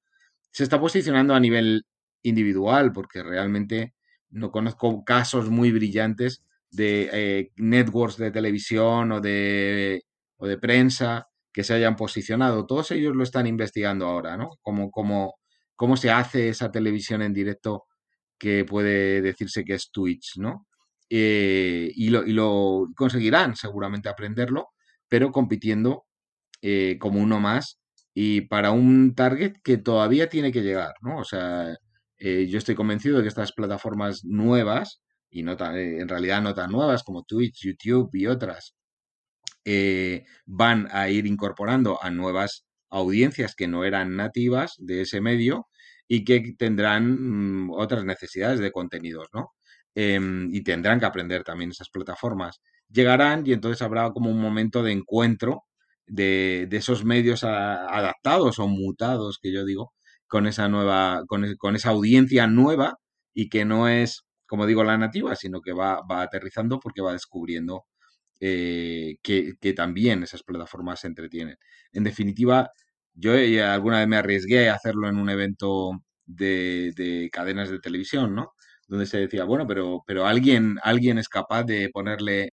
Se 0.51 0.63
está 0.63 0.79
posicionando 0.79 1.33
a 1.33 1.39
nivel 1.39 1.85
individual 2.23 2.91
porque 2.91 3.23
realmente 3.23 3.93
no 4.29 4.51
conozco 4.51 5.03
casos 5.03 5.49
muy 5.49 5.71
brillantes 5.71 6.43
de 6.69 7.09
eh, 7.11 7.51
networks 7.57 8.17
de 8.17 8.31
televisión 8.31 9.11
o 9.11 9.19
de, 9.19 10.03
o 10.37 10.47
de 10.47 10.57
prensa 10.57 11.27
que 11.51 11.63
se 11.63 11.73
hayan 11.73 11.95
posicionado. 11.95 12.65
Todos 12.65 12.91
ellos 12.91 13.15
lo 13.15 13.23
están 13.23 13.47
investigando 13.47 14.07
ahora, 14.07 14.37
¿no? 14.37 14.51
Cómo, 14.61 14.89
cómo, 14.89 15.35
cómo 15.75 15.97
se 15.97 16.11
hace 16.11 16.49
esa 16.49 16.71
televisión 16.71 17.21
en 17.21 17.33
directo 17.33 17.85
que 18.37 18.65
puede 18.65 19.21
decirse 19.21 19.65
que 19.65 19.73
es 19.73 19.91
Twitch, 19.91 20.37
¿no? 20.37 20.67
Eh, 21.09 21.91
y, 21.93 22.09
lo, 22.09 22.25
y, 22.25 22.31
lo, 22.31 22.87
conseguirán 22.95 23.57
seguramente 23.57 24.07
aprenderlo, 24.07 24.69
pero 25.09 25.31
compitiendo 25.31 26.05
eh, 26.61 26.97
como 26.99 27.19
uno 27.19 27.41
más 27.41 27.80
y 28.13 28.41
para 28.41 28.71
un 28.71 29.15
target 29.15 29.55
que 29.63 29.77
todavía 29.77 30.29
tiene 30.29 30.51
que 30.51 30.61
llegar, 30.61 30.93
¿no? 31.01 31.19
O 31.19 31.25
sea, 31.25 31.75
eh, 32.17 32.47
yo 32.49 32.57
estoy 32.57 32.75
convencido 32.75 33.17
de 33.17 33.23
que 33.23 33.29
estas 33.29 33.53
plataformas 33.53 34.23
nuevas, 34.25 35.01
y 35.29 35.43
no 35.43 35.55
en 35.59 36.07
realidad 36.09 36.41
no 36.41 36.53
tan 36.53 36.71
nuevas 36.71 37.03
como 37.03 37.23
Twitch, 37.23 37.65
YouTube 37.65 38.09
y 38.13 38.27
otras, 38.27 38.75
van 40.45 40.87
a 40.91 41.09
ir 41.09 41.25
incorporando 41.27 42.03
a 42.03 42.09
nuevas 42.11 42.65
audiencias 42.89 43.55
que 43.55 43.67
no 43.67 43.85
eran 43.85 44.15
nativas 44.15 44.75
de 44.77 45.01
ese 45.01 45.21
medio 45.21 45.67
y 46.07 46.25
que 46.25 46.53
tendrán 46.57 47.67
mm, 47.67 47.71
otras 47.71 48.03
necesidades 48.03 48.59
de 48.59 48.71
contenidos, 48.71 49.29
¿no? 49.33 49.53
Em, 49.95 50.53
y 50.53 50.61
tendrán 50.63 50.99
que 50.99 51.05
aprender 51.05 51.43
también 51.43 51.71
esas 51.71 51.89
plataformas. 51.89 52.61
Llegarán 52.89 53.43
y 53.47 53.53
entonces 53.53 53.81
habrá 53.81 54.09
como 54.11 54.29
un 54.29 54.41
momento 54.41 54.83
de 54.83 54.91
encuentro 54.91 55.63
de, 56.11 56.67
esos 56.71 57.05
medios 57.05 57.43
adaptados 57.43 58.59
o 58.59 58.67
mutados, 58.67 59.39
que 59.41 59.51
yo 59.53 59.65
digo, 59.65 59.93
con 60.27 60.47
esa 60.47 60.67
nueva, 60.69 61.23
con, 61.27 61.75
esa 61.75 61.89
audiencia 61.89 62.47
nueva 62.47 62.97
y 63.33 63.49
que 63.49 63.65
no 63.65 63.87
es, 63.87 64.23
como 64.47 64.65
digo, 64.65 64.83
la 64.83 64.97
nativa, 64.97 65.35
sino 65.35 65.61
que 65.61 65.73
va, 65.73 66.01
va 66.09 66.21
aterrizando 66.23 66.79
porque 66.79 67.01
va 67.01 67.13
descubriendo 67.13 67.85
eh, 68.39 69.15
que, 69.23 69.53
que, 69.61 69.73
también 69.73 70.23
esas 70.23 70.43
plataformas 70.43 71.01
se 71.01 71.07
entretienen. 71.07 71.57
En 71.93 72.03
definitiva, 72.03 72.71
yo 73.13 73.33
alguna 73.65 73.99
vez 73.99 74.07
me 74.07 74.17
arriesgué 74.17 74.69
a 74.69 74.75
hacerlo 74.75 75.07
en 75.09 75.17
un 75.17 75.29
evento 75.29 75.91
de, 76.25 76.93
de 76.95 77.29
cadenas 77.31 77.69
de 77.69 77.79
televisión, 77.79 78.35
¿no? 78.35 78.53
donde 78.87 79.05
se 79.05 79.19
decía, 79.19 79.45
bueno, 79.45 79.65
pero, 79.67 80.03
pero 80.05 80.25
alguien, 80.25 80.77
alguien 80.83 81.17
es 81.17 81.29
capaz 81.29 81.63
de 81.63 81.89
ponerle 81.89 82.51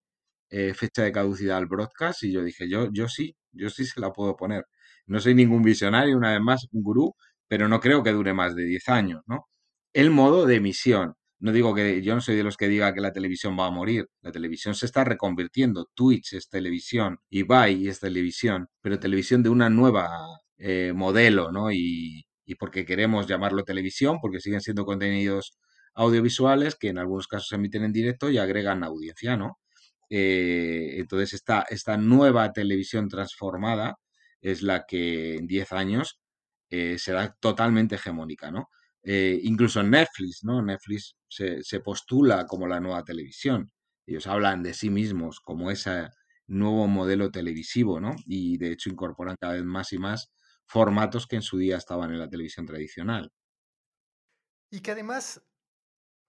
eh, 0.51 0.75
fecha 0.75 1.03
de 1.03 1.13
caducidad 1.13 1.59
al 1.59 1.67
broadcast 1.67 2.25
y 2.25 2.33
yo 2.33 2.43
dije, 2.43 2.69
yo, 2.69 2.89
yo 2.93 3.09
sí, 3.09 3.37
yo 3.53 3.71
sí 3.71 3.85
se 3.87 4.01
la 4.01 4.13
puedo 4.13 4.37
poner. 4.37 4.67
No 5.07 5.21
soy 5.21 5.35
ningún 5.35 5.63
visionario, 5.63 6.17
una 6.17 6.33
vez 6.33 6.41
más, 6.41 6.67
un 6.73 6.83
gurú, 6.83 7.15
pero 7.49 7.69
no 7.69 7.81
creo 7.81 8.03
que 8.03 8.13
dure 8.13 8.35
más 8.35 8.55
de 8.55 8.65
10 8.65 8.89
años, 8.89 9.23
¿no? 9.27 9.49
El 9.93 10.11
modo 10.11 10.47
de 10.47 10.57
emisión. 10.57 11.15
No 11.41 11.53
digo 11.53 11.75
que 11.75 12.03
yo 12.03 12.15
no 12.15 12.21
soy 12.21 12.37
de 12.37 12.43
los 12.45 12.57
que 12.57 12.69
diga 12.69 12.93
que 12.95 13.01
la 13.01 13.13
televisión 13.13 13.57
va 13.59 13.67
a 13.67 13.71
morir. 13.71 14.07
La 14.23 14.33
televisión 14.33 14.75
se 14.75 14.87
está 14.87 15.05
reconvirtiendo. 15.05 15.89
Twitch 15.95 16.35
es 16.35 16.49
televisión, 16.49 17.19
Ibai 17.31 17.89
es 17.89 18.01
televisión, 18.01 18.69
pero 18.83 18.99
televisión 18.99 19.43
de 19.43 19.49
una 19.51 19.71
nueva 19.71 20.09
eh, 20.59 20.93
modelo, 20.95 21.53
¿no? 21.53 21.71
Y, 21.73 22.27
y 22.45 22.55
porque 22.57 22.85
queremos 22.85 23.27
llamarlo 23.27 23.63
televisión, 23.65 24.19
porque 24.21 24.41
siguen 24.41 24.61
siendo 24.61 24.85
contenidos 24.85 25.59
audiovisuales 25.95 26.77
que 26.77 26.89
en 26.89 26.99
algunos 26.99 27.29
casos 27.29 27.49
se 27.49 27.57
emiten 27.57 27.85
en 27.85 27.93
directo 27.93 28.31
y 28.31 28.39
agregan 28.39 28.85
audiencia, 28.85 29.37
¿no? 29.37 29.59
Eh, 30.11 30.95
entonces, 30.99 31.35
esta, 31.35 31.67
esta 31.69 31.97
nueva 31.97 32.53
televisión 32.53 33.09
transformada 33.09 33.97
es 34.41 34.63
la 34.63 34.85
que 34.87 35.37
en 35.37 35.47
10 35.47 35.73
años 35.73 36.21
eh, 36.71 36.99
será 36.99 37.35
totalmente 37.41 37.97
hegemónica, 37.97 38.51
¿no? 38.51 38.69
Eh, 39.03 39.41
incluso 39.43 39.83
Netflix, 39.83 40.45
¿no? 40.45 40.63
Netflix 40.63 41.17
se, 41.29 41.63
se, 41.63 41.81
postula 41.81 42.47
como 42.47 42.67
la 42.69 42.81
nueva 42.81 43.05
televisión. 43.05 43.73
Ellos 44.07 44.27
hablan 44.27 44.63
de 44.63 44.75
sí 44.75 44.91
mismos 44.91 45.41
como 45.41 45.71
ese 45.71 46.09
nuevo 46.47 46.87
modelo 46.89 47.31
televisivo, 47.31 48.01
¿no? 48.01 48.17
Y 48.27 48.59
de 48.59 48.73
hecho 48.73 48.91
incorporan 48.91 49.37
cada 49.41 49.55
vez 49.55 49.65
más 49.65 49.93
y 49.93 49.99
más 49.99 50.31
formatos 50.67 51.27
que 51.27 51.37
en 51.37 51.43
su 51.43 51.59
día 51.59 51.77
estaban 51.77 52.13
en 52.13 52.19
la 52.19 52.29
televisión 52.29 52.67
tradicional. 52.67 53.33
Y 54.71 54.81
que 54.81 54.93
además 54.93 55.43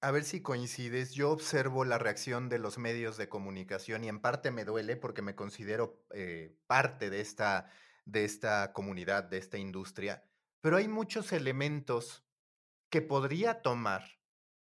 a 0.02 0.12
ver 0.12 0.24
si 0.24 0.42
coincides, 0.42 1.12
yo 1.12 1.32
observo 1.32 1.84
la 1.84 1.98
reacción 1.98 2.48
de 2.48 2.60
los 2.60 2.78
medios 2.78 3.18
de 3.18 3.28
comunicación 3.28 4.04
y 4.04 4.08
en 4.08 4.22
parte 4.22 4.52
me 4.52 4.64
duele 4.66 4.96
porque 4.96 5.22
me 5.22 5.36
considero 5.36 6.06
eh, 6.12 6.56
parte 6.68 7.10
de 7.10 7.20
esta, 7.20 7.70
de 8.06 8.24
esta 8.24 8.72
comunidad, 8.72 9.26
de 9.26 9.38
esta 9.38 9.58
industria, 9.58 10.24
pero 10.62 10.78
hay 10.78 10.88
muchos 10.88 11.34
elementos 11.34 12.26
que 12.90 13.02
podría 13.02 13.62
tomar 13.62 14.20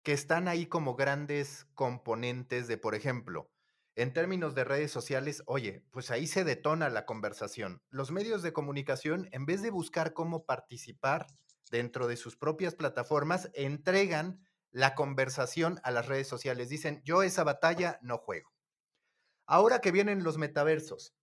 que 0.03 0.13
están 0.13 0.49
ahí 0.49 0.67
como 0.67 0.97
grandes 0.97 1.67
componentes 1.75 2.69
de, 2.69 2.77
por 2.77 2.95
ejemplo, 2.95 3.51
en 3.97 4.13
términos 4.13 4.55
de 4.55 4.65
redes 4.65 4.91
sociales, 4.91 5.43
oye, 5.47 5.87
pues 5.91 6.11
ahí 6.11 6.27
se 6.27 6.45
detona 6.45 6.91
la 6.91 7.07
conversación. 7.07 7.81
Los 7.91 8.11
medios 8.11 8.43
de 8.43 8.53
comunicación, 8.53 9.29
en 9.33 9.47
vez 9.47 9.63
de 9.63 9.71
buscar 9.71 10.13
cómo 10.13 10.45
participar 10.45 11.27
dentro 11.71 12.07
de 12.07 12.17
sus 12.17 12.37
propias 12.37 12.75
plataformas, 12.75 13.51
entregan 13.55 14.44
la 14.75 14.97
conversación 14.97 15.81
a 15.85 15.93
las 15.93 16.07
redes 16.07 16.27
sociales. 16.27 16.69
Dicen, 16.69 17.01
yo 17.05 17.23
esa 17.23 17.45
batalla 17.45 18.01
no 18.03 18.19
juego. 18.19 18.53
Ahora 19.47 19.81
que 19.81 19.93
vienen 19.93 20.25
los 20.25 20.37
metaversos, 20.37 21.15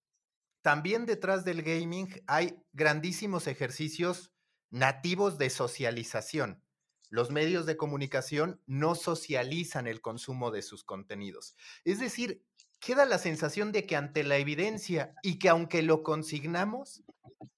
también 0.62 1.06
detrás 1.06 1.44
del 1.44 1.62
gaming 1.62 2.08
hay 2.28 2.64
grandísimos 2.72 3.48
ejercicios 3.48 4.32
nativos 4.70 5.38
de 5.38 5.50
socialización. 5.50 6.64
Los 7.10 7.30
medios 7.30 7.66
de 7.66 7.76
comunicación 7.76 8.62
no 8.68 8.96
socializan 8.96 9.86
el 9.86 10.00
consumo 10.00 10.50
de 10.52 10.62
sus 10.62 10.86
contenidos. 10.86 11.58
Es 11.84 12.00
decir, 12.00 12.46
queda 12.80 13.06
la 13.06 13.18
sensación 13.18 13.74
de 13.74 13.86
que 13.86 13.98
ante 13.98 14.24
la 14.24 14.38
evidencia 14.38 15.14
y 15.24 15.40
que 15.40 15.50
aunque 15.50 15.82
lo 15.82 16.04
consignamos, 16.04 17.04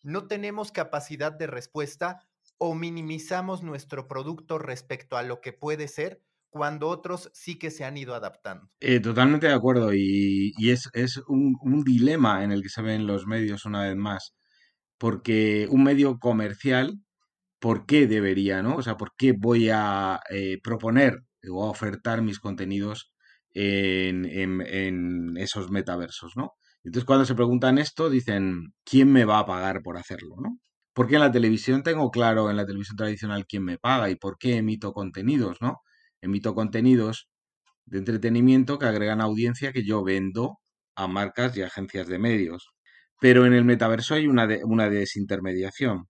no 0.01 0.27
tenemos 0.27 0.71
capacidad 0.71 1.31
de 1.31 1.45
respuesta 1.45 2.27
o 2.65 2.75
minimizamos 2.75 3.61
nuestro 3.61 4.07
producto 4.07 4.57
respecto 4.57 5.17
a 5.17 5.23
lo 5.23 5.41
que 5.41 5.51
puede 5.51 5.89
ser 5.89 6.21
cuando 6.49 6.87
otros 6.87 7.29
sí 7.33 7.59
que 7.59 7.71
se 7.71 7.83
han 7.83 7.97
ido 7.97 8.15
adaptando. 8.15 8.69
Eh, 8.79 9.01
totalmente 9.01 9.47
de 9.47 9.53
acuerdo 9.53 9.93
y, 9.93 10.53
es, 10.61 10.89
un, 11.27 11.83
dilema 11.83 12.41
en 12.41 12.53
el 12.53 12.61
que 12.61 12.69
se 12.69 12.81
ven 12.81 13.05
los 13.05 13.27
medios 13.27 13.65
una 13.65 13.81
vez 13.83 13.97
más, 13.97 14.33
porque 14.97 15.67
un 15.71 15.83
medio 15.83 16.19
comercial, 16.19 17.01
¿por 17.59 17.85
qué 17.85 18.07
debería, 18.07 18.63
no? 18.63 18.77
O 18.77 18.81
sea, 18.81 18.95
¿por 18.95 19.11
qué 19.17 19.33
voy 19.37 19.67
a 19.69 20.21
eh, 20.29 20.57
proponer 20.63 21.17
o 21.51 21.65
a 21.65 21.69
ofertar 21.69 22.21
mis 22.21 22.39
contenidos 22.39 23.11
en, 23.51 24.23
en, 24.23 25.35
esos 25.35 25.69
metaversos, 25.69 26.37
¿no? 26.37 26.53
Entonces 26.85 27.03
cuando 27.03 27.25
se 27.25 27.35
preguntan 27.35 27.77
esto, 27.77 28.09
dicen, 28.09 28.73
¿quién 28.85 29.11
me 29.11 29.25
va 29.25 29.39
a 29.39 29.45
pagar 29.45 29.81
por 29.83 29.97
hacerlo, 29.97 30.35
¿no? 30.41 30.59
Porque 30.93 31.15
en 31.15 31.21
la 31.21 31.31
televisión 31.31 31.83
tengo 31.83 32.11
claro, 32.11 32.49
en 32.49 32.57
la 32.57 32.65
televisión 32.65 32.97
tradicional, 32.97 33.45
quién 33.47 33.63
me 33.65 33.77
paga 33.79 34.09
y 34.09 34.15
por 34.15 34.37
qué 34.37 34.57
emito 34.57 34.93
contenidos, 34.93 35.57
¿no? 35.61 35.81
Emito 36.21 36.55
contenidos 36.55 37.29
de 37.85 37.99
entretenimiento 37.99 38.79
que 38.79 38.85
agregan 38.87 39.21
audiencia 39.21 39.73
que 39.73 39.83
yo 39.85 40.03
vendo 40.03 40.59
a 40.95 41.07
marcas 41.07 41.57
y 41.57 41.63
agencias 41.63 42.07
de 42.07 42.19
medios. 42.19 42.69
Pero 43.19 43.45
en 43.45 43.53
el 43.53 43.65
metaverso 43.65 44.15
hay 44.15 44.27
una, 44.27 44.47
una 44.65 44.89
desintermediación 44.89 46.07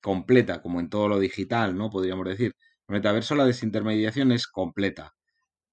completa, 0.00 0.62
como 0.62 0.80
en 0.80 0.88
todo 0.90 1.08
lo 1.08 1.18
digital, 1.18 1.76
¿no? 1.76 1.90
Podríamos 1.90 2.26
decir. 2.26 2.54
En 2.88 2.94
el 2.96 3.00
metaverso 3.00 3.34
la 3.34 3.46
desintermediación 3.46 4.32
es 4.32 4.46
completa. 4.46 5.12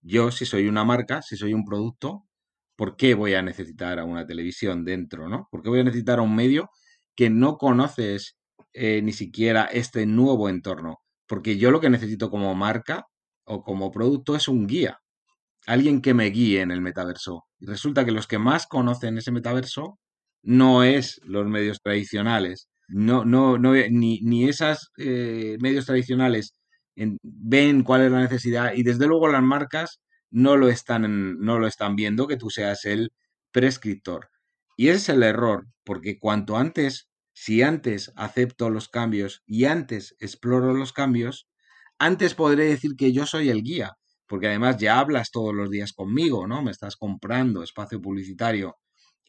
Yo, 0.02 0.32
si 0.32 0.46
soy 0.46 0.68
una 0.68 0.86
marca, 0.86 1.22
si 1.22 1.38
soy 1.38 1.54
un 1.54 1.66
producto, 1.66 2.26
¿por 2.76 2.98
qué 2.98 3.16
voy 3.16 3.36
a 3.36 3.42
necesitar 3.44 4.00
a 4.00 4.06
una 4.06 4.26
televisión 4.28 4.86
dentro, 4.86 5.30
¿no? 5.30 5.48
¿Por 5.52 5.64
qué 5.64 5.70
voy 5.70 5.82
a 5.82 5.84
necesitar 5.86 6.20
a 6.20 6.24
un 6.24 6.36
medio 6.36 6.70
que 7.16 7.30
no 7.30 7.58
conoces 7.58 8.38
eh, 8.74 9.02
ni 9.02 9.14
siquiera 9.14 9.66
este 9.66 10.06
nuevo 10.06 10.50
entorno. 10.50 11.00
Porque 11.28 11.58
yo 11.58 11.72
lo 11.72 11.80
que 11.80 11.90
necesito 11.90 12.30
como 12.30 12.54
marca 12.56 13.08
o 13.46 13.64
como 13.64 13.92
producto 13.92 14.36
es 14.36 14.48
un 14.48 14.68
guía. 14.68 15.00
Alguien 15.68 16.02
que 16.02 16.14
me 16.14 16.26
guíe 16.28 16.62
en 16.62 16.72
el 16.72 16.82
metaverso. 16.82 17.46
Y 17.60 17.66
resulta 17.68 18.06
que 18.06 18.12
los 18.12 18.28
que 18.28 18.40
más 18.40 18.68
conocen 18.68 19.18
ese 19.18 19.32
metaverso 19.32 20.00
no 20.44 20.84
es 20.84 21.22
los 21.24 21.48
medios 21.48 21.82
tradicionales. 21.82 22.68
No, 22.88 23.26
no, 23.26 23.58
no, 23.58 23.74
ni, 23.74 24.20
ni 24.22 24.50
esos 24.50 24.92
eh, 24.98 25.58
medios 25.62 25.86
tradicionales 25.86 26.54
ven 26.96 27.84
cuál 27.84 28.02
es 28.02 28.12
la 28.12 28.22
necesidad 28.22 28.74
y 28.76 28.84
desde 28.84 29.08
luego 29.08 29.28
las 29.28 29.42
marcas 29.42 30.00
no 30.30 30.58
lo 30.58 30.68
están, 30.70 31.40
no 31.40 31.60
lo 31.60 31.68
están 31.68 31.96
viendo 31.96 32.28
que 32.28 32.38
tú 32.38 32.50
seas 32.50 32.86
el 32.86 33.12
prescriptor. 33.52 34.30
Y 34.78 34.90
ese 34.90 34.98
es 34.98 35.10
el 35.10 35.24
error, 35.24 35.68
porque 35.84 36.18
cuanto 36.20 36.58
antes, 36.58 37.10
si 37.34 37.62
antes 37.62 38.12
acepto 38.16 38.70
los 38.70 38.90
cambios 38.90 39.42
y 39.46 39.66
antes 39.66 40.16
exploro 40.20 40.74
los 40.74 40.94
cambios, 40.94 41.48
antes 42.00 42.36
podré 42.36 42.66
decir 42.66 42.92
que 42.98 43.12
yo 43.14 43.26
soy 43.26 43.50
el 43.50 43.64
guía. 43.64 43.92
porque 44.28 44.48
además 44.48 44.78
ya 44.78 45.00
hablas 45.00 45.30
todos 45.32 45.54
los 45.54 45.70
días 45.70 45.94
conmigo, 45.94 46.48
¿no? 46.48 46.64
Me 46.64 46.72
estás 46.72 46.96
comprando 46.96 47.62
espacio 47.64 48.02
publicitario 48.02 48.78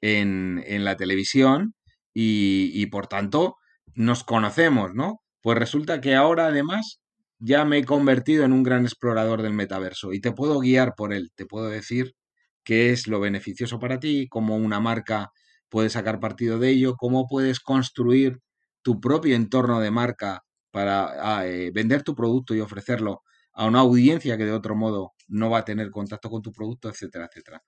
en, 0.00 0.62
en 0.66 0.84
la 0.84 0.96
televisión 0.96 1.74
y, 2.14 2.70
y 2.72 2.86
por 2.86 3.06
tanto 3.06 3.56
nos 3.94 4.24
conocemos, 4.24 4.94
¿no? 4.94 5.20
Pues 5.42 5.58
resulta 5.58 6.00
que 6.00 6.14
ahora 6.14 6.46
además 6.46 7.00
ya 7.38 7.64
me 7.64 7.78
he 7.78 7.84
convertido 7.84 8.44
en 8.44 8.52
un 8.52 8.62
gran 8.62 8.84
explorador 8.84 9.42
del 9.42 9.52
metaverso 9.52 10.12
y 10.12 10.20
te 10.20 10.32
puedo 10.32 10.58
guiar 10.60 10.94
por 10.96 11.12
él, 11.12 11.30
te 11.34 11.44
puedo 11.46 11.68
decir 11.68 12.14
qué 12.64 12.90
es 12.90 13.06
lo 13.06 13.20
beneficioso 13.20 13.78
para 13.78 14.00
ti, 14.00 14.28
cómo 14.28 14.56
una 14.56 14.80
marca 14.80 15.30
puede 15.68 15.90
sacar 15.90 16.20
partido 16.20 16.58
de 16.58 16.70
ello, 16.70 16.96
cómo 16.96 17.26
puedes 17.28 17.60
construir 17.60 18.40
tu 18.82 19.00
propio 19.00 19.36
entorno 19.36 19.80
de 19.80 19.90
marca 19.90 20.42
para 20.70 21.38
ah, 21.38 21.46
eh, 21.46 21.70
vender 21.72 22.02
tu 22.02 22.14
producto 22.14 22.54
y 22.54 22.60
ofrecerlo 22.60 23.22
a 23.52 23.66
una 23.66 23.80
audiencia 23.80 24.36
que 24.36 24.44
de 24.44 24.52
otro 24.52 24.74
modo 24.74 25.12
no 25.28 25.50
va 25.50 25.58
a 25.58 25.64
tener 25.64 25.90
contacto 25.90 26.28
con 26.30 26.42
tu 26.42 26.52
producto, 26.52 26.88
etcétera, 26.88 27.26
etcétera. 27.26 27.62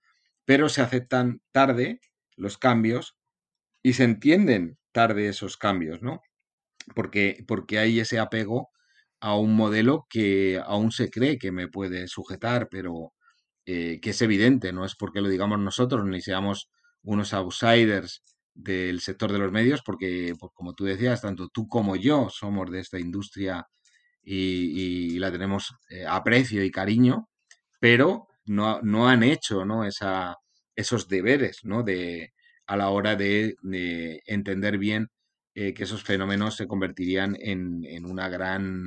Pero 0.44 0.68
se 0.68 0.82
aceptan 0.82 1.40
tarde 1.52 2.00
los 2.36 2.58
cambios 2.58 3.16
y 3.82 3.94
se 3.94 4.04
entienden 4.04 4.78
tarde 4.92 5.28
esos 5.28 5.56
cambios, 5.56 6.02
¿no? 6.02 6.20
Porque, 6.94 7.44
porque 7.46 7.78
hay 7.78 8.00
ese 8.00 8.18
apego 8.18 8.70
a 9.20 9.36
un 9.36 9.56
modelo 9.56 10.06
que 10.10 10.60
aún 10.64 10.92
se 10.92 11.10
cree 11.10 11.38
que 11.38 11.52
me 11.52 11.68
puede 11.68 12.08
sujetar, 12.08 12.68
pero 12.70 13.12
eh, 13.68 13.98
que 14.00 14.10
es 14.10 14.22
evidente, 14.22 14.72
no 14.72 14.84
es 14.84 14.94
porque 14.94 15.20
lo 15.20 15.28
digamos 15.28 15.58
nosotros 15.58 16.04
ni 16.06 16.20
seamos 16.22 16.70
unos 17.02 17.34
outsiders 17.34 18.22
del 18.54 19.00
sector 19.00 19.32
de 19.32 19.40
los 19.40 19.50
medios, 19.50 19.82
porque, 19.84 20.34
pues, 20.38 20.52
como 20.54 20.74
tú 20.74 20.84
decías, 20.84 21.20
tanto 21.20 21.48
tú 21.48 21.66
como 21.66 21.96
yo 21.96 22.28
somos 22.30 22.70
de 22.70 22.80
esta 22.80 23.00
industria 23.00 23.66
y, 24.22 25.18
la 25.18 25.32
tenemos 25.32 25.74
eh, 25.90 26.06
aprecio 26.06 26.62
y 26.64 26.70
cariño, 26.70 27.28
pero 27.80 28.28
no, 28.46 28.80
no 28.82 29.08
han 29.08 29.22
hecho 29.24 29.64
¿no? 29.64 29.82
Esos 29.84 31.08
deberes 31.08 31.60
¿no? 31.64 31.82
de, 31.82 32.32
a 32.66 32.76
la 32.76 32.90
hora 32.90 33.16
de, 33.16 33.56
entender 34.26 34.78
bien 34.78 35.08
eh, 35.54 35.74
que 35.74 35.84
esos 35.84 36.04
fenómenos 36.04 36.56
se 36.56 36.68
convertirían 36.68 37.36
en, 37.40 37.84
en 37.84 38.04
un 38.06 38.16
gran 38.16 38.84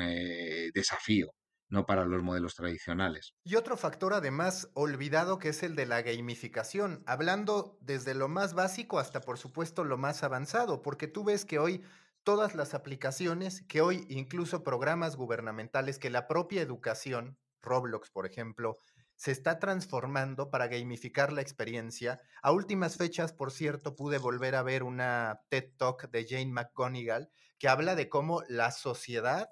desafío 0.73 1.33
no 1.69 1.85
para 1.85 2.05
los 2.05 2.23
modelos 2.23 2.55
tradicionales. 2.55 3.33
Y 3.43 3.55
otro 3.55 3.77
factor 3.77 4.13
además 4.13 4.69
olvidado 4.73 5.39
que 5.39 5.49
es 5.49 5.63
el 5.63 5.75
de 5.75 5.85
la 5.85 6.01
gamificación, 6.01 7.03
hablando 7.05 7.77
desde 7.81 8.13
lo 8.13 8.27
más 8.27 8.53
básico 8.53 8.99
hasta 8.99 9.21
por 9.21 9.37
supuesto 9.37 9.83
lo 9.83 9.97
más 9.97 10.23
avanzado, 10.23 10.81
porque 10.81 11.07
tú 11.07 11.23
ves 11.23 11.45
que 11.45 11.59
hoy 11.59 11.83
todas 12.23 12.55
las 12.55 12.73
aplicaciones, 12.73 13.63
que 13.67 13.81
hoy 13.81 14.05
incluso 14.09 14.63
programas 14.63 15.15
gubernamentales, 15.15 15.99
que 15.99 16.09
la 16.09 16.27
propia 16.27 16.61
educación, 16.61 17.37
Roblox 17.61 18.09
por 18.09 18.25
ejemplo, 18.25 18.77
se 19.15 19.31
está 19.31 19.59
transformando 19.59 20.49
para 20.49 20.67
gamificar 20.67 21.33
la 21.33 21.41
experiencia. 21.41 22.21
A 22.41 22.53
últimas 22.53 22.95
fechas, 22.95 23.33
por 23.33 23.51
cierto, 23.51 23.95
pude 23.97 24.17
volver 24.17 24.55
a 24.55 24.63
ver 24.63 24.81
una 24.83 25.41
TED 25.49 25.73
Talk 25.77 26.09
de 26.09 26.25
Jane 26.25 26.53
McGonigal 26.53 27.29
que 27.57 27.67
habla 27.67 27.95
de 27.95 28.07
cómo 28.07 28.43
la 28.47 28.71
sociedad 28.71 29.49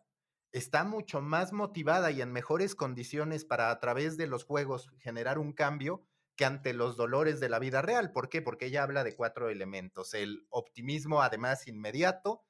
está 0.52 0.84
mucho 0.84 1.22
más 1.22 1.54
motivada 1.54 2.12
y 2.12 2.22
en 2.22 2.32
mejores 2.32 2.76
condiciones 2.76 3.46
para 3.46 3.72
a 3.72 3.80
través 3.80 4.18
de 4.18 4.28
los 4.28 4.44
juegos 4.44 4.90
generar 5.00 5.40
un 5.40 5.54
cambio 5.54 6.04
que 6.36 6.46
ante 6.46 6.74
los 6.74 6.96
dolores 6.96 7.40
de 7.40 7.50
la 7.50 7.60
vida 7.60 7.82
real. 7.82 8.12
¿Por 8.12 8.30
qué? 8.30 8.42
Porque 8.42 8.68
ella 8.68 8.84
habla 8.84 9.04
de 9.04 9.16
cuatro 9.16 9.50
elementos. 9.50 10.14
El 10.14 10.46
optimismo 10.50 11.22
además 11.22 11.68
inmediato, 11.68 12.44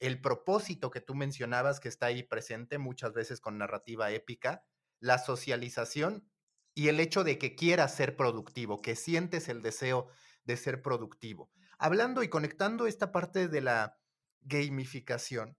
el 0.00 0.20
propósito 0.20 0.90
que 0.90 1.00
tú 1.00 1.14
mencionabas 1.14 1.78
que 1.78 1.88
está 1.88 2.06
ahí 2.06 2.22
presente 2.22 2.78
muchas 2.78 3.12
veces 3.12 3.40
con 3.40 3.58
narrativa 3.58 4.10
épica, 4.10 4.64
la 4.98 5.18
socialización 5.18 6.28
y 6.74 6.88
el 6.88 6.98
hecho 6.98 7.22
de 7.22 7.38
que 7.38 7.54
quieras 7.54 7.94
ser 7.94 8.16
productivo, 8.16 8.82
que 8.82 8.96
sientes 8.96 9.48
el 9.48 9.62
deseo 9.62 10.08
de 10.44 10.56
ser 10.56 10.82
productivo. 10.82 11.50
Hablando 11.78 12.22
y 12.22 12.28
conectando 12.28 12.86
esta 12.86 13.12
parte 13.12 13.48
de 13.48 13.60
la 13.60 13.98
gamificación, 14.40 15.56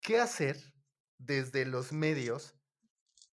¿qué 0.00 0.18
hacer 0.18 0.56
desde 1.18 1.66
los 1.66 1.92
medios 1.92 2.54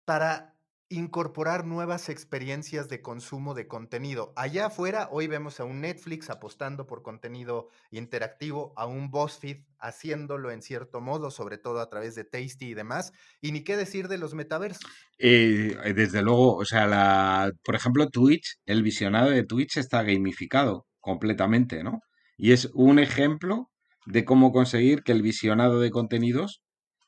para 0.05 0.51
incorporar 0.92 1.64
nuevas 1.66 2.09
experiencias 2.09 2.88
de 2.88 3.01
consumo 3.01 3.55
de 3.55 3.68
contenido. 3.68 4.33
Allá 4.35 4.66
afuera, 4.66 5.09
hoy 5.12 5.29
vemos 5.29 5.61
a 5.61 5.64
un 5.64 5.83
Netflix 5.83 6.31
apostando 6.31 6.88
por 6.88 7.03
contenido 7.03 7.68
interactivo, 7.92 8.75
a 8.77 8.87
un 8.87 9.09
BuzzFeed 9.09 9.59
haciéndolo 9.79 10.51
en 10.51 10.62
cierto 10.62 11.01
modo, 11.01 11.31
sobre 11.31 11.59
todo 11.59 11.81
a 11.81 11.88
través 11.88 12.16
de 12.16 12.25
Tasty 12.25 12.70
y 12.70 12.75
demás. 12.75 13.12
Y 13.40 13.53
ni 13.53 13.62
qué 13.62 13.77
decir 13.77 14.09
de 14.09 14.18
los 14.18 14.35
metaversos. 14.35 14.83
Eh, 15.16 15.77
eh, 15.85 15.94
desde 15.94 16.23
luego, 16.23 16.57
o 16.57 16.64
sea, 16.64 17.53
por 17.62 17.77
ejemplo, 17.77 18.09
Twitch, 18.09 18.59
el 18.66 18.83
visionado 18.83 19.31
de 19.31 19.44
Twitch 19.44 19.77
está 19.77 20.03
gamificado 20.03 20.88
completamente, 20.99 21.85
¿no? 21.85 22.01
Y 22.37 22.51
es 22.51 22.68
un 22.75 22.99
ejemplo 22.99 23.70
de 24.07 24.25
cómo 24.25 24.53
conseguir 24.53 25.03
que 25.03 25.13
el 25.13 25.23
visionado 25.23 25.81
de 25.81 25.91
contenidos 25.91 26.63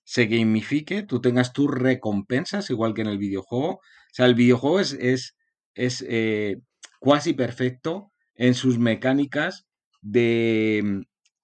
se 0.05 0.27
gamifique, 0.27 1.03
tú 1.03 1.21
tengas 1.21 1.53
tus 1.53 1.71
recompensas, 1.71 2.71
igual 2.71 2.95
que 2.95 3.03
en 3.03 3.09
el 3.09 3.19
videojuego. 3.19 3.75
O 3.75 3.81
sea, 4.13 4.27
el 4.27 4.35
videojuego 4.35 4.81
es, 4.81 4.93
es, 4.95 5.37
es 5.75 6.05
eh, 6.09 6.57
cuasi 7.01 7.35
perfecto 7.35 8.13
en 8.35 8.55
sus 8.55 8.79
mecánicas 8.79 9.67
de 10.01 10.83
mm, 10.85 11.01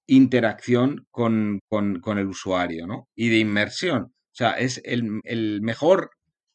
interacción 0.07 1.07
con, 1.11 1.61
con, 1.69 2.19
el 2.19 2.27
usuario, 2.27 2.87
¿no? 2.87 3.09
Y 3.15 3.29
de 3.29 3.39
inmersión. 3.39 4.03
O 4.05 4.35
sea, 4.39 4.53
es 4.53 4.81
el, 4.85 5.21
el, 5.25 5.61
mejor 5.63 6.11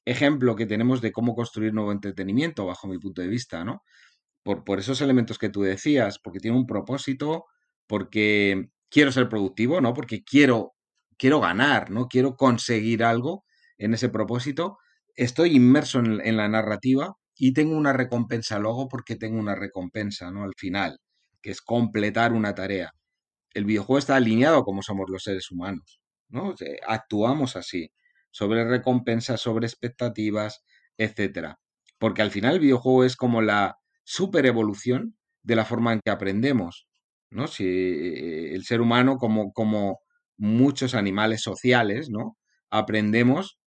ejemplo 0.06 0.56
que 0.56 0.66
tenemos 0.66 1.02
de 1.02 1.12
cómo 1.12 1.36
construir 1.36 1.74
nuevo 1.74 1.92
entretenimiento, 1.92 2.66
bajo 2.66 2.88
mi 2.88 3.00
punto 3.00 3.22
de 3.22 3.28
vista, 3.28 3.64
¿no? 3.64 3.84
Por, 4.44 4.64
por 4.66 4.80
esos 4.80 5.02
elementos 5.02 5.38
que 5.38 5.50
tú 5.50 5.62
decías, 5.62 6.20
porque 6.20 6.40
tiene 6.40 6.58
un 6.58 6.68
propósito, 6.68 7.46
porque 7.88 8.70
quiero 8.94 9.12
ser 9.12 9.28
productivo, 9.28 9.82
¿no? 9.82 9.94
Porque 9.94 10.24
quiero 10.24 10.74
quiero 11.18 11.40
ganar, 11.40 11.90
¿no? 11.90 12.08
Quiero 12.08 12.36
conseguir 12.36 13.04
algo 13.04 13.46
en 13.78 13.94
ese 13.94 14.10
propósito. 14.10 14.78
Estoy 15.16 15.56
inmerso 15.56 16.00
en, 16.00 16.38
la 16.38 16.48
narrativa 16.50 17.16
y 17.36 17.54
tengo 17.54 17.76
una 17.76 17.94
recompensa 17.94 18.60
luego 18.60 18.88
porque 18.88 19.16
tengo 19.16 19.40
una 19.40 19.56
recompensa, 19.56 20.32
¿no? 20.32 20.44
Al 20.44 20.54
final, 20.58 21.00
que 21.42 21.52
es 21.52 21.62
completar 21.62 22.34
una 22.34 22.54
tarea. 22.56 22.92
El 23.54 23.66
videojuego 23.66 24.00
está 24.00 24.16
alineado 24.16 24.64
como 24.64 24.82
somos 24.82 25.10
los 25.10 25.24
seres 25.24 25.52
humanos, 25.52 26.02
¿no? 26.30 26.56
Actuamos 26.88 27.56
así, 27.56 27.92
sobre 28.32 28.66
recompensas, 28.68 29.42
sobre 29.42 29.68
expectativas, 29.68 30.64
etcétera. 30.98 31.60
Porque 32.00 32.22
al 32.22 32.32
final 32.32 32.56
el 32.56 32.60
videojuego 32.60 33.04
es 33.04 33.16
como 33.16 33.42
la 33.42 33.78
super 34.04 34.46
evolución 34.46 35.18
de 35.44 35.56
la 35.56 35.66
forma 35.66 35.94
en 35.94 36.02
que 36.04 36.12
aprendemos, 36.12 36.88
¿no? 37.34 37.48
Si 37.48 37.66
eh, 37.66 38.54
el 38.54 38.64
ser 38.64 38.82
humano 38.82 39.18
como, 39.18 39.52
como 39.54 40.00
muchos 40.38 40.96
animales 40.96 41.42
sociales, 41.42 42.10
¿no? 42.10 42.38
Aprendemos 42.70 43.60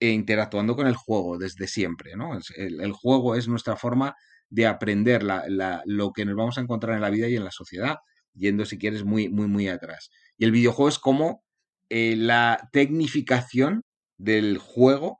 e 0.00 0.10
interactuando 0.10 0.76
con 0.76 0.86
el 0.86 0.94
juego 0.96 1.38
desde 1.38 1.66
siempre, 1.66 2.14
¿no? 2.16 2.38
El, 2.56 2.92
juego 2.92 3.34
es 3.34 3.48
nuestra 3.48 3.76
forma 3.76 4.14
de 4.48 4.66
aprender 4.66 5.22
lo 5.24 6.12
que 6.12 6.24
nos 6.24 6.36
vamos 6.36 6.58
a 6.58 6.60
encontrar 6.60 6.94
en 6.94 7.02
la 7.02 7.10
vida 7.10 7.28
y 7.28 7.36
en 7.36 7.44
la 7.44 7.50
sociedad, 7.50 7.96
yendo, 8.34 8.64
si 8.64 8.78
quieres, 8.78 9.04
muy, 9.04 9.28
muy, 9.28 9.48
muy 9.48 9.68
atrás. 9.68 10.10
Y 10.36 10.44
el 10.44 10.52
videojuego 10.52 10.88
es 10.88 10.98
como 10.98 11.42
eh, 11.90 12.14
la 12.16 12.68
tecnificación 12.72 13.82
del 14.18 14.58
juego 14.58 15.18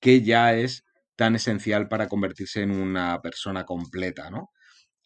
que 0.00 0.22
ya 0.22 0.54
es 0.54 0.84
tan 1.16 1.34
esencial 1.34 1.88
para 1.88 2.08
convertirse 2.08 2.62
en 2.62 2.70
una 2.70 3.20
persona 3.22 3.64
completa, 3.64 4.30
¿no? 4.30 4.50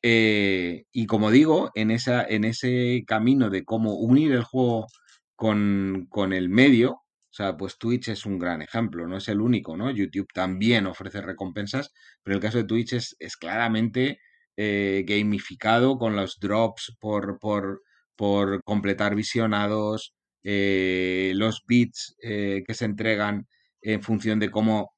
Eh, 0.08 0.84
y 0.92 1.06
como 1.06 1.32
digo, 1.32 1.72
en, 1.74 1.90
esa, 1.90 2.24
en 2.24 2.44
ese 2.44 3.02
camino 3.08 3.50
de 3.50 3.64
cómo 3.64 3.94
unir 3.96 4.30
el 4.30 4.44
juego 4.44 4.86
con, 5.34 6.06
con 6.08 6.32
el 6.32 6.48
medio, 6.48 6.92
o 6.92 7.02
sea, 7.32 7.56
pues 7.56 7.76
Twitch 7.76 8.10
es 8.10 8.24
un 8.24 8.38
gran 8.38 8.62
ejemplo, 8.62 9.08
no 9.08 9.16
es 9.16 9.26
el 9.28 9.40
único, 9.40 9.76
¿no? 9.76 9.90
YouTube 9.90 10.28
también 10.32 10.86
ofrece 10.86 11.22
recompensas, 11.22 11.92
pero 12.22 12.36
el 12.36 12.40
caso 12.40 12.58
de 12.58 12.64
Twitch 12.64 12.92
es, 12.92 13.16
es 13.18 13.36
claramente 13.36 14.20
eh, 14.56 15.04
gamificado 15.08 15.98
con 15.98 16.14
los 16.14 16.38
drops 16.38 16.96
por, 17.00 17.40
por, 17.40 17.82
por 18.14 18.62
completar 18.62 19.16
visionados, 19.16 20.14
eh, 20.44 21.32
los 21.34 21.64
bits 21.66 22.14
que 22.20 22.74
se 22.74 22.84
entregan 22.84 23.48
en 23.80 24.02
función 24.04 24.38
de 24.38 24.52
cómo, 24.52 24.92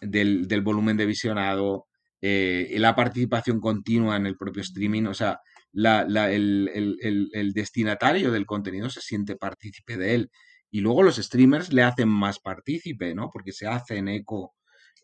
del, 0.00 0.48
del 0.48 0.62
volumen 0.62 0.96
de 0.96 1.04
visionado, 1.04 1.86
la 2.26 2.94
participación 2.94 3.60
continua 3.60 4.16
en 4.16 4.26
el 4.26 4.36
propio 4.36 4.62
streaming, 4.62 5.04
o 5.04 5.14
sea, 5.14 5.40
el, 5.74 7.52
destinatario 7.54 8.30
del 8.30 8.46
contenido 8.46 8.88
se 8.90 9.00
siente 9.00 9.36
partícipe 9.36 9.96
de 9.96 10.14
él. 10.14 10.30
Y 10.70 10.80
luego 10.80 11.02
los 11.02 11.16
streamers 11.16 11.72
le 11.72 11.82
hacen 11.82 12.08
más 12.08 12.40
partícipe, 12.40 13.14
¿no? 13.14 13.30
Porque 13.32 13.52
se 13.52 13.66
hacen 13.66 14.08
eco 14.08 14.54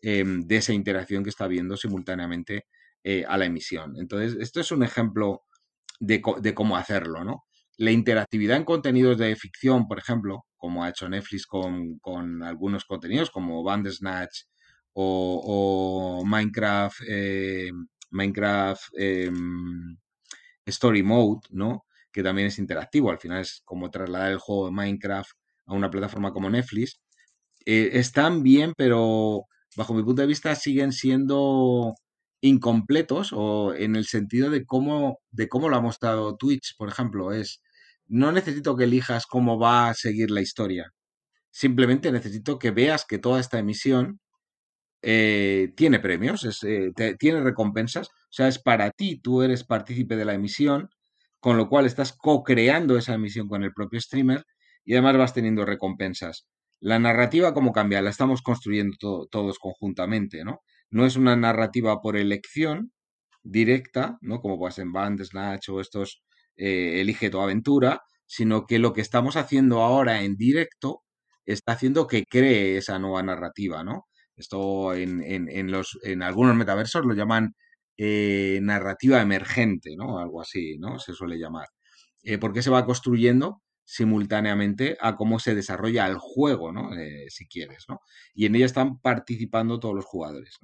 em, 0.01 0.41
de 0.45 0.57
esa 0.57 0.73
interacción 0.73 1.23
que 1.23 1.29
está 1.29 1.47
viendo 1.47 1.77
simultáneamente 1.77 2.65
eh, 3.03 3.23
a 3.27 3.37
la 3.37 3.45
emisión. 3.45 3.93
Entonces, 3.97 4.37
esto 4.39 4.59
es 4.59 4.71
un 4.71 4.83
ejemplo 4.83 5.43
de, 5.99 6.21
de, 6.41 6.53
cómo 6.53 6.75
hacerlo, 6.75 7.23
¿no? 7.23 7.43
La 7.77 7.91
interactividad 7.91 8.57
en 8.57 8.65
contenidos 8.65 9.17
de 9.17 9.35
ficción, 9.35 9.87
por 9.87 9.97
ejemplo, 9.99 10.45
como 10.57 10.83
ha 10.83 10.89
hecho 10.89 11.09
Netflix 11.09 11.45
con, 11.47 11.99
con 11.99 12.43
algunos 12.43 12.85
contenidos 12.85 13.31
como 13.31 13.63
Bandersnatch 13.63 14.43
o, 14.93 16.23
Minecraft, 16.25 17.01
eh, 17.07 17.71
Minecraft 18.11 18.83
em, 18.97 19.97
Story 20.65 21.03
Mode, 21.03 21.41
¿no? 21.51 21.85
Que 22.11 22.23
también 22.23 22.47
es 22.47 22.59
interactivo. 22.59 23.11
Al 23.11 23.19
final 23.19 23.41
es 23.41 23.61
como 23.65 23.89
trasladar 23.91 24.31
el 24.31 24.37
juego 24.39 24.65
de 24.67 24.71
Minecraft 24.73 25.31
a 25.67 25.73
una 25.73 25.89
plataforma 25.89 26.33
como 26.33 26.49
Netflix. 26.49 26.99
Eh, 27.65 27.91
están 27.93 28.43
bien, 28.43 28.73
pero 28.77 29.45
bajo 29.75 29.93
mi 29.93 30.03
punto 30.03 30.21
de 30.21 30.27
vista 30.27 30.55
siguen 30.55 30.91
siendo 30.91 31.95
incompletos 32.41 33.31
o 33.33 33.73
en 33.75 33.95
el 33.95 34.05
sentido 34.05 34.49
de 34.49 34.65
cómo, 34.65 35.19
de 35.31 35.47
cómo 35.47 35.69
lo 35.69 35.77
ha 35.77 35.81
mostrado 35.81 36.35
Twitch, 36.37 36.75
por 36.77 36.89
ejemplo, 36.89 37.31
es 37.31 37.61
no 38.07 38.31
necesito 38.31 38.75
que 38.75 38.85
elijas 38.85 39.25
cómo 39.25 39.59
va 39.59 39.89
a 39.89 39.93
seguir 39.93 40.31
la 40.31 40.41
historia. 40.41 40.91
Simplemente 41.51 42.11
necesito 42.11 42.59
que 42.59 42.71
veas 42.71 43.05
que 43.05 43.19
toda 43.19 43.39
esta 43.39 43.59
emisión 43.59 44.19
eh, 45.01 45.73
tiene 45.75 45.99
premios, 45.99 46.47
eh, 46.63 46.91
tiene 47.17 47.41
recompensas, 47.41 48.09
o 48.09 48.31
sea, 48.33 48.47
es 48.47 48.59
para 48.59 48.91
ti, 48.91 49.19
tú 49.19 49.41
eres 49.41 49.63
partícipe 49.63 50.15
de 50.15 50.25
la 50.25 50.33
emisión, 50.33 50.89
con 51.39 51.57
lo 51.57 51.69
cual 51.69 51.85
estás 51.85 52.13
co-creando 52.13 52.97
esa 52.97 53.15
emisión 53.15 53.47
con 53.47 53.63
el 53.63 53.73
propio 53.73 53.99
streamer 53.99 54.45
y 54.85 54.93
además 54.93 55.17
vas 55.17 55.33
teniendo 55.33 55.65
recompensas. 55.65 56.47
La 56.79 56.99
narrativa, 56.99 57.53
¿cómo 57.53 57.71
cambia? 57.73 58.01
La 58.01 58.09
estamos 58.09 58.41
construyendo 58.41 59.27
todos 59.29 59.59
conjuntamente, 59.59 60.43
¿no? 60.43 60.61
No 60.89 61.05
es 61.05 61.15
una 61.15 61.35
narrativa 61.35 62.01
por 62.01 62.17
elección 62.17 62.91
directa, 63.43 64.17
¿no? 64.21 64.39
Como 64.41 64.57
pues 64.57 64.79
en 64.79 64.91
Bandersnatch 64.91 65.69
o 65.69 65.81
estos 65.81 66.23
eh, 66.57 67.01
Elige 67.01 67.29
tu 67.29 67.39
aventura, 67.39 68.01
sino 68.25 68.65
que 68.65 68.79
lo 68.79 68.93
que 68.93 69.01
estamos 69.01 69.35
haciendo 69.35 69.81
ahora 69.81 70.23
en 70.23 70.35
directo 70.37 71.03
está 71.45 71.73
haciendo 71.73 72.07
que 72.07 72.23
cree 72.25 72.77
esa 72.77 72.99
nueva 72.99 73.23
narrativa, 73.23 73.83
¿no? 73.83 74.05
Esto 74.41 74.93
en, 74.95 75.21
en, 75.23 75.71
los, 75.71 75.99
en 76.03 76.23
algunos 76.23 76.55
metaversos 76.55 77.05
lo 77.05 77.13
llaman 77.13 77.55
eh, 77.95 78.59
narrativa 78.63 79.21
emergente, 79.21 79.95
¿no? 79.95 80.17
Algo 80.17 80.41
así, 80.41 80.79
¿no? 80.79 80.97
Se 80.97 81.13
suele 81.13 81.37
llamar. 81.37 81.67
Eh, 82.23 82.39
porque 82.39 82.63
se 82.63 82.71
va 82.71 82.85
construyendo 82.85 83.61
simultáneamente 83.83 84.97
a 84.99 85.15
cómo 85.15 85.37
se 85.37 85.53
desarrolla 85.53 86.07
el 86.07 86.17
juego, 86.17 86.71
¿no? 86.71 86.95
Eh, 86.97 87.27
si 87.29 87.47
quieres, 87.47 87.85
¿no? 87.87 87.99
Y 88.33 88.47
en 88.47 88.55
ella 88.55 88.65
están 88.65 88.99
participando 88.99 89.79
todos 89.79 89.93
los 89.93 90.05
jugadores. 90.05 90.57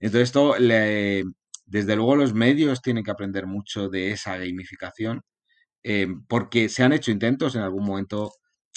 Entonces 0.00 0.28
esto, 0.28 0.56
desde 0.58 1.96
luego 1.96 2.16
los 2.16 2.34
medios 2.34 2.82
tienen 2.82 3.04
que 3.04 3.12
aprender 3.12 3.46
mucho 3.46 3.88
de 3.88 4.10
esa 4.10 4.36
gamificación, 4.36 5.22
porque 6.28 6.68
se 6.68 6.82
han 6.82 6.92
hecho 6.92 7.12
intentos, 7.12 7.54
en 7.54 7.62
algún 7.62 7.84
momento 7.84 8.32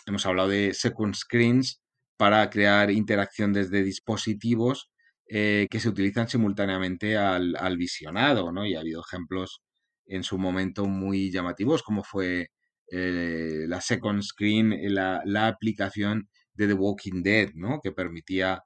hemos 0.06 0.26
hablado 0.28 0.50
de 0.50 0.74
second 0.76 1.16
screens, 1.16 1.82
para 2.18 2.50
crear 2.50 2.92
interacción 2.92 3.54
desde 3.54 3.84
dispositivos 3.84 4.90
eh, 5.28 5.68
que 5.72 5.80
se 5.80 5.90
utilizan 5.90 6.30
simultáneamente 6.30 7.18
al, 7.18 7.78
visionado, 7.78 8.52
¿no? 8.52 8.66
Y 8.66 8.76
ha 8.76 8.82
habido 8.82 9.02
ejemplos 9.02 9.62
en 10.06 10.24
su 10.24 10.38
momento 10.38 10.86
muy 10.86 11.32
llamativos, 11.32 11.82
como 11.82 12.04
fue 12.04 12.50
eh, 12.92 13.66
la 13.68 13.82
second 13.82 14.22
screen, 14.22 14.72
eh, 14.74 14.90
la, 14.90 15.22
la, 15.26 15.48
aplicación 15.48 16.30
de 16.54 16.68
The 16.68 16.74
Walking 16.74 17.24
Dead, 17.24 17.50
¿no? 17.56 17.80
Que 17.82 17.92
permitía 17.92 18.64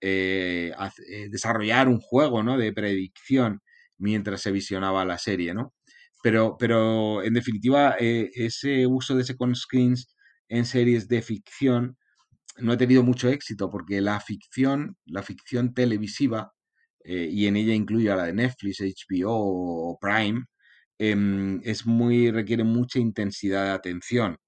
desarrollar 0.00 1.88
un 1.88 2.00
juego, 2.00 2.42
¿no? 2.42 2.56
De 2.56 2.72
predicción 2.72 3.60
mientras 3.98 4.40
se 4.42 4.52
visionaba 4.52 5.04
la 5.04 5.18
serie, 5.18 5.54
¿no? 5.54 5.74
Pero, 6.22 6.56
pero 6.58 7.22
en 7.22 7.34
definitiva, 7.34 7.96
ese 7.98 8.86
uso 8.86 9.16
de 9.16 9.24
second 9.24 9.56
screens 9.56 10.08
en 10.48 10.64
series 10.64 11.08
de 11.08 11.22
ficción 11.22 11.98
no 12.60 12.72
ha 12.72 12.76
tenido 12.76 13.02
mucho 13.02 13.28
éxito 13.28 13.70
porque 13.70 14.00
la 14.00 14.20
ficción, 14.20 14.96
la 15.06 15.22
ficción 15.22 15.74
televisiva, 15.74 16.52
eh, 17.04 17.28
y 17.30 17.46
en 17.46 17.56
ella 17.56 17.74
incluye 17.74 18.10
a 18.10 18.16
la 18.16 18.24
de 18.26 18.34
Netflix, 18.34 18.80
HBO 18.80 19.32
o 19.92 19.98
Prime, 20.00 20.44
em, 20.98 21.60
es 21.64 21.86
muy, 21.86 22.30
requiere 22.30 22.64
mucha 22.64 22.98
intensidad 22.98 23.64
de 23.66 23.70
atención, 23.72 24.38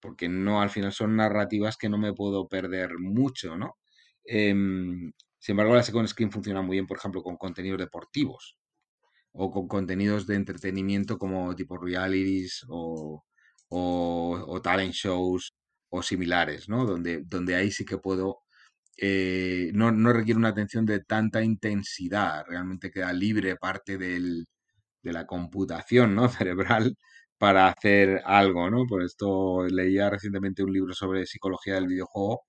porque 0.00 0.28
no, 0.28 0.62
al 0.62 0.70
final 0.70 0.92
son 0.92 1.16
narrativas 1.16 1.76
que 1.76 1.88
no 1.88 1.98
me 1.98 2.14
puedo 2.14 2.48
perder 2.48 2.98
mucho, 2.98 3.56
¿no? 3.56 3.76
Em, 4.24 5.12
sin 5.38 5.52
embargo, 5.54 5.74
la 5.76 5.82
second 5.82 6.08
screen 6.08 6.32
funciona 6.32 6.62
muy 6.62 6.76
bien, 6.76 6.86
por 6.86 6.98
ejemplo, 6.98 7.22
con 7.22 7.36
contenidos 7.36 7.78
deportivos 7.80 8.56
o 9.32 9.50
con 9.52 9.68
contenidos 9.68 10.26
de 10.26 10.36
entretenimiento 10.36 11.18
como 11.18 11.54
tipo 11.56 11.78
realities 11.78 12.64
o, 12.68 13.24
o 13.70 14.60
talent 14.62 14.94
shows 14.94 15.52
o 15.92 16.02
similares, 16.02 16.68
¿no? 16.68 16.86
Donde, 16.86 17.22
donde 17.26 17.54
ahí 17.56 17.70
sí 17.72 17.84
que 17.84 17.98
puedo, 17.98 18.40
eh, 18.98 19.70
no, 19.74 19.92
no, 19.92 20.12
requiere 20.12 20.38
una 20.38 20.50
atención 20.50 20.86
de 20.86 21.00
tanta 21.00 21.42
intensidad, 21.44 22.44
realmente 22.48 22.90
queda 22.90 23.12
libre 23.12 23.56
parte 23.56 23.98
del, 23.98 24.46
de 25.02 25.12
la 25.12 25.26
computación, 25.26 26.14
¿no? 26.14 26.28
Cerebral 26.46 26.96
para 27.38 27.68
hacer 27.68 28.22
algo, 28.24 28.70
¿no? 28.70 28.86
Por 28.86 29.02
esto 29.04 29.66
leía 29.68 30.10
recientemente 30.10 30.62
un 30.64 30.72
libro 30.72 30.94
sobre 30.94 31.26
psicología 31.26 31.74
del 31.74 31.88
videojuego 31.88 32.42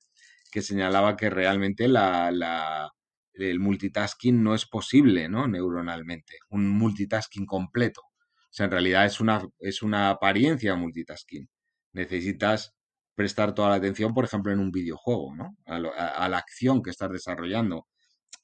que 0.52 0.62
señalaba 0.62 1.18
que 1.18 1.30
realmente 1.32 1.88
la, 1.88 2.92
el 3.34 3.60
multitasking 3.60 4.44
no 4.44 4.56
es 4.56 4.66
posible, 4.68 5.30
¿no? 5.30 5.48
Neuronalmente, 5.48 6.38
un 6.50 6.70
multitasking 6.70 7.46
completo. 7.46 8.02
O 8.02 8.54
sea, 8.56 8.66
en 8.66 8.72
realidad 8.72 9.06
es 9.06 9.20
una, 9.20 9.42
es 9.60 9.82
una 9.84 10.10
apariencia 10.12 10.76
multitasking. 10.76 11.50
Necesitas 11.94 12.74
prestar 13.16 13.54
toda 13.54 13.70
la 13.70 13.76
atención, 13.76 14.14
por 14.14 14.26
ejemplo, 14.26 14.52
en 14.52 14.60
un 14.60 14.72
videojuego, 14.72 15.36
¿no? 15.36 15.58
A, 15.66 16.30
la 16.30 16.38
acción 16.38 16.82
que 16.82 16.90
estás 16.90 17.12
desarrollando. 17.12 17.88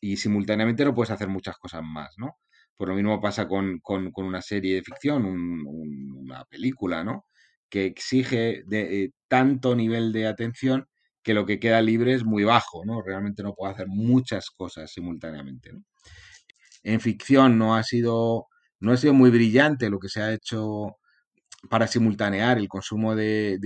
Y 0.02 0.18
simultáneamente 0.18 0.86
no 0.86 0.94
puedes 0.96 1.12
hacer 1.12 1.28
muchas 1.28 1.58
cosas 1.58 1.82
más, 1.84 2.16
¿no? 2.18 2.38
Por 2.78 2.90
lo 2.90 2.96
mismo 2.96 3.20
pasa 3.22 3.48
con, 3.48 3.82
una 4.16 4.42
serie 4.42 4.76
de 4.76 4.84
ficción, 4.84 5.26
una 5.26 6.46
película, 6.46 7.04
¿no? 7.04 7.26
Que 7.70 7.86
exige 7.86 8.64
de, 8.66 9.04
eh, 9.04 9.12
tanto 9.28 9.76
nivel 9.76 10.14
de 10.14 10.28
atención 10.28 10.88
que 11.24 11.34
lo 11.34 11.46
que 11.46 11.60
queda 11.60 11.82
libre 11.82 12.14
es 12.14 12.24
muy 12.24 12.44
bajo, 12.44 12.86
¿no? 12.86 13.02
Realmente 13.02 13.44
no 13.44 13.54
puedo 13.56 13.72
hacer 13.72 13.88
muchas 13.88 14.50
cosas 14.52 14.92
simultáneamente, 14.92 15.72
En 16.84 17.00
ficción 17.02 17.58
no 17.58 17.76
ha 17.76 17.84
sido, 17.84 18.48
no 18.80 18.94
ha 18.94 18.98
sido 18.98 19.14
muy 19.14 19.30
brillante 19.32 19.90
lo 19.90 20.00
que 20.00 20.10
se 20.10 20.22
ha 20.22 20.34
hecho 20.34 20.98
para 21.70 21.88
simultanear 21.88 22.58
el 22.58 22.68
consumo 22.68 23.16
de, 23.16 23.60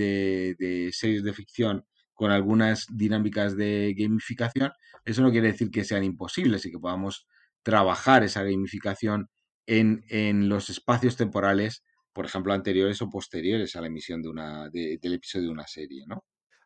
series 0.92 1.22
de 1.22 1.32
ficción 1.32 1.86
con 2.12 2.30
algunas 2.30 2.86
dinámicas 2.90 3.56
de 3.56 3.94
gamificación, 3.96 4.72
eso 5.04 5.22
no 5.22 5.30
quiere 5.30 5.52
decir 5.52 5.70
que 5.70 5.84
sean 5.84 6.04
imposibles 6.04 6.64
y 6.64 6.70
que 6.70 6.78
podamos 6.78 7.26
trabajar 7.62 8.24
esa 8.24 8.42
gamificación 8.42 9.28
en, 9.66 10.04
en 10.08 10.48
los 10.48 10.70
espacios 10.70 11.16
temporales, 11.16 11.84
por 12.12 12.26
ejemplo, 12.26 12.52
anteriores 12.52 13.00
o 13.02 13.10
posteriores 13.10 13.76
a 13.76 13.80
la 13.80 13.88
emisión 13.88 14.22
de 14.22 14.28
una, 14.28 14.68
del 14.70 15.14
episodio 15.14 15.46
de 15.46 15.52
una 15.52 15.66
serie, 15.66 16.04
¿no? 16.06 16.24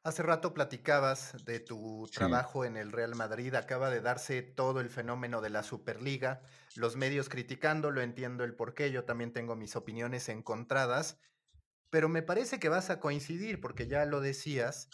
Hace 0.09 0.23
rato 0.23 0.55
platicabas 0.55 1.45
de 1.45 1.61
tu 1.61 2.09
trabajo 2.11 2.65
en 2.65 2.79
el 2.79 2.93
Real 2.93 3.15
Madrid, 3.15 3.55
acaba 3.55 3.91
de 3.91 4.01
darse 4.01 4.41
todo 4.41 4.81
el 4.81 4.89
fenómeno 4.89 5.43
de 5.43 5.51
la 5.51 5.63
Superliga, 5.63 6.41
los 6.77 6.97
medios 6.97 7.29
criticándolo, 7.29 8.01
entiendo 8.01 8.43
el 8.43 8.55
porqué, 8.55 8.91
yo 8.91 9.05
también 9.05 9.35
tengo 9.35 9.55
mis 9.55 9.77
opiniones 9.77 10.31
encontradas, 10.31 11.21
pero 11.91 12.09
me 12.09 12.23
parece 12.23 12.59
que 12.59 12.71
vas 12.71 12.89
a 12.89 13.01
coincidir, 13.01 13.61
porque 13.61 13.87
ya 13.87 14.07
lo 14.07 14.23
decías, 14.23 14.89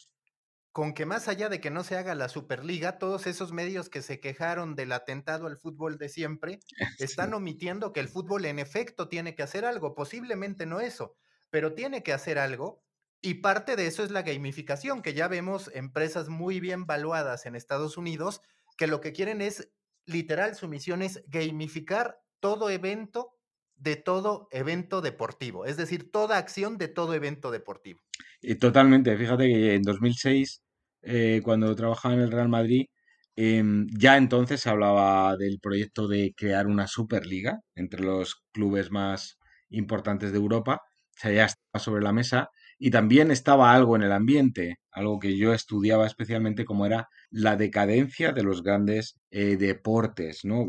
con 0.73 0.95
que 0.95 1.07
más 1.07 1.29
allá 1.29 1.49
de 1.49 1.61
que 1.61 1.71
no 1.71 1.85
se 1.85 1.97
haga 1.97 2.17
la 2.17 2.29
Superliga, 2.29 2.99
todos 2.99 3.29
esos 3.29 3.53
medios 3.53 3.89
que 3.89 4.03
se 4.03 4.19
quejaron 4.19 4.75
del 4.75 4.91
atentado 4.91 5.47
al 5.47 5.59
fútbol 5.59 5.97
de 5.97 6.09
siempre 6.09 6.59
están 6.99 7.35
omitiendo 7.35 7.93
que 7.93 8.01
el 8.01 8.09
fútbol 8.09 8.47
en 8.47 8.59
efecto 8.59 9.09
tiene 9.09 9.37
que 9.37 9.45
hacer 9.45 9.65
algo, 9.65 9.95
posiblemente 9.95 10.67
no 10.67 10.81
eso, 10.81 11.15
pero 11.51 11.73
tiene 11.73 12.03
que 12.03 12.13
hacer 12.13 12.37
algo 12.37 12.84
y 13.25 13.35
parte 13.35 13.75
de 13.75 13.87
eso 13.87 14.05
es 14.05 14.11
la 14.11 14.21
gamificación, 14.21 15.01
que 15.01 15.15
ya 15.15 15.29
vemos 15.29 15.71
empresas 15.73 16.29
muy 16.29 16.61
bien 16.61 16.85
valuadas 16.85 17.47
en 17.47 17.57
Estados 17.57 17.97
Unidos 17.97 18.43
que 18.77 18.87
lo 18.87 19.01
que 19.01 19.13
quieren 19.13 19.41
es, 19.41 19.73
literal, 20.05 20.55
su 20.57 20.69
misión 20.69 21.01
es 21.01 21.25
gamificar 21.29 22.19
todo 22.39 22.69
evento 22.69 23.31
de 23.77 23.97
todo 23.97 24.47
evento 24.51 25.01
deportivo, 25.01 25.65
es 25.65 25.79
decir, 25.79 26.13
toda 26.13 26.37
acción 26.37 26.77
de 26.77 26.89
todo 26.89 27.15
evento 27.15 27.51
deportivo. 27.51 28.01
Y 28.43 28.57
totalmente, 28.57 29.17
fíjate 29.17 29.47
que 29.47 29.75
en 29.75 29.83
2006, 29.83 30.63
eh, 31.01 31.41
cuando 31.43 31.75
trabajaba 31.75 32.15
en 32.15 32.21
el 32.21 32.31
Real 32.31 32.51
Madrid, 32.51 32.89
em, 33.37 33.87
ya 33.99 34.19
entonces 34.19 34.61
se 34.61 34.69
hablaba 34.69 35.35
del 35.39 35.61
proyecto 35.61 36.09
de 36.09 36.35
crear 36.37 36.67
una 36.67 36.87
Superliga 36.89 37.61
entre 37.75 38.03
los 38.03 38.45
clubes 38.53 38.91
más 38.91 39.39
importantes 39.71 40.31
de 40.31 40.37
Europa, 40.37 40.83
o 40.85 41.19
sea, 41.19 41.33
ya 41.33 41.47
estaba 41.47 41.83
sobre 41.83 42.03
la 42.03 42.13
mesa 42.13 42.51
y 42.85 42.91
también 42.91 43.31
estaba 43.31 43.73
algo 43.73 43.97
en 43.97 44.03
el 44.03 44.13
ambiente, 44.13 44.77
algo 44.91 45.19
que 45.19 45.39
yo 45.39 45.55
estudiaba 45.55 46.07
especialmente 46.07 46.67
como 46.67 46.85
era 46.85 47.09
la 47.31 47.57
decadencia 47.57 48.33
de 48.33 48.43
los 48.43 48.63
grandes 48.63 49.19
eh, 49.31 49.57
deportes, 49.57 50.41
¿no? 50.45 50.67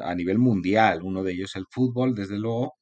A 0.00 0.14
nivel 0.14 0.38
mundial, 0.38 1.00
uno 1.02 1.24
de 1.24 1.32
ellos 1.32 1.56
el 1.56 1.66
fútbol, 1.68 2.14
desde 2.14 2.38
luego, 2.38 2.74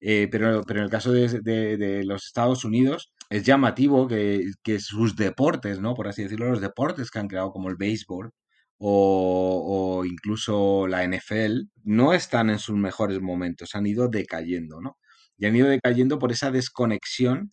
eh, 0.00 0.26
pero, 0.28 0.62
pero 0.66 0.80
en 0.80 0.84
el 0.86 0.90
caso 0.90 1.12
de, 1.12 2.02
los 2.04 2.26
Estados 2.26 2.64
Unidos 2.64 3.12
es 3.30 3.44
llamativo 3.44 4.08
que, 4.08 4.50
que, 4.64 4.80
sus 4.80 5.14
deportes, 5.14 5.78
¿no? 5.80 5.94
Por 5.94 6.08
así 6.08 6.24
decirlo, 6.24 6.50
los 6.50 6.60
deportes 6.60 7.12
que 7.12 7.20
han 7.20 7.28
creado 7.28 7.52
como 7.52 7.68
el 7.68 7.76
béisbol 7.76 8.32
o, 8.78 10.02
incluso 10.04 10.88
la 10.88 11.04
NFL 11.06 11.68
no 11.84 12.12
están 12.12 12.50
en 12.50 12.58
sus 12.58 12.76
mejores 12.76 13.20
momentos, 13.20 13.76
han 13.76 13.86
ido 13.86 14.08
decayendo, 14.08 14.80
¿no? 14.80 14.98
Y 15.38 15.46
han 15.46 15.54
ido 15.54 15.68
decayendo 15.68 16.18
por 16.18 16.32
esa 16.32 16.50
desconexión 16.50 17.52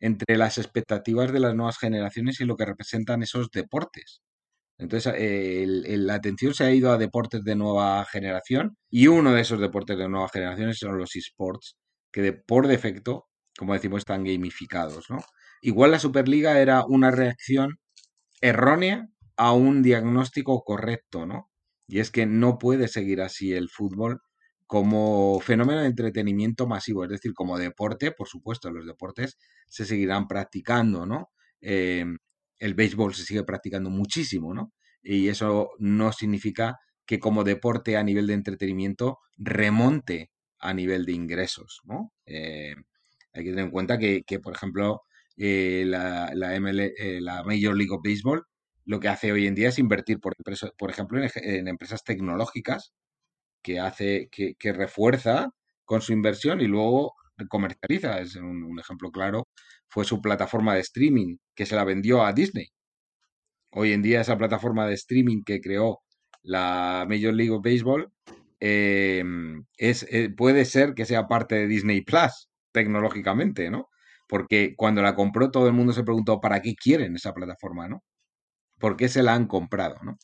entre 0.00 0.36
las 0.36 0.58
expectativas 0.58 1.32
de 1.32 1.40
las 1.40 1.54
nuevas 1.54 1.78
generaciones 1.78 2.40
y 2.40 2.44
lo 2.44 2.56
que 2.56 2.66
representan 2.66 3.22
esos 3.22 3.50
deportes. 3.50 4.20
Entonces, 4.78 5.14
la 6.00 6.14
atención 6.14 6.54
se 6.54 6.64
ha 6.64 6.72
ido 6.72 6.92
a 6.92 6.98
deportes 6.98 7.44
de 7.44 7.54
nueva 7.54 8.04
generación 8.06 8.76
y 8.90 9.06
uno 9.06 9.32
de 9.32 9.42
esos 9.42 9.60
deportes 9.60 9.96
de 9.98 10.08
nueva 10.08 10.28
generación 10.28 10.74
son 10.74 10.98
los 10.98 11.14
esports, 11.16 11.76
que 12.12 12.32
por 12.32 12.66
defecto, 12.66 13.26
como 13.56 13.74
decimos, 13.74 14.00
están 14.00 14.24
gamificados, 14.24 15.10
¿no? 15.10 15.20
Igual 15.62 15.92
la 15.92 16.00
Superliga 16.00 16.60
era 16.60 16.84
una 16.86 17.10
reacción 17.12 17.78
errónea 18.40 19.06
a 19.36 19.52
un 19.52 19.82
diagnóstico 19.82 20.62
correcto, 20.64 21.24
¿no? 21.26 21.50
Y 21.86 22.00
es 22.00 22.10
que 22.10 22.26
no 22.26 22.58
puede 22.58 22.88
seguir 22.88 23.20
así 23.22 23.52
el 23.52 23.68
fútbol 23.70 24.20
como 24.66 25.40
fenómeno 25.40 25.80
de 25.80 25.86
entretenimiento 25.86 26.66
masivo, 26.66 27.04
es 27.04 27.10
decir, 27.10 27.32
como 27.34 27.58
deporte, 27.58 28.12
por 28.12 28.28
supuesto, 28.28 28.70
los 28.70 28.86
deportes 28.86 29.38
se 29.66 29.84
seguirán 29.84 30.26
practicando, 30.26 31.06
¿no? 31.06 31.30
Em, 31.60 32.18
el 32.58 32.74
béisbol 32.74 33.14
se 33.14 33.24
sigue 33.24 33.44
practicando 33.44 33.90
muchísimo, 33.90 34.54
¿no? 34.54 34.72
Y 35.02 35.28
eso 35.28 35.70
no 35.78 36.12
significa 36.12 36.78
que 37.06 37.18
como 37.18 37.44
deporte 37.44 37.96
a 37.96 38.02
nivel 38.02 38.26
de 38.26 38.34
entretenimiento 38.34 39.18
remonte 39.36 40.30
a 40.58 40.72
nivel 40.72 41.04
de 41.04 41.12
ingresos, 41.12 41.80
¿no? 41.84 42.12
Eh, 42.26 42.74
hay 43.32 43.44
que 43.44 43.50
tener 43.50 43.66
en 43.66 43.70
cuenta 43.70 43.98
que, 43.98 44.22
por 44.42 44.54
ejemplo, 44.54 45.02
eh, 45.36 45.84
la, 45.86 46.30
la, 46.34 46.56
eh, 46.56 47.20
la 47.20 47.42
Major 47.44 47.76
League 47.76 47.90
of 47.92 48.02
Baseball 48.04 48.44
lo 48.84 49.00
que 49.00 49.08
hace 49.08 49.32
hoy 49.32 49.46
en 49.46 49.54
día 49.54 49.68
es 49.68 49.78
invertir, 49.78 50.20
por, 50.20 50.34
por 50.76 50.90
ejemplo, 50.90 51.20
en, 51.34 51.68
empresas 51.68 52.04
tecnológicas 52.04 52.92
que 53.64 53.80
hace, 53.80 54.28
que, 54.30 54.54
que, 54.56 54.72
refuerza 54.72 55.50
con 55.84 56.02
su 56.02 56.12
inversión 56.12 56.60
y 56.60 56.66
luego 56.66 57.14
comercializa. 57.48 58.20
Es 58.20 58.36
un, 58.36 58.78
ejemplo 58.78 59.10
claro, 59.10 59.48
fue 59.88 60.04
su 60.04 60.20
plataforma 60.20 60.74
de 60.74 60.80
streaming 60.80 61.36
que 61.54 61.66
se 61.66 61.76
la 61.76 61.84
vendió 61.84 62.24
a 62.24 62.32
Disney. 62.32 62.68
Hoy 63.70 63.92
en 63.92 64.02
día 64.02 64.20
esa 64.20 64.38
plataforma 64.38 64.86
de 64.86 64.94
streaming 64.94 65.42
que 65.44 65.60
creó 65.60 66.00
la 66.42 67.06
Major 67.08 67.34
League 67.34 67.50
of 67.50 67.62
Baseball 67.64 68.12
em, 68.60 69.64
es, 69.78 70.06
eh, 70.10 70.30
puede 70.30 70.64
ser 70.64 70.94
que 70.94 71.06
sea 71.06 71.26
parte 71.26 71.56
de 71.56 71.66
Disney 71.66 72.02
Plus 72.02 72.48
tecnológicamente, 72.72 73.70
¿no? 73.70 73.88
Porque 74.28 74.74
cuando 74.76 75.02
la 75.02 75.14
compró 75.14 75.50
todo 75.50 75.66
el 75.66 75.72
mundo 75.74 75.92
se 75.92 76.04
preguntó 76.04 76.40
para 76.40 76.62
qué 76.62 76.74
quieren 76.74 77.16
esa 77.16 77.32
plataforma, 77.34 77.88
¿no? 77.88 78.04
¿Por 78.78 78.96
qué 78.96 79.08
se 79.08 79.22
la 79.22 79.34
han 79.34 79.46
comprado? 79.46 79.96
¿no? 80.02 80.18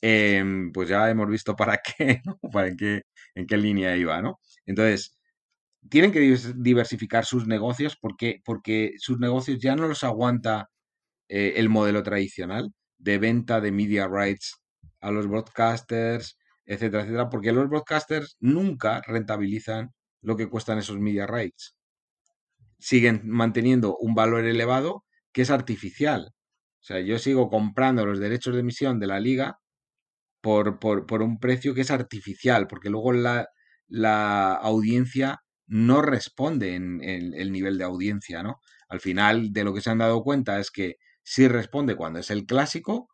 Em, 0.00 0.72
pues 0.72 0.88
ya 0.88 1.10
hemos 1.10 1.28
visto 1.28 1.56
para 1.56 1.78
qué. 1.78 2.20
Para 2.52 2.74
qué, 2.76 3.02
en 3.34 3.46
qué 3.46 3.56
línea 3.56 3.96
iba, 3.96 4.20
¿no? 4.22 4.40
Entonces, 4.66 5.18
tienen 5.90 6.12
que 6.12 6.20
diversificar 6.56 7.24
sus 7.24 7.46
negocios 7.46 7.96
porque, 8.00 8.40
porque 8.44 8.94
sus 8.98 9.18
negocios 9.20 9.58
ya 9.60 9.76
no 9.76 9.88
los 9.88 10.04
aguanta 10.04 10.70
eh, 11.28 11.54
el 11.56 11.68
modelo 11.68 12.02
tradicional 12.02 12.72
de 12.98 13.18
venta 13.18 13.60
de 13.60 13.72
media 13.72 14.08
rights 14.08 14.60
a 15.00 15.10
los 15.10 15.28
broadcasters, 15.28 16.38
etcétera, 16.66 17.02
etcétera, 17.02 17.30
porque 17.30 17.52
los 17.52 17.68
broadcasters 17.68 18.36
nunca 18.40 19.02
rentabilizan 19.06 19.92
lo 20.22 20.36
que 20.36 20.48
cuestan 20.48 20.78
esos 20.78 20.98
media 20.98 21.26
rights. 21.26 21.76
Siguen 22.78 23.22
manteniendo 23.24 23.96
un 23.98 24.14
valor 24.14 24.44
elevado 24.44 25.04
que 25.32 25.42
es 25.42 25.50
artificial. 25.50 26.32
O 26.80 26.82
sea, 26.86 27.00
yo 27.00 27.18
sigo 27.18 27.48
comprando 27.50 28.06
los 28.06 28.20
derechos 28.20 28.54
de 28.54 28.60
emisión 28.60 29.00
de 29.00 29.06
la 29.06 29.20
liga 29.20 29.58
por, 30.44 30.78
por, 30.78 31.22
un 31.22 31.38
precio 31.38 31.74
que 31.74 31.80
es 31.80 31.90
artificial, 31.90 32.66
porque 32.66 32.90
luego 32.90 33.12
la, 33.12 33.48
la 33.88 34.52
audiencia 34.54 35.40
no 35.66 36.02
responde 36.02 36.74
en, 36.74 37.00
el 37.02 37.50
nivel 37.50 37.78
de 37.78 37.84
audiencia, 37.84 38.42
¿no? 38.42 38.60
Al 38.88 39.00
final, 39.00 39.52
de 39.52 39.64
lo 39.64 39.72
que 39.72 39.80
se 39.80 39.90
han 39.90 39.98
dado 39.98 40.22
cuenta 40.22 40.60
es 40.60 40.70
que 40.70 40.96
sí 41.22 41.48
responde 41.48 41.96
cuando 41.96 42.18
es 42.18 42.30
el 42.30 42.44
clásico, 42.44 43.08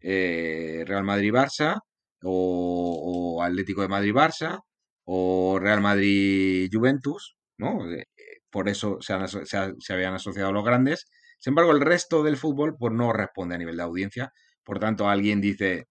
eh, 0.00 0.84
Real 0.86 1.04
Madrid-Barça, 1.04 1.80
o, 2.22 3.42
Atlético 3.44 3.82
de 3.82 3.88
Madrid-Barça, 3.88 4.60
o 5.04 5.58
Real 5.60 5.82
Madrid-Juventus, 5.82 7.36
¿no? 7.58 7.90
Eh, 7.92 8.06
por 8.50 8.68
eso 8.70 8.98
se, 9.00 9.14
se 9.26 9.92
habían 9.92 10.14
asociado 10.14 10.52
los 10.52 10.64
grandes, 10.64 11.06
sin 11.42 11.52
embargo, 11.52 11.72
el 11.72 11.80
resto 11.80 12.22
del 12.22 12.36
fútbol 12.36 12.76
pues, 12.78 12.92
no 12.92 13.12
responde 13.12 13.56
a 13.56 13.58
nivel 13.58 13.76
de 13.76 13.82
audiencia. 13.82 14.32
Por 14.62 14.78
tanto, 14.78 15.08
alguien 15.08 15.40
dice, 15.40 15.88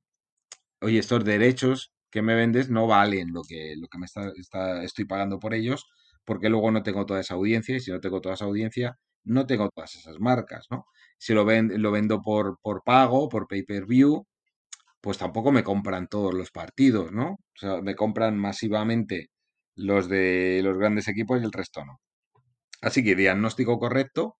oye, 0.81 0.99
estos 0.99 1.23
derechos 1.25 1.93
que 2.11 2.21
me 2.21 2.35
vendes 2.35 2.69
no 2.69 2.87
valen 2.87 3.31
lo 3.33 3.41
que, 3.43 3.75
lo 3.77 3.87
que 3.87 3.97
me 3.97 4.05
está, 4.05 4.31
estoy 4.83 5.05
pagando 5.05 5.39
por 5.39 5.53
ellos, 5.53 5.87
porque 6.25 6.49
luego 6.49 6.71
no 6.71 6.83
tengo 6.83 7.05
toda 7.05 7.21
esa 7.21 7.35
audiencia, 7.35 7.75
y 7.75 7.79
si 7.79 7.91
no 7.91 7.99
tengo 8.01 8.21
toda 8.21 8.35
esa 8.35 8.45
audiencia, 8.45 8.97
no 9.23 9.45
tengo 9.47 9.69
todas 9.69 9.95
esas 9.95 10.19
marcas, 10.19 10.67
¿no? 10.71 10.85
Si 11.17 11.33
lo, 11.33 11.45
ven, 11.45 11.81
lo 11.81 11.91
vendo 11.91 12.21
por, 12.21 12.57
por 12.61 12.83
pago, 12.83 13.29
por 13.29 13.47
pay-per-view, 13.47 14.25
pues 15.01 15.17
tampoco 15.17 15.51
me 15.51 15.63
compran 15.63 16.07
todos 16.07 16.33
los 16.33 16.51
partidos, 16.51 17.11
¿no? 17.11 17.31
O 17.33 17.39
sea, 17.55 17.81
me 17.81 17.95
compran 17.95 18.37
masivamente 18.37 19.29
los 19.75 20.09
de 20.09 20.61
los 20.63 20.77
grandes 20.77 21.07
equipos 21.07 21.41
y 21.41 21.45
el 21.45 21.51
resto 21.51 21.85
no. 21.85 21.99
Así 22.81 23.03
que 23.03 23.15
diagnóstico 23.15 23.79
correcto, 23.79 24.37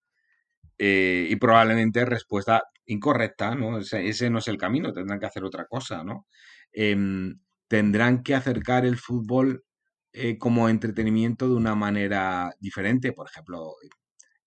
eh, 0.84 1.28
y 1.30 1.36
probablemente 1.36 2.04
respuesta 2.06 2.64
incorrecta, 2.88 3.54
¿no? 3.54 3.78
Ese, 3.78 4.30
no 4.32 4.40
es 4.40 4.48
el 4.48 4.58
camino, 4.58 4.92
tendrán 4.92 5.20
que 5.20 5.28
hacer 5.28 5.44
otra 5.44 5.68
cosa, 5.68 6.04
¿no? 6.04 6.26
Em, 6.74 7.40
tendrán 7.68 8.24
que 8.24 8.34
acercar 8.34 8.84
el 8.88 8.98
fútbol 8.98 9.64
eh, 10.12 10.40
como 10.40 10.70
entretenimiento 10.70 11.48
de 11.48 11.54
una 11.54 11.76
manera 11.76 12.52
diferente, 12.60 13.14
por 13.14 13.28
ejemplo, 13.30 13.76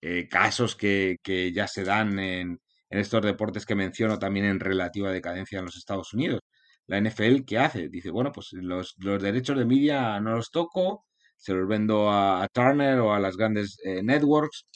eh, 0.01 0.29
casos 0.29 0.75
que, 0.77 1.19
ya 1.55 1.69
se 1.69 1.85
dan 1.85 2.19
en, 2.19 2.61
estos 2.91 3.23
deportes 3.23 3.65
que 3.67 3.77
menciono 3.77 4.19
también 4.19 4.47
en 4.47 4.61
relativa 4.61 5.13
decadencia 5.13 5.61
en 5.61 5.67
los 5.67 5.77
Estados 5.77 6.13
Unidos. 6.15 6.41
La 6.89 6.99
NFL, 7.01 7.45
¿qué 7.47 7.59
hace? 7.59 7.89
Dice, 7.89 8.11
bueno, 8.11 8.33
pues 8.33 8.49
los, 8.55 8.97
derechos 8.99 9.57
de 9.57 9.67
media 9.67 10.21
no 10.21 10.33
los 10.37 10.51
toco, 10.51 11.07
se 11.37 11.55
los 11.55 11.69
vendo 11.69 12.11
a, 12.11 12.49
Turner 12.53 12.99
o 13.01 13.15
a 13.15 13.21
las 13.21 13.37
grandes 13.37 13.79
networks, 14.03 14.67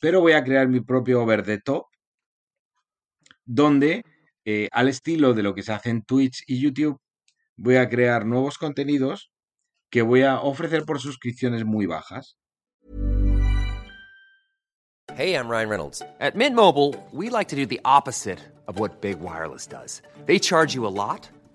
pero 0.00 0.20
voy 0.20 0.32
a 0.32 0.42
crear 0.42 0.68
mi 0.68 0.80
propio 0.80 1.22
over 1.22 1.44
the 1.44 1.58
top, 1.58 1.86
donde 3.44 4.02
eh, 4.44 4.68
al 4.72 4.88
estilo 4.88 5.34
de 5.34 5.42
lo 5.42 5.54
que 5.54 5.62
se 5.62 5.72
hace 5.72 5.90
en 5.90 6.02
Twitch 6.02 6.42
y 6.46 6.60
YouTube, 6.60 6.98
voy 7.56 7.76
a 7.76 7.88
crear 7.88 8.24
nuevos 8.24 8.58
contenidos 8.58 9.30
que 9.90 10.02
voy 10.02 10.22
a 10.22 10.40
ofrecer 10.40 10.84
por 10.84 11.00
suscripciones 11.00 11.64
muy 11.64 11.86
bajas. 11.86 12.36
Hey, 15.16 15.34
I'm 15.34 15.48
Ryan 15.48 15.68
Reynolds. 15.68 16.02
At 16.20 16.34
Mint 16.36 16.54
Mobile, 16.54 16.94
we 17.12 17.28
like 17.30 17.48
to 17.48 17.56
do 17.56 17.66
the 17.66 17.80
opposite 17.84 18.38
of 18.66 18.78
what 18.78 19.00
Big 19.00 19.20
Wireless 19.20 19.66
does. 19.66 20.00
They 20.26 20.38
charge 20.38 20.74
you 20.74 20.86
a 20.86 20.88
lot, 20.88 21.28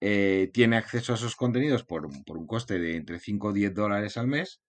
Eh, 0.00 0.50
tiene 0.52 0.76
acceso 0.76 1.12
a 1.12 1.16
esos 1.16 1.34
contenidos 1.36 1.84
por, 1.84 2.06
un 2.06 2.46
coste 2.46 2.78
de 2.78 2.96
entre 2.96 3.18
5 3.18 3.48
o 3.48 3.52
10 3.52 3.74
dólares 3.74 4.16
al 4.16 4.28
mes. 4.28 4.60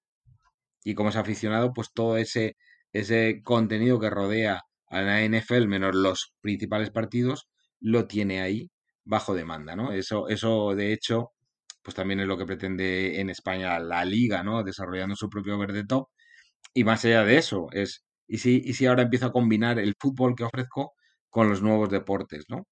Y 0.83 0.95
como 0.95 1.09
es 1.09 1.15
aficionado, 1.15 1.73
pues 1.73 1.89
todo 1.93 2.17
ese, 2.17 2.55
ese 2.93 3.41
contenido 3.43 3.99
que 3.99 4.09
rodea 4.09 4.61
a 4.87 5.01
la 5.01 5.21
NFL, 5.23 5.67
menos 5.67 5.95
los 5.95 6.33
principales 6.41 6.91
partidos, 6.91 7.47
lo 7.79 8.07
tiene 8.07 8.41
ahí 8.41 8.69
bajo 9.05 9.33
demanda, 9.35 9.75
¿no? 9.75 9.91
Eso, 9.93 10.27
eso 10.29 10.75
de 10.75 10.93
hecho, 10.93 11.31
pues 11.83 11.95
también 11.95 12.19
es 12.21 12.27
lo 12.27 12.37
que 12.37 12.45
pretende 12.45 13.19
en 13.21 13.29
España 13.29 13.79
la 13.79 14.05
liga, 14.05 14.43
¿no? 14.43 14.63
Desarrollando 14.63 15.15
su 15.15 15.29
propio 15.29 15.57
verde 15.57 15.85
top. 15.85 16.07
Y 16.73 16.83
más 16.85 17.05
allá 17.05 17.23
de 17.25 17.37
eso, 17.37 17.67
es, 17.73 18.05
¿y 18.27 18.39
si, 18.39 18.61
y 18.65 18.73
si 18.73 18.85
ahora 18.87 19.03
empiezo 19.03 19.27
a 19.27 19.33
combinar 19.33 19.79
el 19.79 19.95
fútbol 19.99 20.35
que 20.35 20.45
ofrezco 20.45 20.93
con 21.29 21.49
los 21.49 21.61
nuevos 21.61 21.89
deportes, 21.89 22.45
¿no? 22.49 22.65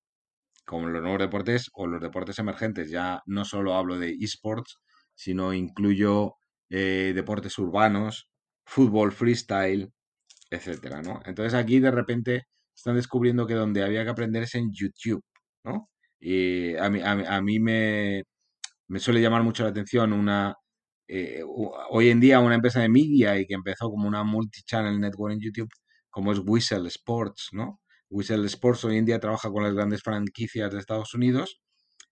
Como 0.67 0.89
los 0.89 1.01
nuevos 1.01 1.19
deportes 1.19 1.69
o 1.73 1.87
los 1.87 2.01
deportes 2.01 2.39
emergentes. 2.39 2.91
Ya 2.91 3.21
no 3.25 3.45
solo 3.45 3.75
hablo 3.75 3.97
de 3.97 4.15
esports, 4.19 4.79
sino 5.15 5.53
incluyo 5.53 6.35
eh, 6.69 7.13
deportes 7.15 7.57
urbanos, 7.57 8.29
fútbol 8.65 9.13
freestyle, 9.13 9.91
etcétera, 10.51 11.01
¿no? 11.01 11.21
Entonces 11.25 11.53
aquí 11.53 11.79
de 11.79 11.91
repente 11.91 12.43
están 12.75 12.95
descubriendo 12.95 13.47
que 13.47 13.55
donde 13.55 13.83
había 13.83 14.03
que 14.03 14.09
aprender 14.11 14.43
es 14.43 14.55
en 14.55 14.71
YouTube, 14.73 15.23
¿no? 15.63 15.89
Y 16.19 16.75
a 16.77 16.89
mí, 16.89 17.01
a, 17.03 17.41
mí 17.41 17.59
me, 17.59 18.23
me, 18.87 18.99
suele 18.99 19.21
llamar 19.21 19.43
mucho 19.43 19.63
la 19.63 19.69
atención 19.69 20.13
una... 20.13 20.55
Eh, 21.07 21.43
hoy 21.91 22.09
en 22.09 22.19
día 22.19 22.39
una 22.41 22.55
empresa 22.55 22.81
de 22.81 22.89
media 22.89 23.39
y 23.39 23.45
que 23.47 23.53
empezó 23.55 23.89
como 23.89 24.07
una 24.07 24.23
multi-channel 24.25 24.99
network 24.99 25.33
en 25.33 25.39
YouTube, 25.41 25.69
como 26.09 26.33
es 26.33 26.39
Whistle 26.45 26.87
Sports, 26.89 27.49
¿no? 27.53 27.79
Whistle 28.09 28.45
Sports 28.45 28.85
hoy 28.85 28.97
en 28.97 29.05
día 29.05 29.19
trabaja 29.19 29.49
con 29.49 29.63
las 29.63 29.73
grandes 29.73 30.01
franquicias 30.01 30.71
de 30.71 30.79
Estados 30.79 31.13
Unidos 31.13 31.59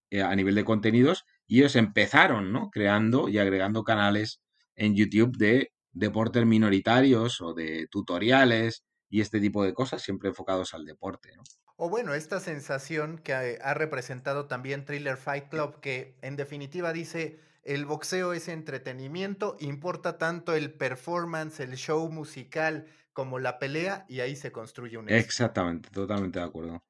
eh, 0.09 0.21
a 0.21 0.35
nivel 0.35 0.55
de 0.55 0.63
contenidos 0.63 1.25
y 1.47 1.59
ellos 1.59 1.75
empezaron, 1.75 2.51
¿no? 2.51 2.69
Creando 2.69 3.29
y 3.29 3.37
agregando 3.37 3.83
canales 3.83 4.41
en 4.75 4.95
YouTube 4.95 5.37
de 5.37 5.71
deportes 5.91 6.45
minoritarios 6.45 7.41
o 7.41 7.53
de 7.53 7.87
tutoriales 7.89 8.83
y 9.09 9.21
este 9.21 9.39
tipo 9.39 9.63
de 9.63 9.73
cosas, 9.73 10.01
siempre 10.01 10.29
enfocados 10.29 10.73
al 10.73 10.85
deporte, 10.85 11.29
¿no? 11.35 11.43
O 11.77 11.89
bueno, 11.89 12.13
esta 12.13 12.39
sensación 12.39 13.17
que 13.17 13.33
ha 13.33 13.73
representado 13.73 14.47
también 14.47 14.85
Thriller 14.85 15.17
Fight 15.17 15.49
Club, 15.49 15.81
que 15.81 16.17
en 16.21 16.37
definitiva 16.37 16.93
dice, 16.93 17.39
el 17.63 17.85
boxeo 17.85 18.31
es 18.31 18.47
entretenimiento, 18.47 19.57
importa 19.59 20.17
tanto 20.17 20.55
el 20.55 20.71
performance, 20.71 21.59
el 21.59 21.75
show 21.75 22.09
musical 22.09 22.87
como 23.15 23.39
la 23.39 23.59
pelea, 23.59 24.05
y 24.09 24.19
ahí 24.19 24.35
se 24.35 24.51
construye 24.51 24.97
un... 24.97 25.09
Exactamente, 25.09 25.89
totalmente 25.89 26.37
de 26.37 26.45
acuerdo. 26.45 26.83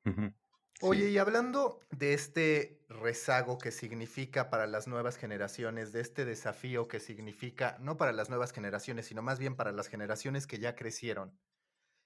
Oye, 0.82 1.12
y 1.12 1.20
hablando 1.20 1.80
de 1.92 2.16
este 2.16 2.84
rezago 2.90 3.60
que 3.60 3.72
significa 3.72 4.50
para 4.50 4.66
las 4.66 4.88
nuevas 4.88 5.18
generaciones, 5.18 5.94
de 5.94 6.02
este 6.02 6.26
desafío 6.26 6.88
que 6.88 7.00
significa, 7.00 7.78
no 7.80 7.96
para 7.96 8.12
las 8.12 8.30
nuevas 8.30 8.52
generaciones, 8.52 9.06
sino 9.06 9.22
más 9.22 9.38
bien 9.38 9.56
para 9.56 9.72
las 9.72 9.88
generaciones 9.88 10.48
que 10.48 10.58
ya 10.58 10.76
crecieron, 10.76 11.40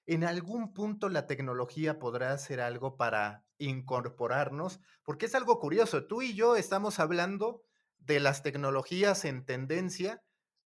¿en 0.06 0.24
algún 0.24 0.74
punto 0.74 1.08
la 1.08 1.26
tecnología 1.26 1.98
podrá 1.98 2.34
hacer 2.34 2.60
algo 2.60 2.98
para 2.98 3.46
incorporarnos? 3.56 4.80
Porque 5.02 5.26
es 5.26 5.34
algo 5.34 5.58
curioso, 5.58 6.06
tú 6.06 6.20
y 6.20 6.34
yo 6.34 6.56
estamos 6.56 7.00
hablando 7.00 7.62
de 7.96 8.20
las 8.20 8.42
tecnologías 8.42 9.24
en 9.24 9.46
tendencia, 9.46 10.22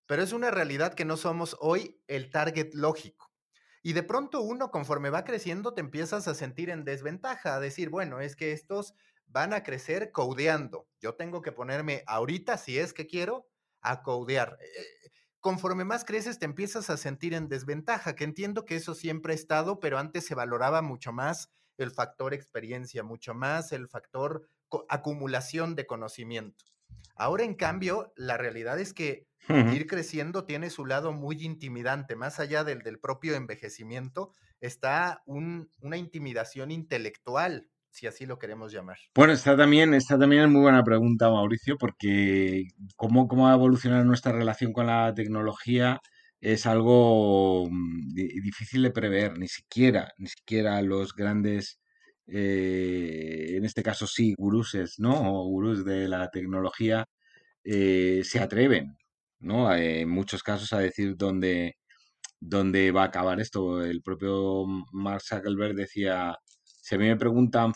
pero 0.06 0.24
es 0.24 0.32
una 0.32 0.50
realidad 0.50 0.94
que 0.94 1.04
no 1.04 1.16
somos 1.16 1.56
hoy 1.60 2.00
el 2.08 2.30
target 2.30 2.74
lógico. 2.74 3.23
Y 3.86 3.92
de 3.92 4.02
pronto 4.02 4.40
uno, 4.40 4.70
conforme 4.70 5.10
va 5.10 5.24
creciendo, 5.24 5.74
te 5.74 5.82
empiezas 5.82 6.26
a 6.26 6.34
sentir 6.34 6.70
en 6.70 6.84
desventaja, 6.84 7.54
a 7.54 7.60
decir, 7.60 7.90
bueno, 7.90 8.18
es 8.18 8.34
que 8.34 8.52
estos 8.52 8.94
van 9.26 9.52
a 9.52 9.62
crecer 9.62 10.10
codeando. 10.10 10.88
Yo 11.00 11.16
tengo 11.16 11.42
que 11.42 11.52
ponerme 11.52 12.02
ahorita, 12.06 12.56
si 12.56 12.78
es 12.78 12.94
que 12.94 13.06
quiero, 13.06 13.46
a 13.82 14.02
codear. 14.02 14.56
Eh, 14.62 15.10
conforme 15.38 15.84
más 15.84 16.06
creces, 16.06 16.38
te 16.38 16.46
empiezas 16.46 16.88
a 16.88 16.96
sentir 16.96 17.34
en 17.34 17.50
desventaja, 17.50 18.16
que 18.16 18.24
entiendo 18.24 18.64
que 18.64 18.76
eso 18.76 18.94
siempre 18.94 19.34
ha 19.34 19.36
estado, 19.36 19.80
pero 19.80 19.98
antes 19.98 20.24
se 20.24 20.34
valoraba 20.34 20.80
mucho 20.80 21.12
más 21.12 21.50
el 21.76 21.90
factor 21.90 22.32
experiencia, 22.32 23.02
mucho 23.02 23.34
más 23.34 23.70
el 23.72 23.86
factor 23.86 24.48
acumulación 24.88 25.74
de 25.74 25.86
conocimiento. 25.86 26.64
Ahora, 27.14 27.44
en 27.44 27.54
cambio, 27.54 28.12
la 28.16 28.36
realidad 28.36 28.78
es 28.78 28.92
que 28.92 29.26
Ir 29.48 29.86
creciendo 29.86 30.44
tiene 30.46 30.70
su 30.70 30.86
lado 30.86 31.12
muy 31.12 31.44
intimidante, 31.44 32.16
más 32.16 32.40
allá 32.40 32.64
del, 32.64 32.80
del 32.82 32.98
propio 32.98 33.34
envejecimiento, 33.34 34.32
está 34.60 35.22
una 35.26 35.96
intimidación 35.98 36.70
intelectual, 36.70 37.68
si 37.90 38.06
así 38.06 38.24
lo 38.24 38.38
queremos 38.38 38.72
llamar. 38.72 38.96
Bueno, 39.14 39.34
está 39.34 39.54
también, 39.56 39.92
está 39.92 40.18
también 40.18 40.50
muy 40.50 40.62
buena 40.62 40.82
pregunta, 40.82 41.30
Mauricio, 41.30 41.76
porque 41.76 42.68
cómo, 42.96 43.28
cómo 43.28 43.44
va 43.44 43.52
a 43.52 43.56
evolucionar 43.56 44.04
nuestra 44.06 44.32
relación 44.32 44.72
con 44.72 44.86
la 44.86 45.12
tecnología 45.14 46.00
es 46.40 46.66
algo 46.66 47.68
mm, 47.70 48.14
difícil 48.14 48.82
de 48.82 48.90
prever, 48.90 49.38
ni 49.38 49.48
siquiera, 49.48 50.12
ni 50.18 50.28
siquiera 50.28 50.80
los 50.82 51.14
grandes, 51.14 51.80
eh, 52.26 53.54
en 53.56 53.64
este 53.64 53.82
caso 53.82 54.06
sí, 54.06 54.34
guruses, 54.38 54.98
¿no? 54.98 55.40
O 55.40 55.44
gurús 55.48 55.84
de 55.84 56.08
la 56.08 56.30
tecnología 56.30 57.06
eh, 57.64 58.22
se 58.24 58.40
atreven 58.40 58.96
¿no? 59.44 59.74
En 59.74 60.08
muchos 60.08 60.42
casos 60.42 60.72
a 60.72 60.78
decir 60.80 61.16
dónde, 61.16 61.76
dónde 62.40 62.90
va 62.92 63.02
a 63.04 63.06
acabar 63.06 63.40
esto. 63.40 63.84
El 63.84 64.02
propio 64.02 64.64
Mark 64.92 65.22
Zuckerberg 65.22 65.74
decía, 65.76 66.36
si 66.64 66.94
a 66.94 66.98
mí 66.98 67.06
me 67.06 67.16
preguntan 67.16 67.72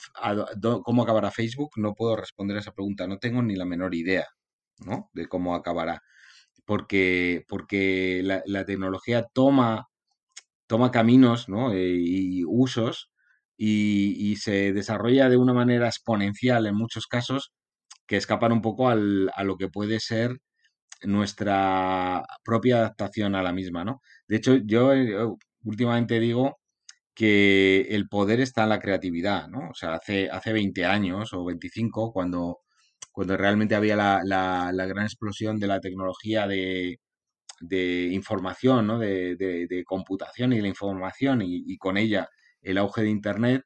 cómo 0.85 1.03
acabará 1.03 1.31
Facebook, 1.31 1.73
no 1.77 1.95
puedo 1.95 2.17
responder 2.17 2.57
a 2.57 2.61
esa 2.61 2.73
pregunta, 2.73 3.07
no 3.07 3.19
tengo 3.19 3.43
ni 3.43 3.57
la 3.57 3.65
menor 3.67 3.95
idea, 3.95 4.27
¿no? 4.85 5.11
De 5.15 5.27
cómo 5.29 5.55
acabará. 5.55 6.03
Porque, 6.65 7.45
porque 7.49 8.23
la, 8.25 8.65
tecnología 8.65 9.27
toma, 9.33 9.89
toma 10.67 10.91
caminos 10.91 11.49
¿no? 11.49 11.73
Eh, 11.73 11.97
y 11.99 12.45
usos 12.47 13.11
y, 13.59 14.37
se 14.37 14.73
desarrolla 14.73 15.29
de 15.29 15.37
una 15.37 15.53
manera 15.53 15.89
exponencial 15.89 16.67
en 16.67 16.77
muchos 16.77 17.07
casos 17.07 17.53
que 18.07 18.17
escapan 18.17 18.53
un 18.53 18.63
poco 18.63 18.89
al, 18.89 19.31
a 19.35 19.45
lo 19.45 19.57
que 19.59 19.69
puede 19.69 20.01
ser 20.01 20.39
nuestra 21.05 22.25
propia 22.45 22.79
adaptación 22.79 23.35
a 23.35 23.43
la 23.43 23.53
misma, 23.53 23.85
¿no? 23.85 24.01
De 24.29 24.37
hecho, 24.37 24.57
yo 24.57 24.95
eh, 24.95 25.17
últimamente 25.65 26.21
digo 26.21 26.59
que 27.15 27.83
el 27.91 28.09
poder 28.09 28.41
está 28.41 28.65
en 28.65 28.71
la 28.71 28.81
creatividad, 28.81 29.49
¿no? 29.49 29.71
O 29.71 29.75
sea, 29.75 29.95
hace, 29.95 30.31
hace 30.31 30.53
20 30.53 30.85
años 30.87 31.33
o 31.35 31.45
25, 31.45 32.13
cuando, 32.13 32.61
cuando 33.13 33.37
realmente 33.37 33.75
había 33.75 33.97
la, 33.97 34.21
la, 34.25 34.87
gran 34.87 35.05
explosión 35.05 35.59
de 35.59 35.67
la 35.69 35.81
tecnología 35.81 36.47
de, 36.47 37.01
de 37.61 38.09
información, 38.13 38.87
¿no? 38.87 38.99
De, 38.99 39.37
de, 39.37 39.85
computación 39.85 40.53
y 40.53 40.61
la 40.61 40.69
información 40.69 41.43
y, 41.43 41.77
con 41.79 41.97
ella 41.97 42.29
el 42.71 42.79
auge 42.79 43.03
de 43.03 43.11
Internet, 43.11 43.63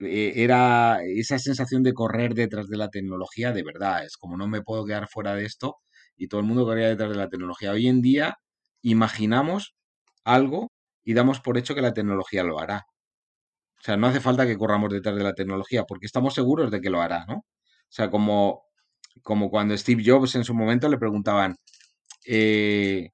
eh, 0.00 0.32
era 0.36 1.00
esa 1.04 1.38
sensación 1.38 1.82
de 1.82 1.94
correr 1.94 2.34
detrás 2.34 2.68
de 2.68 2.76
la 2.78 2.88
tecnología 2.90 3.52
de 3.52 3.62
verdad, 3.62 4.04
es 4.04 4.16
como 4.16 4.36
no 4.36 4.48
me 4.48 4.62
puedo 4.62 4.84
quedar 4.86 5.08
fuera 5.08 5.34
de 5.34 5.44
esto 5.46 5.76
y 6.16 6.28
todo 6.28 6.40
el 6.40 6.46
mundo 6.46 6.64
corría 6.64 6.88
detrás 6.88 7.10
de 7.10 7.16
la 7.16 7.28
tecnología. 7.28 7.72
Hoy 7.72 7.88
en 7.88 8.02
día 8.02 8.36
imaginamos 8.82 9.74
algo 10.24 10.72
y 11.04 11.14
damos 11.14 11.40
por 11.40 11.58
hecho 11.58 11.74
que 11.74 11.82
la 11.82 11.94
tecnología 11.94 12.44
lo 12.44 12.60
hará. 12.60 12.86
O 13.78 13.82
sea, 13.82 13.96
no 13.96 14.06
hace 14.06 14.20
falta 14.20 14.46
que 14.46 14.58
corramos 14.58 14.92
detrás 14.92 15.16
de 15.16 15.24
la 15.24 15.34
tecnología 15.34 15.84
porque 15.84 16.06
estamos 16.06 16.34
seguros 16.34 16.70
de 16.70 16.80
que 16.80 16.90
lo 16.90 17.00
hará, 17.00 17.24
¿no? 17.26 17.36
O 17.36 17.44
sea, 17.92 18.10
como, 18.10 18.64
como 19.22 19.50
cuando 19.50 19.76
Steve 19.76 20.02
Jobs 20.06 20.34
en 20.34 20.44
su 20.44 20.54
momento 20.54 20.88
le 20.88 20.98
preguntaban, 20.98 21.56
eh, 22.26 23.10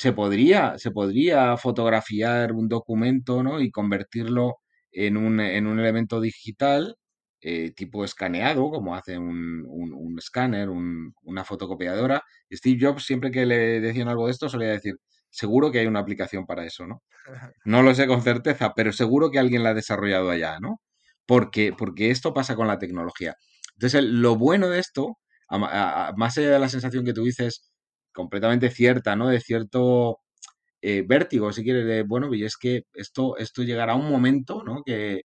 ¿se, 0.00 0.14
podría, 0.14 0.78
¿se 0.78 0.90
podría 0.92 1.58
fotografiar 1.58 2.52
un 2.52 2.68
documento 2.68 3.42
¿no? 3.42 3.60
y 3.60 3.70
convertirlo 3.70 4.56
en 4.90 5.18
un, 5.18 5.40
en 5.40 5.66
un 5.66 5.78
elemento 5.78 6.22
digital 6.22 6.96
eh, 7.42 7.72
tipo 7.72 8.02
escaneado, 8.02 8.70
como 8.70 8.94
hace 8.94 9.18
un, 9.18 9.62
un, 9.68 10.18
escáner, 10.18 10.70
una 10.70 11.44
fotocopiadora. 11.44 12.22
Steve 12.50 12.78
Jobs, 12.80 13.04
siempre 13.04 13.30
que 13.30 13.44
le 13.44 13.80
decían 13.80 14.08
algo 14.08 14.24
de 14.24 14.32
esto, 14.32 14.48
solía 14.48 14.68
decir, 14.70 14.94
seguro 15.28 15.70
que 15.70 15.80
hay 15.80 15.86
una 15.86 16.00
aplicación 16.00 16.46
para 16.46 16.64
eso, 16.64 16.86
¿no? 16.86 17.02
No 17.66 17.82
lo 17.82 17.94
sé 17.94 18.06
con 18.06 18.22
certeza, 18.22 18.72
pero 18.74 18.92
seguro 18.92 19.30
que 19.30 19.38
alguien 19.38 19.62
la 19.62 19.70
ha 19.70 19.74
desarrollado 19.74 20.30
allá, 20.30 20.58
¿no? 20.60 20.80
Porque, 21.26 21.74
porque 21.76 22.10
esto 22.10 22.32
pasa 22.32 22.56
con 22.56 22.68
la 22.68 22.78
tecnología. 22.78 23.36
Entonces, 23.74 24.02
lo 24.04 24.36
bueno 24.36 24.68
de 24.70 24.78
esto, 24.78 25.18
más 25.50 26.38
allá 26.38 26.50
de 26.52 26.58
la 26.58 26.70
sensación 26.70 27.04
que 27.04 27.12
tú 27.12 27.24
dices, 27.24 27.69
completamente 28.12 28.70
cierta, 28.70 29.16
¿no? 29.16 29.28
De 29.28 29.40
cierto 29.40 30.18
eh, 30.82 31.04
vértigo, 31.06 31.52
si 31.52 31.62
quieres, 31.64 31.86
de, 31.86 32.02
bueno, 32.04 32.32
y 32.34 32.44
es 32.44 32.56
que 32.56 32.84
esto, 32.94 33.36
esto 33.38 33.62
llegará 33.62 33.92
a 33.94 33.96
un 33.96 34.10
momento, 34.10 34.62
¿no? 34.64 34.82
Que, 34.84 35.22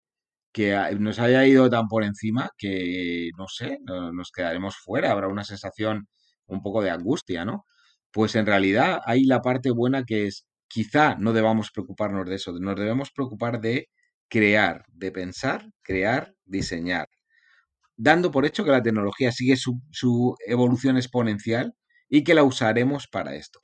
que 0.53 0.77
nos 0.99 1.19
haya 1.19 1.45
ido 1.47 1.69
tan 1.69 1.87
por 1.89 2.03
encima 2.03 2.49
que, 2.57 3.29
no 3.37 3.47
sé, 3.47 3.79
nos 3.85 4.31
quedaremos 4.31 4.77
fuera, 4.77 5.11
habrá 5.11 5.27
una 5.27 5.43
sensación 5.45 6.07
un 6.47 6.61
poco 6.63 6.81
de 6.81 6.91
angustia, 6.91 7.45
¿no? 7.45 7.65
Pues 8.11 8.35
en 8.35 8.45
realidad 8.45 9.01
hay 9.05 9.25
la 9.25 9.41
parte 9.41 9.71
buena 9.71 10.05
que 10.05 10.27
es, 10.27 10.45
quizá 10.67 11.15
no 11.15 11.33
debamos 11.33 11.71
preocuparnos 11.71 12.27
de 12.29 12.35
eso, 12.35 12.53
nos 12.59 12.77
debemos 12.77 13.11
preocupar 13.11 13.61
de 13.61 13.89
crear, 14.29 14.85
de 14.89 15.11
pensar, 15.11 15.69
crear, 15.81 16.33
diseñar, 16.45 17.07
dando 17.97 18.31
por 18.31 18.45
hecho 18.45 18.65
que 18.65 18.71
la 18.71 18.83
tecnología 18.83 19.31
sigue 19.31 19.57
su 19.57 20.35
evolución 20.47 20.97
exponencial 20.97 21.73
y 22.09 22.23
que 22.23 22.33
la 22.33 22.43
usaremos 22.43 23.07
para 23.07 23.35
esto. 23.35 23.59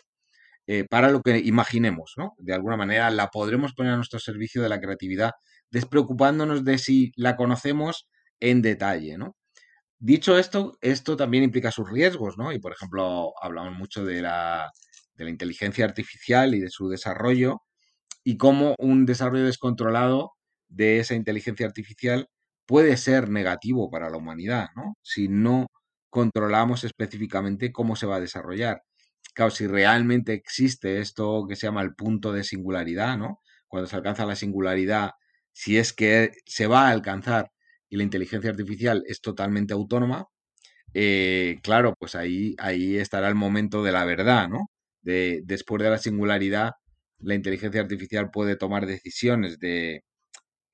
Eh, 0.68 0.86
para 0.90 1.10
lo 1.12 1.22
que 1.22 1.40
imaginemos, 1.40 2.14
¿no? 2.18 2.34
De 2.38 2.54
alguna 2.54 2.78
manera 2.78 3.10
la 3.10 3.28
podremos 3.30 3.74
poner 3.74 3.94
a 3.94 3.96
nuestro 3.98 4.20
servicio 4.20 4.62
de 4.62 4.70
la 4.70 4.80
creatividad 4.80 5.32
despreocupándonos 5.72 6.64
de 6.64 6.78
si 6.78 7.12
la 7.16 7.36
conocemos 7.36 8.08
en 8.40 8.62
detalle, 8.62 9.18
¿no? 9.18 9.36
Dicho 10.00 10.38
esto, 10.38 10.78
esto 10.82 11.18
también 11.18 11.44
implica 11.44 11.72
sus 11.72 11.90
riesgos, 11.90 12.38
¿no? 12.38 12.54
Y 12.54 12.60
por 12.60 12.74
ejemplo, 12.74 13.34
hablamos 13.42 13.78
mucho 13.78 14.06
de 14.06 14.22
la, 14.22 14.72
de 15.16 15.26
la 15.26 15.30
inteligencia 15.32 15.86
artificial 15.86 16.56
y 16.56 16.60
de 16.60 16.70
su 16.70 16.90
desarrollo 16.90 17.62
y 18.24 18.38
cómo 18.38 18.76
un 18.80 19.06
desarrollo 19.06 19.46
descontrolado 19.46 20.34
de 20.70 21.00
esa 21.00 21.16
inteligencia 21.16 21.66
artificial 21.66 22.28
puede 22.66 22.98
ser 22.98 23.30
negativo 23.30 23.90
para 23.92 24.10
la 24.10 24.18
humanidad, 24.18 24.70
¿no? 24.76 24.96
Si 25.04 25.28
no 25.28 25.68
controlamos 26.12 26.84
específicamente 26.84 27.72
cómo 27.72 27.96
se 27.96 28.06
va 28.08 28.18
a 28.18 28.22
desarrollar. 28.22 28.84
Claro, 29.34 29.52
si 29.52 29.68
realmente 29.68 30.34
existe 30.34 31.00
esto 31.00 31.46
que 31.50 31.56
se 31.56 31.68
llama 31.68 31.82
el 31.82 31.96
punto 31.96 32.34
de 32.34 32.44
singularidad, 32.44 33.18
¿no? 33.18 33.40
Cuando 33.68 33.88
se 33.88 33.96
alcanza 33.96 34.26
la 34.26 34.36
singularidad 34.36 35.12
si 35.54 35.78
es 35.78 35.94
que 35.94 36.32
se 36.46 36.68
va 36.68 36.88
a 36.88 36.92
alcanzar 36.92 37.52
y 37.90 37.98
la 37.98 38.04
inteligencia 38.04 38.50
artificial 38.50 39.04
es 39.08 39.22
totalmente 39.22 39.74
autónoma, 39.74 40.28
eh, 40.94 41.60
claro, 41.64 41.96
pues 42.00 42.16
ahí, 42.16 42.56
ahí 42.60 42.98
estará 42.98 43.30
el 43.30 43.36
momento 43.36 43.84
de 43.84 43.92
la 43.94 44.06
verdad, 44.06 44.50
¿no? 44.50 44.70
De, 45.02 45.42
después 45.46 45.82
de 45.84 45.90
la 45.90 45.98
singularidad, 46.00 46.74
la 47.20 47.36
inteligencia 47.36 47.82
artificial 47.82 48.32
puede 48.32 48.56
tomar 48.58 48.86
decisiones 48.88 49.60
de 49.60 50.04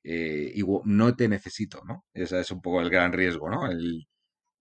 eh, 0.03 0.53
no 0.85 1.15
te 1.15 1.29
necesito, 1.29 1.83
¿no? 1.87 2.05
Ese 2.13 2.39
es 2.39 2.51
un 2.51 2.61
poco 2.61 2.81
el 2.81 2.89
gran 2.89 3.13
riesgo, 3.13 3.49
¿no? 3.49 3.67
El, 3.69 4.07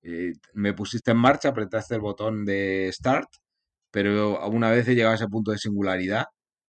eh, 0.07 0.35
me 0.55 0.73
pusiste 0.73 1.11
en 1.11 1.17
marcha, 1.19 1.49
apretaste 1.49 1.97
el 1.97 2.01
botón 2.01 2.45
de 2.45 2.91
start, 2.93 3.29
pero 3.91 4.47
una 4.49 4.71
vez 4.71 4.87
he 4.89 4.95
llegado 4.95 5.13
a 5.13 5.17
ese 5.17 5.29
punto 5.29 5.51
de 5.53 5.59
singularidad, 5.59 6.27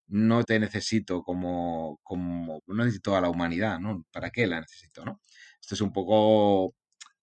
no 0.09 0.45
te 0.45 0.59
necesito 0.61 1.23
como, 1.23 2.01
como 2.03 2.63
no 2.67 2.85
necesito 2.85 3.17
a 3.17 3.21
la 3.21 3.31
humanidad, 3.31 3.79
¿no? 3.81 4.05
¿Para 4.13 4.31
qué 4.31 4.47
la 4.47 4.61
necesito, 4.61 5.05
no? 5.05 5.21
Esto 5.61 5.75
es 5.75 5.81
un 5.83 5.93
poco 5.93 6.75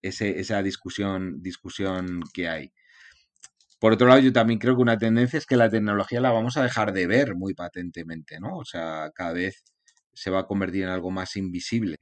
ese, 0.02 0.40
esa 0.40 0.62
discusión, 0.64 1.42
discusión 1.42 2.22
que 2.34 2.50
hay. 2.50 2.74
Por 3.80 3.94
otro 3.94 4.08
lado, 4.08 4.22
yo 4.22 4.34
también 4.34 4.60
creo 4.60 4.76
que 4.76 4.82
una 4.82 4.98
tendencia 4.98 5.38
es 5.38 5.46
que 5.46 5.58
la 5.58 5.70
tecnología 5.70 6.22
la 6.22 6.32
vamos 6.32 6.58
a 6.58 6.64
dejar 6.64 6.94
de 6.94 7.08
ver 7.08 7.36
muy 7.36 7.54
patentemente, 7.54 8.40
¿no? 8.40 8.58
O 8.58 8.66
sea, 8.66 9.12
cada 9.16 9.34
vez 9.34 9.64
se 10.14 10.30
va 10.32 10.42
a 10.42 10.48
convertir 10.48 10.84
en 10.84 10.90
algo 10.90 11.12
más 11.12 11.36
invisible, 11.38 11.98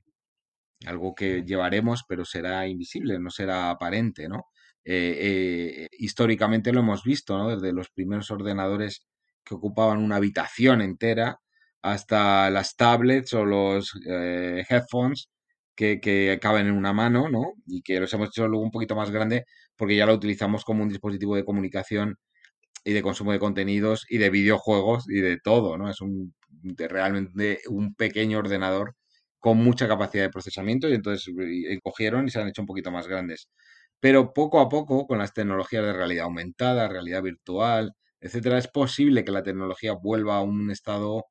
algo 0.86 1.14
que 1.16 1.44
llevaremos, 1.44 2.04
pero 2.08 2.26
será 2.26 2.68
invisible, 2.68 3.20
no 3.20 3.30
será 3.30 3.70
aparente, 3.70 4.28
¿no? 4.28 4.46
Eh, 4.84 5.86
eh, 5.86 5.88
históricamente 6.00 6.74
lo 6.74 6.80
hemos 6.82 7.04
visto, 7.04 7.38
¿no? 7.38 7.50
Desde 7.50 7.74
los 7.74 7.90
primeros 7.90 8.32
ordenadores 8.32 9.06
que 9.44 9.56
ocupaban 9.56 10.00
una 10.00 10.18
habitación 10.18 10.82
entera 10.82 11.38
hasta 11.82 12.50
las 12.50 12.76
tablets 12.76 13.34
o 13.34 13.46
los 13.46 13.92
eh, 14.08 14.64
headphones 14.70 15.30
que, 15.76 16.00
que, 16.00 16.40
caben 16.42 16.68
en 16.68 16.74
una 16.74 16.94
mano, 16.94 17.30
¿no? 17.30 17.54
Y 17.68 17.82
que 17.84 18.00
los 18.00 18.14
hemos 18.14 18.30
hecho 18.30 18.48
luego 18.48 18.64
un 18.66 18.72
poquito 18.72 18.96
más 18.96 19.12
grande 19.12 19.46
porque 19.76 19.96
ya 19.96 20.06
lo 20.06 20.14
utilizamos 20.14 20.64
como 20.66 20.84
un 20.84 20.90
dispositivo 20.90 21.36
de 21.36 21.46
comunicación 21.46 22.18
y 22.84 22.94
de 22.94 23.02
consumo 23.04 23.32
de 23.32 23.40
contenidos 23.40 24.06
y 24.10 24.18
de 24.18 24.30
videojuegos 24.30 25.06
y 25.10 25.22
de 25.22 25.40
todo, 25.40 25.78
¿no? 25.78 25.90
Es 25.90 26.02
un 26.02 26.34
realmente 26.78 27.62
un 27.70 27.96
pequeño 27.96 28.40
ordenador 28.40 28.96
con 29.42 29.58
mucha 29.60 29.88
capacidad 29.90 30.24
de 30.26 30.30
procesamiento 30.32 30.90
y 30.90 30.94
entonces 30.96 31.34
cogieron 31.84 32.28
y 32.28 32.32
se 32.32 32.40
han 32.42 32.48
hecho 32.48 32.62
un 32.64 32.68
poquito 32.68 32.92
más 32.92 33.08
grandes. 33.08 33.50
Pero 34.00 34.34
poco 34.34 34.62
a 34.62 34.70
poco, 34.70 35.08
con 35.08 35.20
las 35.20 35.34
tecnologías 35.34 35.84
de 35.86 35.94
realidad 35.94 36.26
aumentada, 36.26 36.88
realidad 36.88 37.24
virtual, 37.24 37.94
etcétera, 38.22 38.58
es 38.60 38.68
posible 38.70 39.26
que 39.26 39.32
la 39.32 39.44
tecnología 39.44 39.94
vuelva 39.94 40.38
a 40.38 40.42
un 40.42 40.72
estado 40.72 41.26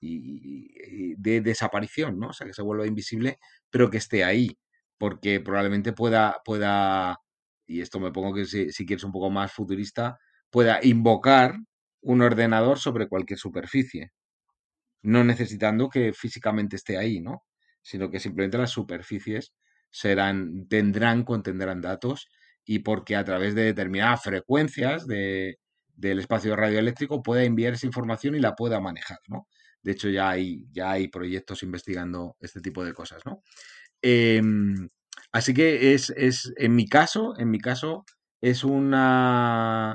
de 0.00 1.40
desaparición, 1.42 2.18
¿no? 2.18 2.28
O 2.28 2.32
sea, 2.32 2.46
que 2.46 2.54
se 2.54 2.62
vuelva 2.62 2.86
invisible, 2.86 3.38
pero 3.70 3.90
que 3.90 3.98
esté 3.98 4.24
ahí, 4.24 4.58
porque 4.98 5.40
probablemente 5.40 5.92
pueda, 5.92 6.36
pueda 6.44 7.18
y 7.66 7.80
esto 7.82 8.00
me 8.00 8.12
pongo 8.12 8.34
que 8.34 8.46
si, 8.46 8.72
si 8.72 8.86
quieres 8.86 9.04
un 9.04 9.12
poco 9.12 9.30
más 9.30 9.52
futurista, 9.52 10.18
pueda 10.50 10.80
invocar 10.82 11.54
un 12.02 12.22
ordenador 12.22 12.78
sobre 12.78 13.08
cualquier 13.08 13.38
superficie, 13.38 14.10
no 15.02 15.24
necesitando 15.24 15.88
que 15.88 16.12
físicamente 16.12 16.76
esté 16.76 16.98
ahí, 16.98 17.20
¿no? 17.20 17.44
Sino 17.82 18.10
que 18.10 18.20
simplemente 18.20 18.58
las 18.58 18.70
superficies 18.70 19.52
serán, 19.90 20.68
tendrán, 20.68 21.24
contendrán 21.24 21.80
datos 21.80 22.28
y 22.64 22.80
porque 22.80 23.16
a 23.16 23.24
través 23.24 23.54
de 23.54 23.64
determinadas 23.64 24.22
frecuencias 24.22 25.06
de, 25.06 25.58
del 25.94 26.18
espacio 26.20 26.56
radioeléctrico 26.56 27.22
pueda 27.22 27.44
enviar 27.44 27.74
esa 27.74 27.86
información 27.86 28.34
y 28.34 28.40
la 28.40 28.54
pueda 28.54 28.80
manejar, 28.80 29.18
¿no? 29.28 29.46
De 29.82 29.92
hecho, 29.92 30.08
ya 30.10 30.30
hay, 30.30 30.66
ya 30.72 30.92
hay 30.92 31.08
proyectos 31.08 31.62
investigando 31.62 32.36
este 32.40 32.60
tipo 32.60 32.84
de 32.84 32.92
cosas, 32.92 33.22
¿no? 33.24 33.42
Em, 34.02 34.88
así 35.32 35.54
que 35.54 35.94
es, 35.94 36.10
es, 36.10 36.52
en 36.56 36.74
mi 36.74 36.86
caso, 36.86 37.34
en 37.38 37.50
mi 37.50 37.58
caso, 37.60 38.04
es 38.40 38.64
una... 38.64 39.94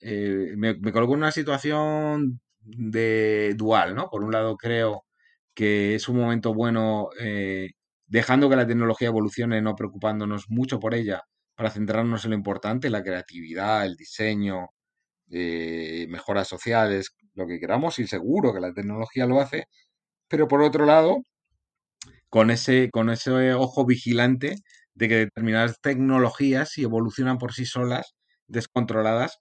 Eh, 0.00 0.54
me, 0.56 0.74
me 0.74 0.92
coloco 0.92 1.14
en 1.14 1.20
una 1.20 1.32
situación 1.32 2.40
de 2.64 3.54
dual, 3.56 3.94
¿no? 3.94 4.08
Por 4.10 4.24
un 4.24 4.32
lado 4.32 4.56
creo 4.56 5.04
que 5.54 5.94
es 5.94 6.08
un 6.08 6.16
momento 6.18 6.54
bueno 6.54 7.10
eh, 7.20 7.70
dejando 8.06 8.48
que 8.50 8.56
la 8.56 8.66
tecnología 8.66 9.08
evolucione, 9.08 9.62
no 9.62 9.74
preocupándonos 9.76 10.48
mucho 10.50 10.80
por 10.80 10.94
ella, 10.94 11.22
para 11.54 11.70
centrarnos 11.70 12.24
en 12.24 12.30
lo 12.32 12.36
importante, 12.36 12.90
la 12.90 13.02
creatividad, 13.02 13.86
el 13.86 13.96
diseño, 13.96 14.68
eh, 15.30 16.06
mejoras 16.10 16.48
sociales, 16.48 17.10
lo 17.34 17.46
que 17.46 17.60
queramos, 17.60 17.98
y 17.98 18.06
seguro 18.06 18.52
que 18.54 18.60
la 18.60 18.72
tecnología 18.74 19.26
lo 19.26 19.40
hace, 19.40 19.66
pero 20.28 20.48
por 20.48 20.62
otro 20.62 20.86
lado, 20.86 21.22
con 22.28 22.50
ese, 22.50 22.90
con 22.90 23.10
ese 23.10 23.54
ojo 23.54 23.84
vigilante 23.86 24.56
de 24.94 25.08
que 25.08 25.16
determinadas 25.16 25.80
tecnologías, 25.80 26.70
si 26.70 26.82
evolucionan 26.82 27.38
por 27.38 27.52
sí 27.52 27.66
solas, 27.66 28.14
descontroladas, 28.46 29.38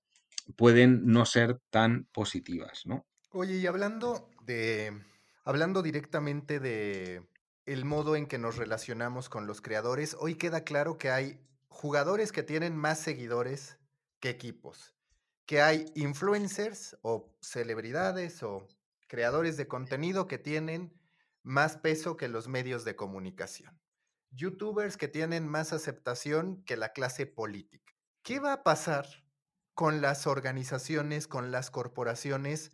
pueden 0.57 1.05
no 1.05 1.25
ser 1.25 1.57
tan 1.71 2.05
positivas, 2.13 2.81
¿no? 2.85 3.05
Oye, 3.33 3.55
y 3.55 3.65
hablando 3.65 4.29
de, 4.41 5.05
hablando 5.45 5.81
directamente 5.81 6.59
de 6.59 7.25
el 7.65 7.85
modo 7.85 8.17
en 8.17 8.27
que 8.27 8.37
nos 8.37 8.57
relacionamos 8.57 9.29
con 9.29 9.47
los 9.47 9.61
creadores, 9.61 10.17
hoy 10.19 10.35
queda 10.35 10.65
claro 10.65 10.97
que 10.97 11.11
hay 11.11 11.39
jugadores 11.69 12.33
que 12.33 12.43
tienen 12.43 12.75
más 12.75 12.99
seguidores 12.99 13.77
que 14.19 14.29
equipos, 14.29 14.95
que 15.45 15.61
hay 15.61 15.85
influencers 15.95 16.97
o 17.03 17.33
celebridades 17.41 18.43
o 18.43 18.67
creadores 19.07 19.55
de 19.55 19.65
contenido 19.65 20.27
que 20.27 20.37
tienen 20.37 20.93
más 21.41 21.77
peso 21.77 22.17
que 22.17 22.27
los 22.27 22.49
medios 22.49 22.83
de 22.83 22.97
comunicación, 22.97 23.79
youtubers 24.31 24.97
que 24.97 25.07
tienen 25.07 25.47
más 25.47 25.71
aceptación 25.71 26.65
que 26.65 26.75
la 26.75 26.91
clase 26.91 27.27
política. 27.27 27.93
¿Qué 28.23 28.41
va 28.41 28.51
a 28.51 28.63
pasar 28.63 29.07
con 29.73 30.01
las 30.01 30.27
organizaciones, 30.27 31.29
con 31.29 31.51
las 31.51 31.71
corporaciones 31.71 32.71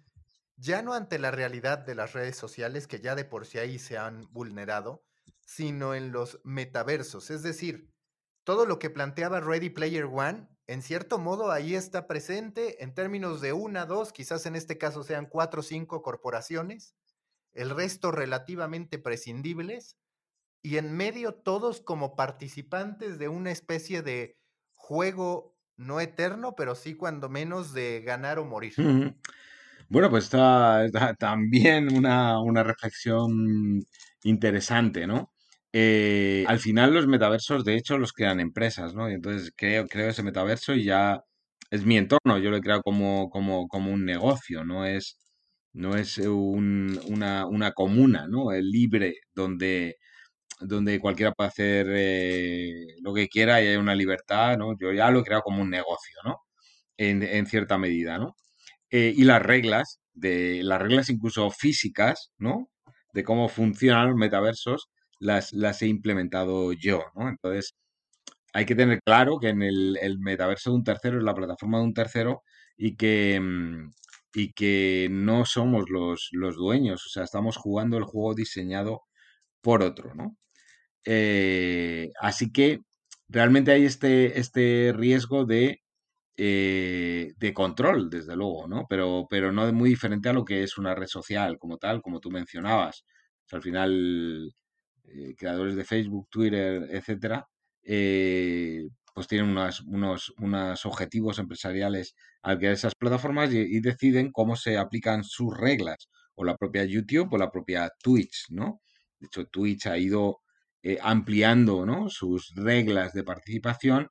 ya 0.58 0.82
no 0.82 0.94
ante 0.94 1.20
la 1.20 1.32
realidad 1.32 1.80
de 1.80 1.96
las 1.96 2.14
redes 2.14 2.36
sociales 2.36 2.88
que 2.88 3.00
ya 3.00 3.16
de 3.16 3.26
por 3.26 3.46
sí 3.46 3.60
ahí 3.60 3.80
se 3.80 3.98
han 3.98 4.28
vulnerado, 4.32 5.04
sino 5.46 5.94
en 5.96 6.12
los 6.12 6.42
metaversos. 6.44 7.30
Es 7.30 7.44
decir, 7.44 7.94
todo 8.44 8.66
lo 8.66 8.80
que 8.80 8.90
planteaba 8.90 9.40
Ready 9.40 9.70
Player 9.70 10.06
One, 10.06 10.48
en 10.68 10.82
cierto 10.82 11.20
modo 11.20 11.52
ahí 11.52 11.76
está 11.76 12.08
presente 12.08 12.84
en 12.84 12.94
términos 12.94 13.40
de 13.40 13.54
una, 13.54 13.86
dos, 13.86 14.12
quizás 14.12 14.46
en 14.46 14.56
este 14.56 14.78
caso 14.78 15.04
sean 15.04 15.28
cuatro 15.28 15.62
o 15.62 15.64
cinco 15.64 16.02
corporaciones, 16.02 16.96
el 17.54 17.70
resto 17.70 18.12
relativamente 18.12 19.00
prescindibles, 19.00 19.98
y 20.64 20.78
en 20.78 20.92
medio 20.96 21.34
todos 21.34 21.82
como 21.82 22.16
participantes 22.16 23.20
de 23.20 23.30
una 23.30 23.52
especie 23.52 24.02
de 24.02 24.38
juego 24.74 25.56
no 25.78 26.00
eterno, 26.02 26.56
pero 26.56 26.76
sí 26.76 26.96
cuando 26.96 27.30
menos 27.30 27.74
de 27.74 28.02
ganar 28.02 28.40
o 28.40 28.46
morir. 28.46 28.74
Bueno, 29.90 30.10
pues 30.10 30.26
está, 30.26 30.86
también 31.18 31.96
una, 31.96 32.42
una, 32.42 32.64
reflexión 32.64 33.86
interesante, 34.24 35.08
¿no? 35.08 35.32
Eh, 35.72 36.44
al 36.48 36.60
final 36.60 36.94
los 36.94 37.08
metaversos, 37.08 37.64
de 37.64 37.76
hecho, 37.76 37.98
los 37.98 38.12
crean 38.12 38.40
empresas, 38.42 38.94
¿no? 38.96 39.10
Y 39.10 39.14
entonces 39.14 39.54
creo, 39.56 39.88
creo 39.88 40.10
ese 40.10 40.24
metaverso 40.24 40.74
y 40.74 40.84
ya 40.84 41.22
es 41.72 41.86
mi 41.86 41.98
entorno, 41.98 42.38
yo 42.40 42.50
lo 42.52 42.58
he 42.58 42.62
creado 42.62 42.82
como, 42.82 43.30
como, 43.30 43.68
como 43.68 43.92
un 43.92 44.06
negocio, 44.06 44.64
no 44.66 44.86
es, 44.86 45.18
no 45.74 45.96
es 45.96 46.18
un, 46.18 47.00
una, 47.08 47.46
una, 47.48 47.72
comuna, 47.74 48.28
¿no? 48.28 48.52
El 48.52 48.70
libre, 48.70 49.16
donde, 49.34 49.98
donde 50.62 51.00
cualquiera 51.00 51.34
puede 51.34 51.50
hacer 51.50 51.88
eh, 51.92 52.88
lo 53.02 53.14
que 53.14 53.28
quiera 53.30 53.62
y 53.62 53.68
hay 53.68 53.78
una 53.78 53.96
libertad, 53.96 54.58
¿no? 54.58 54.78
Yo 54.80 54.94
ya 54.94 55.12
lo 55.12 55.22
he 55.22 55.24
creado 55.24 55.44
como 55.44 55.62
un 55.64 55.70
negocio, 55.72 56.16
¿no? 56.26 56.38
En, 56.98 57.24
en 57.24 57.46
cierta 57.48 57.78
medida, 57.78 58.18
¿no? 58.20 58.36
Eh, 58.92 59.14
y 59.16 59.24
las 59.26 59.42
reglas, 59.42 60.00
de 60.14 60.64
las 60.64 60.82
reglas 60.82 61.10
incluso 61.10 61.50
físicas, 61.52 62.32
¿no? 62.38 62.70
De 63.14 63.24
cómo 63.24 63.50
funcionan 63.50 64.08
los 64.08 64.16
metaversos, 64.18 64.90
las, 65.20 65.54
las 65.54 65.82
he 65.82 65.88
implementado 65.88 66.74
yo, 66.74 67.04
¿no? 67.16 67.30
Entonces, 67.30 67.76
hay 68.54 68.66
que 68.66 68.76
tener 68.76 69.02
claro 69.04 69.40
que 69.40 69.50
en 69.50 69.62
el, 69.64 70.20
metaverso 70.20 70.72
de 70.72 70.78
un 70.78 70.84
tercero 70.84 71.18
es 71.18 71.24
la 71.24 71.36
plataforma 71.36 71.80
de 71.80 71.84
un 71.86 71.94
tercero 71.94 72.44
y 72.78 72.96
que, 72.96 73.40
mm, 73.40 73.92
y 74.34 74.54
que 74.54 75.10
no 75.12 75.46
somos 75.46 75.90
los, 75.90 76.30
los 76.32 76.56
dueños, 76.56 77.06
o 77.06 77.10
sea, 77.10 77.24
estamos 77.24 77.58
jugando 77.58 77.98
el 77.98 78.04
juego 78.06 78.36
diseñado 78.36 79.02
por 79.62 79.84
otro, 79.84 80.16
¿no? 80.16 80.38
Eh, 81.06 82.12
así 82.22 82.52
que 82.52 82.82
realmente 83.30 83.72
hay 83.72 83.86
este, 83.86 84.40
este 84.40 84.94
riesgo 84.96 85.46
de 85.46 85.82
eh, 86.40 87.34
de 87.38 87.54
control, 87.54 88.12
desde 88.12 88.36
luego, 88.36 88.68
¿no? 88.68 88.86
Pero, 88.88 89.26
pero 89.30 89.52
no 89.52 89.72
muy 89.74 89.90
diferente 89.90 90.30
a 90.30 90.34
lo 90.34 90.46
que 90.46 90.62
es 90.64 90.78
una 90.78 90.94
red 90.94 91.08
social 91.08 91.58
como 91.58 91.78
tal, 91.78 92.02
como 92.02 92.20
tú 92.20 92.30
mencionabas. 92.32 93.04
al 93.52 93.62
final, 93.64 94.54
eh, 95.06 95.36
creadores 95.38 95.76
de 95.76 95.84
Facebook, 95.86 96.28
Twitter, 96.30 96.88
etcétera, 96.92 97.48
eh, 97.84 98.84
pues 99.16 99.28
tienen 99.28 99.50
unos, 99.50 99.82
unos, 100.38 100.86
objetivos 100.86 101.40
empresariales 101.40 102.14
al 102.44 102.60
crear 102.60 102.74
esas 102.74 102.96
plataformas 102.96 103.52
y, 103.54 103.80
deciden 103.82 104.32
cómo 104.32 104.56
se 104.56 104.78
aplican 104.78 105.24
sus 105.24 105.58
reglas, 105.58 106.08
o 106.36 106.44
la 106.44 106.56
propia 106.58 106.86
YouTube 106.86 107.34
o 107.34 107.38
la 107.38 107.52
propia 107.52 107.90
Twitch, 108.04 108.46
¿no? 108.50 108.82
De 109.20 109.28
hecho, 109.28 109.46
Twitch 109.48 109.88
ha 109.88 109.98
ido 109.98 110.42
ampliando 111.02 111.86
¿no? 111.86 112.10
sus 112.10 112.54
reglas 112.56 113.14
de 113.14 113.24
participación, 113.24 114.08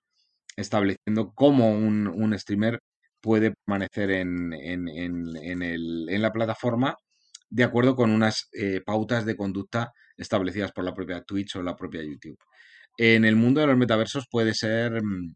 estableciendo 0.57 1.33
cómo 1.35 1.71
un, 1.71 2.07
un 2.09 2.39
streamer 2.39 2.81
puede 3.21 3.53
permanecer 3.53 4.11
en, 4.11 4.53
en, 4.53 4.89
en, 4.89 5.63
el, 5.63 6.09
en, 6.09 6.23
la 6.23 6.33
plataforma 6.33 6.97
de 7.51 7.65
acuerdo 7.65 7.97
con 7.97 8.11
unas 8.11 8.49
eh, 8.53 8.81
pautas 8.85 9.25
de 9.27 9.37
conducta 9.37 9.93
establecidas 10.17 10.73
por 10.73 10.85
la 10.85 10.95
propia 10.95 11.23
Twitch 11.23 11.57
o 11.57 11.63
la 11.63 11.77
propia 11.77 12.03
YouTube. 12.03 12.39
En 12.99 13.25
el 13.25 13.37
mundo 13.37 13.61
de 13.61 13.67
los 13.69 13.77
metaversos 13.79 14.27
puede 14.31 14.55
ser 14.55 15.03
mm, 15.03 15.35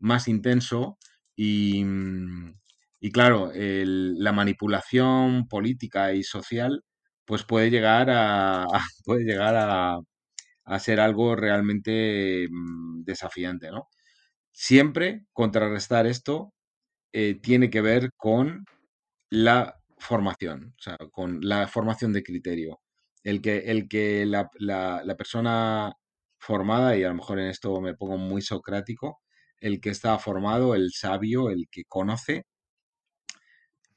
más 0.00 0.28
intenso 0.28 0.98
y, 1.36 1.84
mm, 1.84 2.54
y 3.00 3.10
claro, 3.12 3.50
la 3.54 4.32
manipulación 4.32 5.48
política 5.48 6.12
y 6.14 6.22
social 6.22 6.82
pues 7.24 7.44
puede 7.44 7.70
llegar 7.70 8.08
a, 8.10 8.66
puede 9.04 9.24
llegar 9.24 9.56
a, 9.56 9.98
a 10.64 10.78
ser 10.80 11.00
algo 11.00 11.36
realmente 11.36 12.48
mm, 12.50 13.04
desafiante, 13.04 13.70
¿no? 13.70 13.88
Siempre 14.52 15.26
contrarrestar 15.32 16.06
esto 16.06 16.52
eh, 17.12 17.34
tiene 17.42 17.70
que 17.70 17.80
ver 17.80 18.10
con 18.16 18.64
la 19.30 19.80
formación, 19.98 20.74
o 20.78 20.82
sea, 20.82 20.98
con 21.12 21.40
la 21.42 21.68
formación 21.68 22.12
de 22.12 22.22
criterio. 22.22 22.80
El 23.24 23.40
que, 23.42 23.58
el 23.70 23.88
que 23.88 24.26
la, 24.26 24.50
la, 24.58 25.16
persona 25.16 25.94
formada, 26.38 26.96
y 26.96 27.04
a 27.04 27.08
lo 27.08 27.14
mejor 27.14 27.38
en 27.40 27.46
esto 27.48 27.80
me 27.80 27.94
pongo 27.94 28.18
muy 28.18 28.42
socrático, 28.42 29.20
el 29.60 29.80
que 29.80 29.90
está 29.90 30.18
formado, 30.18 30.74
el 30.74 30.92
sabio, 30.92 31.50
el 31.50 31.68
que 31.70 31.84
conoce, 31.86 32.44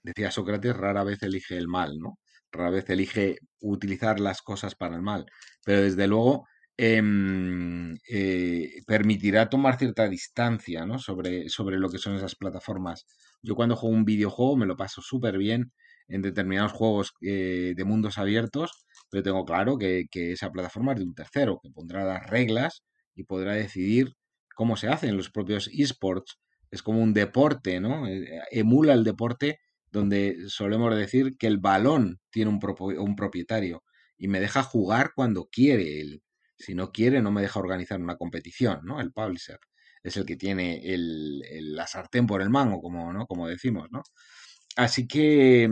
decía 0.04 0.32
Sócrates, 0.32 0.76
rara 0.78 1.04
vez 1.04 1.22
elige 1.24 1.58
el 1.58 1.68
mal, 1.68 1.98
¿no? 2.00 2.20
Rara 2.52 2.70
vez 2.70 2.90
elige 2.90 3.40
utilizar 3.62 4.20
las 4.20 4.42
cosas 4.42 4.76
para 4.76 4.96
el 4.96 5.02
mal. 5.02 5.26
Pero 5.66 5.82
desde 5.82 6.08
luego 6.08 6.48
Em, 6.78 7.96
eh, 8.10 8.82
permitirá 8.86 9.50
tomar 9.50 9.78
cierta 9.80 10.10
distancia 10.10 10.86
¿no? 10.86 11.00
sobre, 11.00 11.48
sobre 11.48 11.78
lo 11.80 11.90
que 11.90 12.00
son 12.00 12.16
esas 12.16 12.36
plataformas. 12.36 13.06
Yo 13.42 13.56
cuando 13.56 13.78
juego 13.78 13.96
un 13.96 14.04
videojuego 14.04 14.58
me 14.58 14.66
lo 14.66 14.76
paso 14.76 15.02
súper 15.02 15.38
bien 15.38 15.72
en 16.10 16.22
determinados 16.22 16.74
juegos 16.74 17.14
eh, 17.22 17.74
de 17.78 17.86
mundos 17.86 18.18
abiertos, 18.18 18.86
pero 19.10 19.24
tengo 19.24 19.46
claro 19.46 19.78
que, 19.78 20.06
que, 20.12 20.34
esa 20.34 20.52
plataforma 20.52 20.92
es 20.94 21.00
de 21.00 21.06
un 21.06 21.16
tercero, 21.16 21.60
que 21.64 21.72
pondrá 21.72 22.04
las 22.04 22.30
reglas 22.30 22.84
y 23.16 23.24
podrá 23.24 23.54
decidir 23.54 24.14
cómo 24.56 24.76
se 24.76 24.90
hacen 24.90 25.16
los 25.16 25.30
propios 25.32 25.70
esports. 25.74 26.40
Es 26.72 26.84
como 26.84 27.02
un 27.02 27.14
deporte, 27.14 27.80
¿no? 27.80 28.08
Eh, 28.08 28.42
emula 28.52 28.94
el 28.94 29.04
deporte 29.06 29.60
donde 29.92 30.50
solemos 30.50 30.94
decir 30.96 31.38
que 31.38 31.48
el 31.48 31.58
balón 31.60 32.20
tiene 32.32 32.52
un, 32.52 32.60
un 33.00 33.16
propietario 33.16 33.84
y 34.18 34.28
me 34.28 34.42
deja 34.42 34.64
jugar 34.64 35.12
cuando 35.16 35.46
quiere 35.52 36.02
él. 36.02 36.22
Si 36.58 36.76
no 36.76 36.92
quiere, 36.92 37.22
no 37.22 37.32
me 37.32 37.42
deja 37.42 37.60
organizar 37.60 38.00
una 38.00 38.18
competición, 38.18 38.82
¿no? 38.84 39.02
El 39.02 39.12
publisher 39.12 39.60
es 40.04 40.18
el 40.18 40.26
que 40.26 40.36
tiene 40.36 40.94
el, 40.94 41.40
la 41.76 41.88
sartén 41.88 42.28
por 42.28 42.42
el 42.42 42.50
mango, 42.50 42.82
como, 42.82 43.12
¿no? 43.12 43.26
como 43.26 43.48
decimos, 43.48 43.88
¿no? 43.92 44.04
Así 44.76 45.08
que 45.08 45.70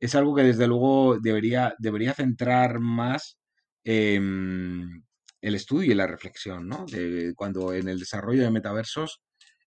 es 0.00 0.14
algo 0.14 0.34
que 0.34 0.42
desde 0.42 0.66
luego 0.66 1.18
debería, 1.20 1.74
debería 1.78 2.14
centrar 2.14 2.80
más 2.80 3.36
el 3.84 5.02
estudio 5.42 5.92
y 5.92 5.94
la 5.94 6.06
reflexión, 6.06 6.68
¿no? 6.68 6.86
Cuando 7.36 7.74
en 7.74 7.88
el 7.88 7.98
desarrollo 7.98 8.42
de 8.42 8.50
metaversos 8.50 9.20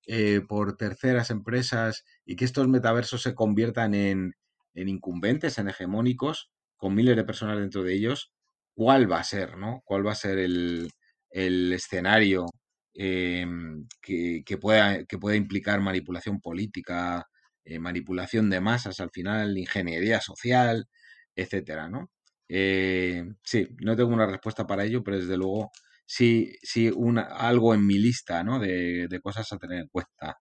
eh, 0.07 0.41
por 0.47 0.77
terceras 0.77 1.29
empresas 1.29 2.03
y 2.25 2.35
que 2.35 2.45
estos 2.45 2.67
metaversos 2.67 3.21
se 3.21 3.35
conviertan 3.35 3.93
en, 3.93 4.33
en 4.73 4.89
incumbentes, 4.89 5.59
en 5.59 5.69
hegemónicos, 5.69 6.49
con 6.77 6.95
miles 6.95 7.15
de 7.15 7.23
personas 7.23 7.59
dentro 7.59 7.83
de 7.83 7.93
ellos, 7.93 8.31
cuál 8.77 9.11
va 9.11 9.19
a 9.19 9.23
ser, 9.23 9.57
¿no? 9.57 9.81
¿Cuál 9.85 10.05
va 10.07 10.11
a 10.13 10.15
ser 10.15 10.37
el, 10.39 10.91
escenario 11.31 12.45
em, 12.93 13.87
que, 14.01 14.43
pueda, 14.61 15.03
que 15.05 15.17
pueda 15.17 15.35
implicar 15.35 15.81
manipulación 15.81 16.39
política, 16.39 17.25
eh, 17.65 17.79
manipulación 17.79 18.49
de 18.51 18.61
masas 18.61 18.99
al 18.99 19.09
final, 19.11 19.57
ingeniería 19.57 20.21
social, 20.21 20.87
etcétera, 21.35 21.89
¿no? 21.89 22.11
Eh, 22.49 23.25
sí, 23.43 23.67
no 23.83 23.95
tengo 23.95 24.13
una 24.13 24.27
respuesta 24.27 24.67
para 24.67 24.85
ello, 24.85 25.03
pero 25.03 25.17
desde 25.19 25.37
luego 25.37 25.71
sí, 26.05 26.53
sí 26.61 26.91
una, 26.95 27.23
algo 27.23 27.73
en 27.73 27.85
mi 27.85 27.97
lista, 27.97 28.43
¿no? 28.43 28.59
De, 28.59 29.07
de 29.09 29.19
cosas 29.21 29.51
a 29.53 29.57
tener 29.57 29.79
en 29.81 29.87
cuenta. 29.89 30.37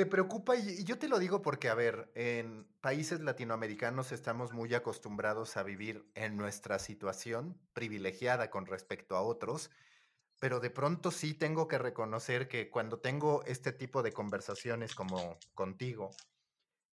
¿Te 0.00 0.06
preocupa? 0.06 0.56
Y 0.56 0.82
yo 0.84 0.98
te 0.98 1.08
lo 1.08 1.18
digo 1.18 1.42
porque, 1.42 1.68
a 1.68 1.74
ver, 1.74 2.10
en 2.14 2.66
países 2.80 3.20
latinoamericanos 3.20 4.12
estamos 4.12 4.54
muy 4.54 4.72
acostumbrados 4.72 5.58
a 5.58 5.62
vivir 5.62 6.10
en 6.14 6.38
nuestra 6.38 6.78
situación 6.78 7.60
privilegiada 7.74 8.48
con 8.48 8.64
respecto 8.64 9.14
a 9.14 9.20
otros, 9.20 9.70
pero 10.38 10.58
de 10.58 10.70
pronto 10.70 11.10
sí 11.10 11.34
tengo 11.34 11.68
que 11.68 11.76
reconocer 11.76 12.48
que 12.48 12.70
cuando 12.70 12.98
tengo 12.98 13.44
este 13.44 13.72
tipo 13.72 14.02
de 14.02 14.12
conversaciones 14.12 14.94
como 14.94 15.36
contigo 15.52 16.12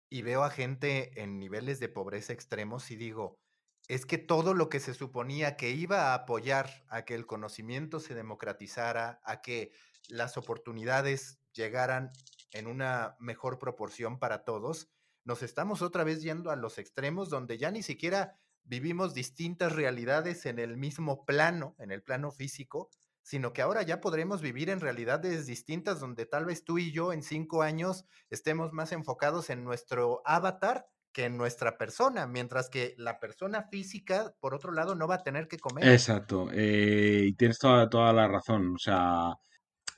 y 0.09 0.21
veo 0.21 0.43
a 0.43 0.49
gente 0.49 1.21
en 1.23 1.39
niveles 1.39 1.79
de 1.79 1.87
pobreza 1.87 2.33
extremos 2.33 2.91
y 2.91 2.97
digo, 2.97 3.39
es 3.87 4.05
que 4.05 4.17
todo 4.17 4.53
lo 4.53 4.67
que 4.67 4.81
se 4.81 4.93
suponía 4.93 5.55
que 5.55 5.69
iba 5.69 6.11
a 6.11 6.13
apoyar 6.13 6.83
a 6.89 7.05
que 7.05 7.15
el 7.15 7.25
conocimiento 7.25 8.01
se 8.01 8.15
democratizara, 8.15 9.21
a 9.23 9.41
que 9.41 9.71
las 10.09 10.35
oportunidades 10.35 11.39
llegaran 11.53 12.11
en 12.51 12.67
una 12.67 13.15
mejor 13.19 13.59
proporción 13.59 14.19
para 14.19 14.43
todos, 14.43 14.89
nos 15.23 15.43
estamos 15.43 15.81
otra 15.81 16.03
vez 16.03 16.21
yendo 16.21 16.51
a 16.51 16.55
los 16.55 16.77
extremos 16.77 17.29
donde 17.29 17.57
ya 17.57 17.71
ni 17.71 17.83
siquiera 17.83 18.39
vivimos 18.63 19.13
distintas 19.13 19.73
realidades 19.73 20.45
en 20.45 20.59
el 20.59 20.77
mismo 20.77 21.25
plano, 21.25 21.75
en 21.79 21.91
el 21.91 22.03
plano 22.03 22.31
físico, 22.31 22.89
sino 23.23 23.51
que 23.51 23.61
ahora 23.61 23.81
ya 23.81 23.99
podremos 23.99 24.41
vivir 24.41 24.69
en 24.69 24.79
realidades 24.79 25.45
distintas 25.45 25.99
donde 25.99 26.25
tal 26.25 26.45
vez 26.45 26.63
tú 26.63 26.77
y 26.77 26.93
yo 26.93 27.11
en 27.11 27.23
cinco 27.23 27.61
años 27.61 28.05
estemos 28.29 28.71
más 28.71 28.93
enfocados 28.93 29.49
en 29.49 29.65
nuestro 29.65 30.21
avatar 30.25 30.87
que 31.11 31.25
en 31.25 31.35
nuestra 31.35 31.77
persona, 31.77 32.27
mientras 32.27 32.69
que 32.69 32.93
la 32.97 33.19
persona 33.19 33.63
física, 33.63 34.33
por 34.39 34.53
otro 34.53 34.71
lado, 34.71 34.95
no 34.95 35.07
va 35.07 35.15
a 35.15 35.23
tener 35.23 35.47
que 35.47 35.57
comer. 35.57 35.89
Exacto, 35.89 36.47
eh, 36.53 37.23
y 37.25 37.33
tienes 37.33 37.57
toda, 37.57 37.89
toda 37.89 38.13
la 38.13 38.27
razón, 38.27 38.75
o 38.75 38.77
sea, 38.77 39.33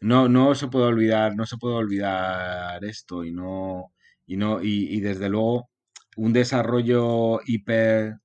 no, 0.01 0.29
no 0.29 0.55
se 0.55 0.67
puede 0.67 0.85
olvidar, 0.85 1.35
no 1.35 1.45
se 1.45 1.57
puede 1.57 1.75
olvidar 1.75 2.83
esto 2.85 3.23
y 3.25 3.31
no, 3.31 3.93
y 4.25 4.37
no, 4.37 4.61
y, 4.61 4.99
desde 5.01 5.29
luego 5.29 5.69
un 6.17 6.33
desarrollo 6.33 7.39
hiper, 7.45 8.15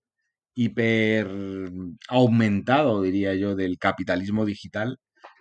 hiper 0.54 1.28
aumentado, 2.08 3.02
diría 3.02 3.34
yo, 3.34 3.56
del 3.56 3.78
capitalismo 3.78 4.44
digital, 4.44 4.98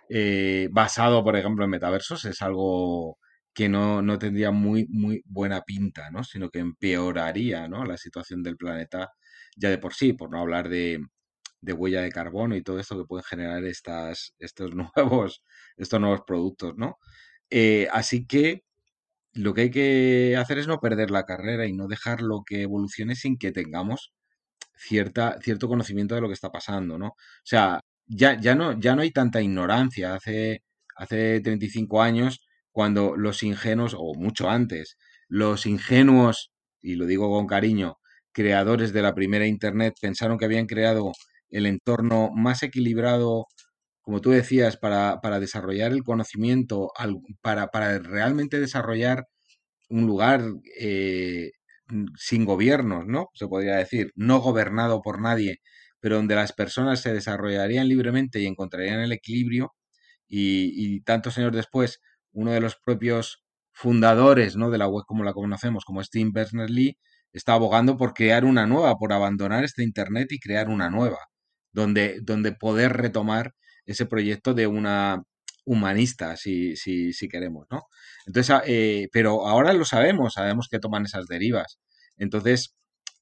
eh, 0.08 0.68
basado, 0.72 1.24
por 1.24 1.36
ejemplo, 1.36 1.64
en 1.64 1.70
metaversos, 1.70 2.24
es 2.26 2.42
algo 2.42 3.18
que 3.54 3.68
no, 3.68 4.02
no, 4.02 4.18
tendría 4.18 4.50
muy, 4.50 4.86
muy 4.90 5.22
buena 5.26 5.62
pinta, 5.62 6.10
¿no? 6.10 6.24
Sino 6.24 6.50
que 6.50 6.58
empeoraría, 6.60 7.68
¿no? 7.68 7.84
La 7.84 7.96
situación 7.96 8.42
del 8.42 8.56
planeta 8.56 9.10
ya 9.56 9.70
de 9.70 9.78
por 9.78 9.94
sí, 9.94 10.12
por 10.14 10.30
no 10.30 10.40
hablar 10.40 10.68
de, 10.68 11.00
de 11.64 11.72
huella 11.72 12.02
de 12.02 12.12
carbono 12.12 12.56
y 12.56 12.62
todo 12.62 12.78
esto 12.78 12.98
que 12.98 13.06
pueden 13.06 13.24
generar 13.24 13.64
estas, 13.64 14.34
estos, 14.38 14.72
nuevos, 14.96 15.42
estos 15.76 16.00
nuevos 16.00 16.22
productos, 16.26 16.74
¿no? 16.76 16.98
Eh, 17.50 17.88
así 17.92 18.26
que 18.26 18.64
lo 19.32 19.54
que 19.54 19.62
hay 19.62 19.70
que 19.70 20.36
hacer 20.38 20.58
es 20.58 20.68
no 20.68 20.80
perder 20.80 21.10
la 21.10 21.24
carrera 21.24 21.66
y 21.66 21.72
no 21.74 21.88
dejarlo 21.88 22.44
que 22.46 22.62
evolucione 22.62 23.16
sin 23.16 23.38
que 23.38 23.52
tengamos 23.52 24.12
cierta, 24.76 25.38
cierto 25.42 25.68
conocimiento 25.68 26.14
de 26.14 26.20
lo 26.22 26.28
que 26.28 26.34
está 26.34 26.50
pasando, 26.50 26.98
¿no? 26.98 27.08
O 27.08 27.16
sea, 27.44 27.80
ya, 28.06 28.38
ya, 28.40 28.54
no, 28.54 28.78
ya 28.80 28.94
no 28.96 29.02
hay 29.02 29.10
tanta 29.12 29.42
ignorancia. 29.42 30.14
Hace, 30.14 30.62
hace 30.96 31.40
35 31.40 32.02
años, 32.02 32.40
cuando 32.72 33.16
los 33.16 33.42
ingenuos, 33.42 33.94
o 33.98 34.14
mucho 34.14 34.50
antes, 34.50 34.96
los 35.28 35.66
ingenuos, 35.66 36.52
y 36.82 36.96
lo 36.96 37.06
digo 37.06 37.30
con 37.30 37.46
cariño, 37.46 37.98
creadores 38.32 38.92
de 38.92 39.02
la 39.02 39.14
primera 39.14 39.46
Internet 39.46 39.94
pensaron 40.00 40.38
que 40.38 40.44
habían 40.46 40.66
creado 40.66 41.12
el 41.54 41.66
entorno 41.66 42.30
más 42.34 42.62
equilibrado, 42.64 43.46
como 44.02 44.20
tú 44.20 44.30
decías, 44.30 44.76
para, 44.76 45.20
para 45.22 45.40
desarrollar 45.40 45.92
el 45.92 46.02
conocimiento, 46.02 46.90
para, 47.42 47.68
para, 47.68 47.98
realmente 48.00 48.60
desarrollar 48.60 49.26
un 49.88 50.06
lugar 50.06 50.42
eh, 50.80 51.52
sin 52.16 52.44
gobiernos, 52.44 53.06
¿no? 53.06 53.28
Se 53.34 53.46
podría 53.48 53.76
decir, 53.76 54.12
no 54.16 54.40
gobernado 54.40 55.00
por 55.02 55.20
nadie, 55.20 55.60
pero 56.00 56.16
donde 56.16 56.34
las 56.34 56.52
personas 56.52 57.00
se 57.02 57.12
desarrollarían 57.14 57.88
libremente 57.88 58.40
y 58.40 58.46
encontrarían 58.46 59.00
el 59.00 59.12
equilibrio. 59.12 59.74
Y, 60.28 61.02
tantos 61.02 61.38
años 61.38 61.52
después, 61.52 62.00
uno 62.32 62.52
de 62.52 62.60
los 62.60 62.76
propios 62.84 63.44
fundadores 63.72 64.56
¿no? 64.56 64.70
de 64.70 64.78
la 64.78 64.88
web 64.88 65.04
como 65.06 65.24
la 65.24 65.32
conocemos, 65.34 65.84
como 65.84 66.02
Steve 66.02 66.30
Berners-Lee, 66.32 66.98
está 67.32 67.54
abogando 67.54 67.96
por 67.96 68.14
crear 68.14 68.44
una 68.44 68.66
nueva, 68.66 68.96
por 68.96 69.12
abandonar 69.12 69.64
este 69.64 69.84
Internet 69.84 70.32
y 70.32 70.40
crear 70.40 70.68
una 70.68 70.90
nueva 70.90 71.18
donde, 71.74 72.20
donde 72.22 72.52
poder 72.52 72.94
retomar 72.94 73.54
ese 73.86 74.06
proyecto 74.06 74.54
de 74.54 74.66
una 74.66 75.22
humanista, 75.66 76.36
si, 76.36 76.76
si, 76.76 77.12
si 77.12 77.28
queremos, 77.28 77.66
¿no? 77.70 77.82
Entonces, 78.26 78.50
ah, 78.50 78.62
eh, 78.66 79.08
pero 79.12 79.46
ahora 79.46 79.72
lo 79.74 79.84
sabemos, 79.84 80.34
sabemos 80.34 80.68
que 80.70 80.78
toman 80.78 81.04
esas 81.04 81.26
derivas. 81.26 81.78
Entonces, 82.16 82.74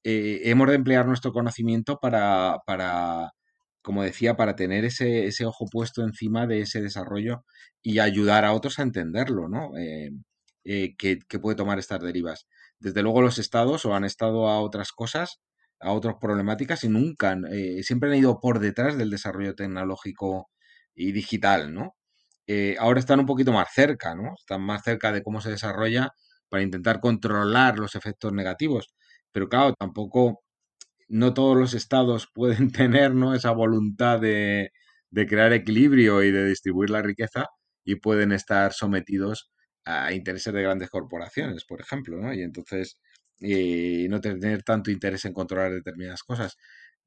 eh, 0.03 0.41
hemos 0.45 0.69
de 0.69 0.75
emplear 0.75 1.05
nuestro 1.05 1.31
conocimiento 1.33 1.99
para, 1.99 2.57
para, 2.65 3.31
como 3.81 4.03
decía, 4.03 4.35
para 4.35 4.55
tener 4.55 4.85
ese, 4.85 5.27
ese 5.27 5.45
ojo 5.45 5.65
puesto 5.71 6.03
encima 6.03 6.47
de 6.47 6.61
ese 6.61 6.81
desarrollo 6.81 7.45
y 7.81 7.99
ayudar 7.99 8.45
a 8.45 8.53
otros 8.53 8.79
a 8.79 8.83
entenderlo, 8.83 9.49
¿no? 9.49 9.77
Eh, 9.77 10.11
eh, 10.65 10.95
que, 10.97 11.17
puede 11.39 11.57
tomar 11.57 11.79
estas 11.79 12.01
derivas. 12.01 12.47
Desde 12.79 13.01
luego 13.03 13.21
los 13.21 13.37
estados 13.37 13.85
o 13.85 13.95
han 13.95 14.05
estado 14.05 14.47
a 14.49 14.61
otras 14.61 14.91
cosas, 14.93 15.41
a 15.83 15.91
otras 15.91 16.15
problemáticas 16.19 16.83
y 16.83 16.89
nunca, 16.89 17.37
eh, 17.51 17.83
siempre 17.83 18.09
han 18.09 18.17
ido 18.17 18.39
por 18.39 18.59
detrás 18.59 18.97
del 18.97 19.09
desarrollo 19.09 19.55
tecnológico 19.55 20.49
y 20.95 21.11
digital, 21.11 21.73
¿no? 21.73 21.95
ahora 22.79 22.99
están 22.99 23.19
un 23.21 23.25
poquito 23.25 23.53
más 23.53 23.69
cerca, 23.73 24.15
¿no? 24.15 24.33
Están 24.37 24.61
más 24.61 24.83
cerca 24.83 25.11
de 25.13 25.23
cómo 25.23 25.39
se 25.41 25.49
desarrolla 25.49 26.11
para 26.49 26.61
intentar 26.63 26.99
controlar 26.99 27.79
los 27.79 27.95
efectos 27.95 28.33
negativos. 28.33 28.93
Pero 29.31 29.49
claro, 29.49 29.73
tampoco 29.79 30.43
no 31.09 31.33
todos 31.33 31.57
los 31.57 31.73
estados 31.73 32.27
pueden 32.33 32.71
tener 32.71 33.15
¿no? 33.15 33.33
esa 33.35 33.51
voluntad 33.51 34.19
de, 34.19 34.71
crear 35.11 35.53
equilibrio 35.53 36.23
y 36.23 36.31
de 36.31 36.45
distribuir 36.45 36.89
la 36.89 37.01
riqueza 37.01 37.47
y 37.85 37.95
pueden 37.95 38.31
estar 38.31 38.73
sometidos 38.73 39.51
a 39.85 40.13
intereses 40.13 40.53
de 40.53 40.61
grandes 40.63 40.89
corporaciones, 40.89 41.65
por 41.65 41.81
ejemplo, 41.81 42.17
¿no? 42.17 42.33
Y 42.33 42.41
entonces 42.41 42.99
eh, 43.43 44.07
no 44.09 44.21
tener 44.21 44.63
tanto 44.63 44.91
interés 44.91 45.25
en 45.25 45.33
controlar 45.33 45.71
determinadas 45.73 46.23
cosas. 46.23 46.57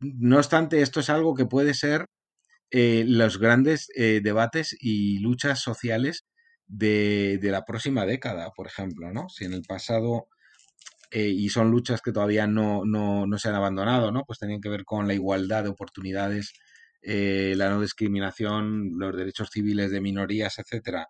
No 0.00 0.36
obstante, 0.38 0.82
esto 0.82 1.00
es 1.00 1.10
algo 1.10 1.34
que 1.34 1.46
puede 1.46 1.74
ser 1.74 2.06
eh, 2.70 3.04
los 3.06 3.38
grandes 3.38 3.88
eh, 3.94 4.20
debates 4.22 4.76
y 4.80 5.20
luchas 5.20 5.60
sociales 5.60 6.26
de, 6.66 7.38
de, 7.40 7.50
la 7.52 7.64
próxima 7.64 8.04
década, 8.06 8.50
por 8.56 8.66
ejemplo, 8.66 9.12
¿no? 9.12 9.28
Si 9.28 9.44
en 9.44 9.52
el 9.52 9.62
pasado 9.62 10.26
eh, 11.12 11.28
y 11.28 11.48
son 11.50 11.70
luchas 11.70 12.02
que 12.02 12.12
todavía 12.12 12.46
no, 12.48 12.84
no, 12.84 13.26
no, 13.26 13.38
se 13.38 13.48
han 13.48 13.54
abandonado, 13.54 14.10
¿no? 14.10 14.24
Pues 14.26 14.40
tenían 14.40 14.60
que 14.60 14.68
ver 14.68 14.84
con 14.84 15.06
la 15.06 15.14
igualdad 15.14 15.62
de 15.64 15.70
oportunidades, 15.70 16.54
la 17.02 17.70
no 17.70 17.80
discriminación, 17.80 18.98
los 18.98 19.16
derechos 19.16 19.50
civiles 19.52 19.92
de 19.92 20.00
minorías, 20.00 20.58
etcétera. 20.58 21.08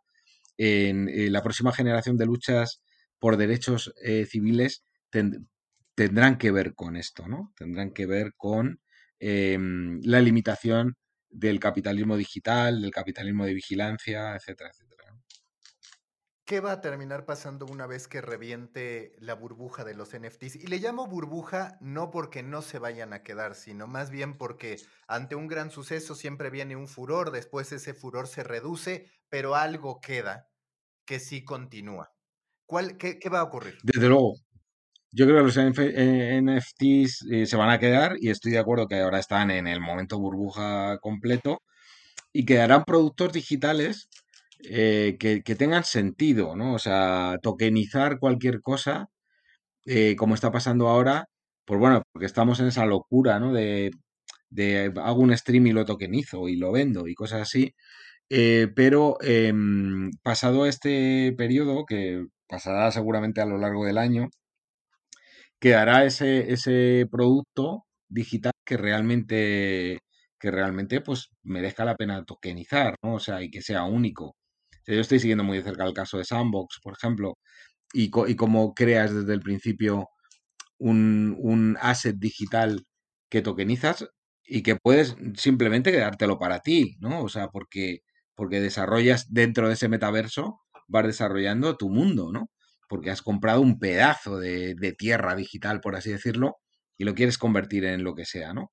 En, 0.58 1.08
eh, 1.08 1.30
la 1.30 1.42
próxima 1.42 1.72
generación 1.72 2.18
de 2.18 2.26
luchas 2.26 2.82
por 3.18 3.38
derechos 3.38 3.94
civiles 4.28 4.84
tendrán 5.10 6.38
que 6.38 6.50
ver 6.50 6.74
con 6.74 6.96
esto, 6.96 7.28
¿no? 7.28 7.52
Tendrán 7.56 7.92
que 7.92 8.06
ver 8.06 8.34
con 8.36 8.80
em, 9.18 10.00
la 10.02 10.20
limitación 10.20 10.96
del 11.28 11.60
capitalismo 11.60 12.16
digital, 12.16 12.80
del 12.80 12.90
capitalismo 12.90 13.44
de 13.44 13.54
vigilancia, 13.54 14.34
etcétera, 14.34 14.70
etcétera. 14.70 14.96
¿Qué 16.46 16.60
va 16.60 16.70
a 16.70 16.80
terminar 16.80 17.26
pasando 17.26 17.66
una 17.66 17.88
vez 17.88 18.06
que 18.06 18.20
reviente 18.20 19.16
la 19.18 19.34
burbuja 19.34 19.82
de 19.82 19.94
los 19.94 20.14
NFTs? 20.14 20.54
Y 20.54 20.68
le 20.68 20.78
llamo 20.78 21.08
burbuja 21.08 21.76
no 21.80 22.12
porque 22.12 22.44
no 22.44 22.62
se 22.62 22.78
vayan 22.78 23.12
a 23.12 23.24
quedar, 23.24 23.56
sino 23.56 23.88
más 23.88 24.10
bien 24.10 24.38
porque 24.38 24.80
ante 25.08 25.34
un 25.34 25.48
gran 25.48 25.72
suceso 25.72 26.14
siempre 26.14 26.50
viene 26.50 26.76
un 26.76 26.86
furor, 26.86 27.32
después 27.32 27.72
ese 27.72 27.94
furor 27.94 28.28
se 28.28 28.44
reduce, 28.44 29.10
pero 29.28 29.56
algo 29.56 30.00
queda 30.00 30.48
que 31.04 31.18
sí 31.18 31.42
continúa. 31.42 32.14
¿Cuál, 32.64 32.96
qué, 32.96 33.18
va 33.28 33.40
a 33.40 33.44
ocurrir? 33.44 33.78
Desde 33.82 34.08
luego. 34.08 34.34
Yo 35.16 35.24
creo 35.24 35.38
que 35.38 35.44
los 35.44 35.56
NFTs 35.56 37.26
eh, 37.30 37.46
se 37.46 37.56
van 37.56 37.70
a 37.70 37.78
quedar 37.78 38.16
y 38.20 38.28
estoy 38.28 38.52
de 38.52 38.58
acuerdo 38.58 38.86
que 38.86 39.00
ahora 39.00 39.18
están 39.18 39.50
en 39.50 39.66
el 39.66 39.80
momento 39.80 40.18
burbuja 40.18 40.98
completo 41.00 41.62
y 42.32 42.44
quedarán 42.44 42.84
productos 42.84 43.32
digitales 43.32 44.08
eh, 44.64 45.16
que, 45.18 45.40
tengan 45.56 45.84
sentido, 45.84 46.56
¿no? 46.56 46.74
O 46.74 46.78
sea, 46.78 47.38
tokenizar 47.42 48.18
cualquier 48.18 48.60
cosa, 48.60 49.08
eh, 49.86 50.16
como 50.16 50.34
está 50.34 50.52
pasando 50.52 50.88
ahora, 50.88 51.28
pues 51.66 51.80
bueno, 51.80 52.02
porque 52.12 52.26
estamos 52.26 52.60
en 52.60 52.68
esa 52.68 52.86
locura, 52.86 53.40
¿no? 53.40 53.52
De, 53.52 53.92
hago 54.96 55.20
un 55.22 55.36
stream 55.36 55.68
y 55.68 55.72
lo 55.72 55.84
tokenizo 55.86 56.48
y 56.48 56.56
lo 56.56 56.72
vendo 56.72 57.08
y 57.08 57.14
cosas 57.14 57.42
así. 57.42 57.74
Eh, 58.30 58.68
pero 58.76 59.18
em, 59.22 60.10
pasado 60.22 60.66
este 60.66 61.34
periodo, 61.38 61.86
que 61.86 62.26
pasará 62.48 62.90
seguramente 62.92 63.40
a 63.40 63.46
lo 63.46 63.58
largo 63.58 63.84
del 63.86 63.98
año, 63.98 64.30
quedará 65.66 66.04
ese, 66.04 66.52
ese 66.52 67.06
producto 67.10 67.86
digital 68.08 68.52
que 68.64 68.76
realmente 68.76 69.98
que 70.38 70.50
realmente 70.50 71.00
pues 71.00 71.30
merezca 71.42 71.84
la 71.84 71.96
pena 71.96 72.24
tokenizar, 72.24 72.94
¿no? 73.02 73.14
O 73.14 73.20
sea, 73.20 73.42
y 73.42 73.50
que 73.50 73.62
sea 73.62 73.84
único 73.84 74.36
yo 74.94 75.00
estoy 75.00 75.18
siguiendo 75.18 75.44
muy 75.44 75.58
de 75.58 75.64
cerca 75.64 75.84
el 75.84 75.94
caso 75.94 76.18
de 76.18 76.24
Sandbox, 76.24 76.80
por 76.82 76.94
ejemplo, 76.94 77.38
y, 77.92 78.10
y 78.28 78.36
cómo 78.36 78.74
creas 78.74 79.14
desde 79.14 79.34
el 79.34 79.40
principio 79.40 80.08
un, 80.78 81.36
un, 81.40 81.76
asset 81.80 82.16
digital 82.18 82.84
que 83.30 83.42
tokenizas 83.42 84.06
y 84.44 84.62
que 84.62 84.76
puedes 84.76 85.16
simplemente 85.36 85.92
quedártelo 85.92 86.38
para 86.38 86.60
ti, 86.60 86.96
¿no? 87.00 87.22
O 87.22 87.28
sea, 87.28 87.48
porque, 87.48 88.00
porque 88.34 88.60
desarrollas 88.60 89.32
dentro 89.32 89.68
de 89.68 89.74
ese 89.74 89.88
metaverso, 89.88 90.60
vas 90.88 91.06
desarrollando 91.06 91.76
tu 91.76 91.90
mundo, 91.90 92.30
¿no? 92.32 92.50
Porque 92.88 93.10
has 93.10 93.22
comprado 93.22 93.60
un 93.60 93.78
pedazo 93.78 94.38
de, 94.38 94.74
de 94.74 94.92
tierra 94.92 95.34
digital, 95.34 95.80
por 95.80 95.96
así 95.96 96.10
decirlo, 96.10 96.56
y 96.98 97.04
lo 97.04 97.14
quieres 97.14 97.38
convertir 97.38 97.84
en 97.84 98.04
lo 98.04 98.14
que 98.14 98.24
sea, 98.24 98.52
¿no? 98.54 98.72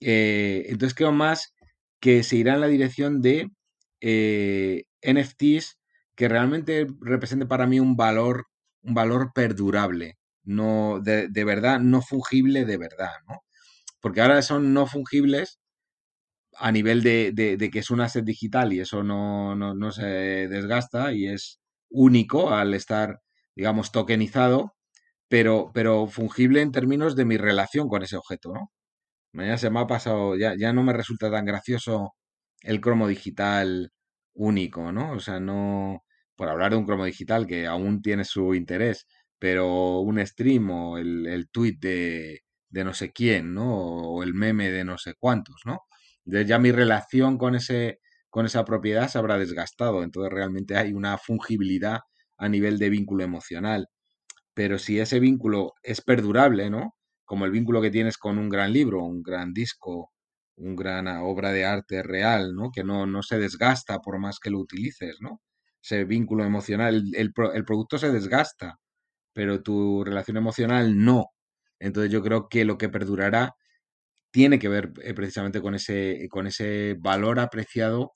Eh, 0.00 0.64
entonces 0.68 0.94
creo 0.94 1.12
más 1.12 1.54
que 2.00 2.22
se 2.22 2.36
irá 2.36 2.54
en 2.54 2.62
la 2.62 2.68
dirección 2.68 3.20
de 3.22 3.50
eh, 4.00 4.84
NFTs 5.02 5.78
que 6.16 6.28
realmente 6.28 6.86
represente 7.00 7.46
para 7.46 7.66
mí 7.66 7.80
un 7.80 7.96
valor, 7.96 8.46
un 8.82 8.94
valor 8.94 9.32
perdurable, 9.34 10.18
no 10.44 11.00
de, 11.00 11.44
verdad, 11.44 11.80
no 11.80 12.02
fungible 12.02 12.64
de 12.64 12.78
verdad, 12.78 13.12
¿no? 13.28 13.42
Porque 14.00 14.22
ahora 14.22 14.42
son 14.42 14.72
no 14.74 14.86
fungibles 14.86 15.60
a 16.54 16.72
nivel 16.72 17.02
de, 17.02 17.70
que 17.72 17.78
es 17.78 17.90
un 17.90 18.00
asset 18.00 18.24
digital 18.24 18.72
y 18.72 18.80
eso 18.80 19.02
no, 19.02 19.54
no, 19.54 19.92
se 19.92 20.04
desgasta 20.04 21.12
y 21.12 21.26
es 21.28 21.60
único 21.90 22.50
al 22.52 22.74
estar, 22.74 23.20
digamos, 23.56 23.92
tokenizado, 23.92 24.74
pero, 25.28 25.70
pero 25.74 26.06
fungible 26.08 26.62
en 26.62 26.72
términos 26.72 27.16
de 27.16 27.24
mi 27.26 27.36
relación 27.38 27.88
con 27.88 28.02
ese 28.02 28.16
objeto, 28.16 28.52
¿no? 28.54 28.72
Ya 29.32 29.58
se 29.58 29.70
me 29.70 29.80
ha 29.80 29.86
pasado, 29.86 30.36
ya, 30.36 30.54
ya 30.58 30.72
no 30.72 30.82
me 30.82 30.92
resulta 30.92 31.30
tan 31.30 31.44
gracioso 31.44 32.14
el 32.62 32.80
cromo 32.80 33.06
digital 33.08 33.92
único, 34.34 34.92
¿no? 34.92 35.12
O 35.12 35.20
sea, 35.20 35.38
no, 35.40 36.04
por 36.36 36.48
hablar 36.48 36.72
de 36.72 36.78
un 36.78 36.86
cromo 36.86 37.04
digital 37.04 37.46
que 37.46 37.66
aún 37.66 38.02
tiene 38.02 38.24
su 38.24 38.54
interés, 38.54 39.06
pero 39.38 40.00
un 40.00 40.24
stream 40.26 40.70
o 40.70 40.98
el, 40.98 41.26
el 41.26 41.48
tweet 41.50 41.76
de, 41.80 42.40
de 42.68 42.84
no 42.84 42.92
sé 42.94 43.12
quién, 43.12 43.54
¿no? 43.54 43.66
O 44.14 44.22
el 44.24 44.34
meme 44.34 44.70
de 44.70 44.84
no 44.84 44.98
sé 44.98 45.14
cuántos, 45.18 45.56
¿no? 45.64 45.80
Entonces 46.24 46.48
ya 46.48 46.58
mi 46.58 46.72
relación 46.72 47.38
con 47.38 47.54
ese 47.54 48.00
con 48.30 48.46
esa 48.46 48.64
propiedad 48.64 49.08
se 49.08 49.18
habrá 49.18 49.38
desgastado, 49.38 50.04
entonces 50.04 50.32
realmente 50.32 50.76
hay 50.76 50.92
una 50.92 51.18
fungibilidad 51.18 52.00
a 52.40 52.48
nivel 52.48 52.78
de 52.78 52.90
vínculo 52.90 53.22
emocional. 53.24 53.88
Pero 54.54 54.78
si 54.78 55.00
ese 55.00 55.20
vínculo 55.20 55.74
es 55.82 56.00
perdurable, 56.02 56.70
¿no? 56.70 56.94
Como 57.24 57.44
el 57.44 57.52
vínculo 57.52 57.82
que 57.82 57.90
tienes 57.90 58.18
con 58.18 58.38
un 58.38 58.48
gran 58.48 58.72
libro, 58.72 59.04
un 59.04 59.22
gran 59.22 59.52
disco, 59.52 60.10
una 60.56 60.74
gran 60.76 61.08
obra 61.18 61.52
de 61.52 61.64
arte 61.64 62.02
real, 62.02 62.54
¿no? 62.54 62.70
Que 62.72 62.84
no, 62.84 63.06
no 63.06 63.22
se 63.22 63.38
desgasta 63.38 64.00
por 64.00 64.18
más 64.18 64.40
que 64.40 64.50
lo 64.50 64.58
utilices, 64.58 65.18
¿no? 65.20 65.40
Ese 65.82 66.04
vínculo 66.04 66.44
emocional, 66.44 67.04
el, 67.14 67.32
el, 67.54 67.64
producto 67.64 67.98
se 67.98 68.10
desgasta, 68.10 68.78
pero 69.32 69.62
tu 69.62 70.04
relación 70.04 70.36
emocional 70.36 70.96
no. 71.04 71.26
Entonces 71.78 72.12
yo 72.12 72.22
creo 72.22 72.48
que 72.48 72.64
lo 72.64 72.78
que 72.78 72.88
perdurará 72.90 73.54
tiene 74.32 74.58
que 74.58 74.68
ver 74.68 74.92
eh, 75.02 75.14
precisamente 75.14 75.60
con 75.62 75.74
ese, 75.74 76.28
con 76.30 76.46
ese 76.46 76.96
valor 77.00 77.40
apreciado 77.40 78.14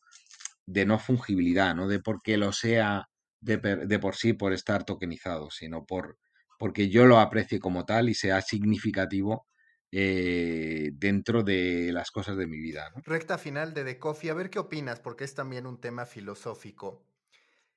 de 0.66 0.86
no 0.86 0.98
fungibilidad, 0.98 1.74
no 1.74 1.88
de 1.88 2.00
porque 2.00 2.36
lo 2.38 2.52
sea 2.52 3.08
de, 3.44 3.98
por 3.98 4.16
sí 4.16 4.32
por 4.32 4.52
estar 4.52 4.84
tokenizado, 4.84 5.50
sino 5.50 5.84
por 5.84 6.18
porque 6.58 6.88
yo 6.88 7.04
lo 7.04 7.18
aprecie 7.18 7.58
como 7.58 7.84
tal 7.84 8.08
y 8.08 8.14
sea 8.14 8.40
significativo 8.40 9.46
eh, 9.90 10.90
dentro 10.94 11.42
de 11.42 11.90
las 11.92 12.10
cosas 12.10 12.36
de 12.36 12.46
mi 12.46 12.58
vida. 12.58 12.90
Recta 13.04 13.38
final 13.38 13.74
de 13.74 13.84
The 13.84 13.98
Coffee, 13.98 14.30
a 14.30 14.34
ver 14.34 14.50
qué 14.50 14.60
opinas, 14.60 15.00
porque 15.00 15.24
es 15.24 15.34
también 15.34 15.66
un 15.66 15.80
tema 15.80 16.06
filosófico. 16.06 17.04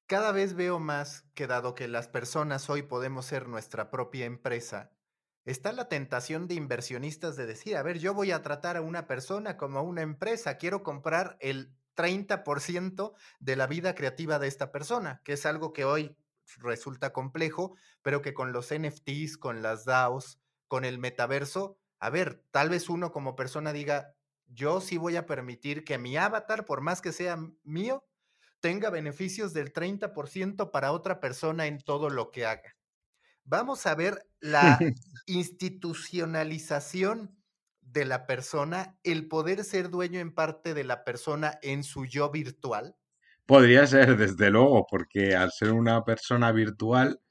Cada 0.06 0.32
vez 0.32 0.54
veo 0.54 0.80
más 0.80 1.24
que 1.34 1.48
dado 1.48 1.76
que 1.76 1.88
las 1.88 2.08
personas 2.08 2.70
hoy 2.70 2.84
podemos 2.84 3.26
ser 3.26 3.48
nuestra 3.48 3.90
propia 3.92 4.26
empresa, 4.26 4.92
está 5.44 5.72
la 5.72 5.90
tentación 5.90 6.48
de 6.48 6.56
inversionistas 6.56 7.36
de 7.36 7.46
decir, 7.46 7.78
a 7.78 7.84
ver, 7.84 8.00
yo 8.00 8.14
voy 8.14 8.32
a 8.32 8.42
tratar 8.42 8.78
a 8.78 8.82
una 8.82 9.08
persona 9.08 9.58
como 9.58 9.80
a 9.80 9.82
una 9.82 10.02
empresa, 10.02 10.58
quiero 10.58 10.84
comprar 10.84 11.38
el 11.40 11.74
30% 11.98 13.16
de 13.40 13.56
la 13.58 13.68
vida 13.68 13.96
creativa 13.96 14.40
de 14.40 14.48
esta 14.48 14.72
persona, 14.72 15.22
que 15.26 15.34
es 15.34 15.46
algo 15.46 15.74
que 15.74 15.84
hoy 15.84 16.16
resulta 16.60 17.12
complejo, 17.12 17.76
pero 18.02 18.22
que 18.22 18.34
con 18.34 18.54
los 18.54 18.74
NFTs, 18.74 19.38
con 19.38 19.62
las 19.62 19.84
DAOs, 19.84 20.40
con 20.70 20.86
el 20.86 21.00
metaverso, 21.00 21.78
a 22.00 22.10
ver, 22.10 22.44
tal 22.52 22.70
vez 22.70 22.90
uno 22.90 23.12
como 23.12 23.36
persona 23.36 23.74
diga, 23.74 24.16
yo 24.46 24.80
sí 24.80 24.98
voy 24.98 25.18
a 25.18 25.26
permitir 25.26 25.84
que 25.84 25.98
mi 25.98 26.16
avatar, 26.16 26.66
por 26.66 26.82
más 26.82 27.02
que 27.02 27.12
sea 27.12 27.38
mío, 27.64 28.06
tenga 28.60 28.90
beneficios 28.90 29.54
del 29.54 29.72
30% 29.74 30.72
para 30.72 30.92
otra 30.92 31.20
persona 31.20 31.68
en 31.68 31.80
todo 31.80 32.10
lo 32.10 32.32
que 32.32 32.46
haga. 32.46 32.76
Vamos 33.44 33.86
a 33.86 33.96
ver 33.96 34.30
la 34.40 34.80
institucionalización 35.26 37.38
de 37.92 38.06
la 38.06 38.26
persona 38.26 38.98
el 39.04 39.28
poder 39.28 39.64
ser 39.64 39.90
dueño 39.90 40.20
en 40.20 40.34
parte 40.34 40.74
de 40.74 40.84
la 40.84 41.04
persona 41.04 41.58
en 41.62 41.84
su 41.84 42.06
yo 42.06 42.30
virtual? 42.32 42.96
Podría 43.46 43.88
ser, 43.88 44.18
desde 44.18 44.50
luego, 44.50 44.86
porque 44.90 45.36
al 45.36 45.52
ser 45.52 45.72
una 45.72 46.04
persona 46.04 46.52
virtual, 46.52 47.22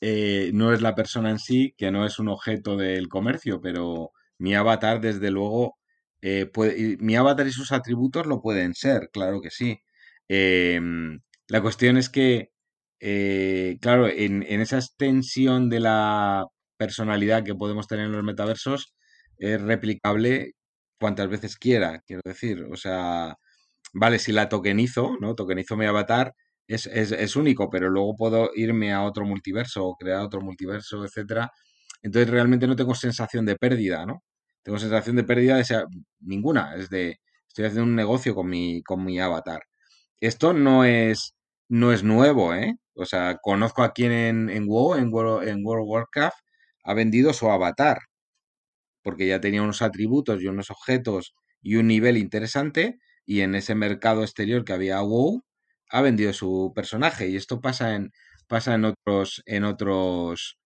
eh, 0.00 0.50
no 0.54 0.72
es 0.72 0.80
la 0.82 0.94
persona 0.94 1.30
en 1.30 1.38
sí, 1.38 1.74
que 1.76 1.90
no 1.90 2.06
es 2.06 2.18
un 2.18 2.28
objeto 2.28 2.76
del 2.76 3.08
comercio, 3.08 3.60
pero 3.60 4.12
mi 4.38 4.54
avatar, 4.54 5.00
desde 5.00 5.30
luego, 5.30 5.78
eh, 6.22 6.50
mi 7.00 7.16
avatar 7.16 7.46
y 7.46 7.52
sus 7.52 7.72
atributos 7.72 8.26
lo 8.26 8.40
pueden 8.40 8.74
ser, 8.74 9.10
claro 9.12 9.40
que 9.40 9.50
sí. 9.50 9.80
Em, 10.28 11.20
la 11.48 11.62
cuestión 11.62 11.96
es 11.96 12.10
que, 12.10 12.50
eh, 13.00 13.78
claro, 13.80 14.08
en, 14.08 14.42
esa 14.42 14.78
extensión 14.78 15.68
de 15.70 15.80
la 15.80 16.46
personalidad 16.76 17.44
que 17.44 17.54
podemos 17.54 17.86
tener 17.86 18.06
en 18.06 18.12
los 18.12 18.24
metaversos, 18.24 18.94
es 19.38 19.60
replicable 19.60 20.52
cuantas 20.98 21.28
veces 21.28 21.56
quiera, 21.56 22.02
quiero 22.06 22.22
decir. 22.24 22.64
O 22.70 22.76
sea, 22.76 23.36
vale, 23.92 24.18
si 24.18 24.32
la 24.32 24.48
tokenizo, 24.48 25.16
¿no? 25.20 25.34
Tokenizo 25.34 25.76
mi 25.76 25.86
avatar, 25.86 26.34
es, 26.68 26.86
es, 26.86 27.12
es, 27.12 27.36
único, 27.36 27.70
pero 27.70 27.90
luego 27.90 28.16
puedo 28.16 28.50
irme 28.54 28.92
a 28.92 29.02
otro 29.04 29.24
multiverso 29.24 29.84
o 29.86 29.96
crear 29.96 30.20
otro 30.22 30.40
multiverso, 30.40 31.04
etcétera. 31.04 31.50
Entonces 32.02 32.30
realmente 32.30 32.66
no 32.66 32.76
tengo 32.76 32.94
sensación 32.94 33.46
de 33.46 33.56
pérdida, 33.56 34.06
¿no? 34.06 34.22
Tengo 34.62 34.78
sensación 34.78 35.16
de 35.16 35.24
pérdida 35.24 35.56
de 35.56 35.84
ninguna, 36.20 36.74
es 36.76 36.90
de 36.90 37.20
estoy 37.48 37.66
haciendo 37.66 37.84
un 37.84 37.96
negocio 37.96 38.34
con 38.34 38.48
mi, 38.48 38.82
con 38.82 39.04
mi 39.04 39.18
avatar. 39.20 39.62
Esto 40.20 40.52
no 40.52 40.84
es, 40.84 41.34
no 41.68 41.92
es 41.92 42.02
nuevo, 42.04 42.54
¿eh? 42.54 42.74
O 42.94 43.04
sea, 43.06 43.36
conozco 43.42 43.82
a 43.82 43.92
quien 43.92 44.12
en, 44.12 44.50
en 44.50 44.66
WoW, 44.66 44.96
en 44.96 45.12
World, 45.12 45.48
en 45.48 45.64
World 45.64 45.84
of 45.84 45.88
Warcraft, 45.90 46.38
ha 46.84 46.94
vendido 46.94 47.32
su 47.32 47.50
avatar, 47.50 47.98
porque 49.06 49.28
ya 49.28 49.40
tenía 49.40 49.62
unos 49.62 49.82
atributos 49.82 50.42
y 50.42 50.48
unos 50.48 50.68
objetos 50.72 51.32
y 51.62 51.76
un 51.76 51.86
nivel 51.86 52.16
interesante, 52.16 52.98
y 53.24 53.42
en 53.42 53.54
ese 53.54 53.76
mercado 53.76 54.22
exterior 54.22 54.64
que 54.64 54.72
había 54.72 55.00
WoW, 55.00 55.44
ha 55.90 56.02
vendido 56.02 56.32
su 56.32 56.72
personaje. 56.74 57.28
Y 57.28 57.36
esto 57.36 57.60
pasa 57.60 57.94
en, 57.94 58.10
pasa 58.48 58.74
en 58.74 58.84
otros, 58.86 59.44
en 59.46 59.62
otros 59.64 60.58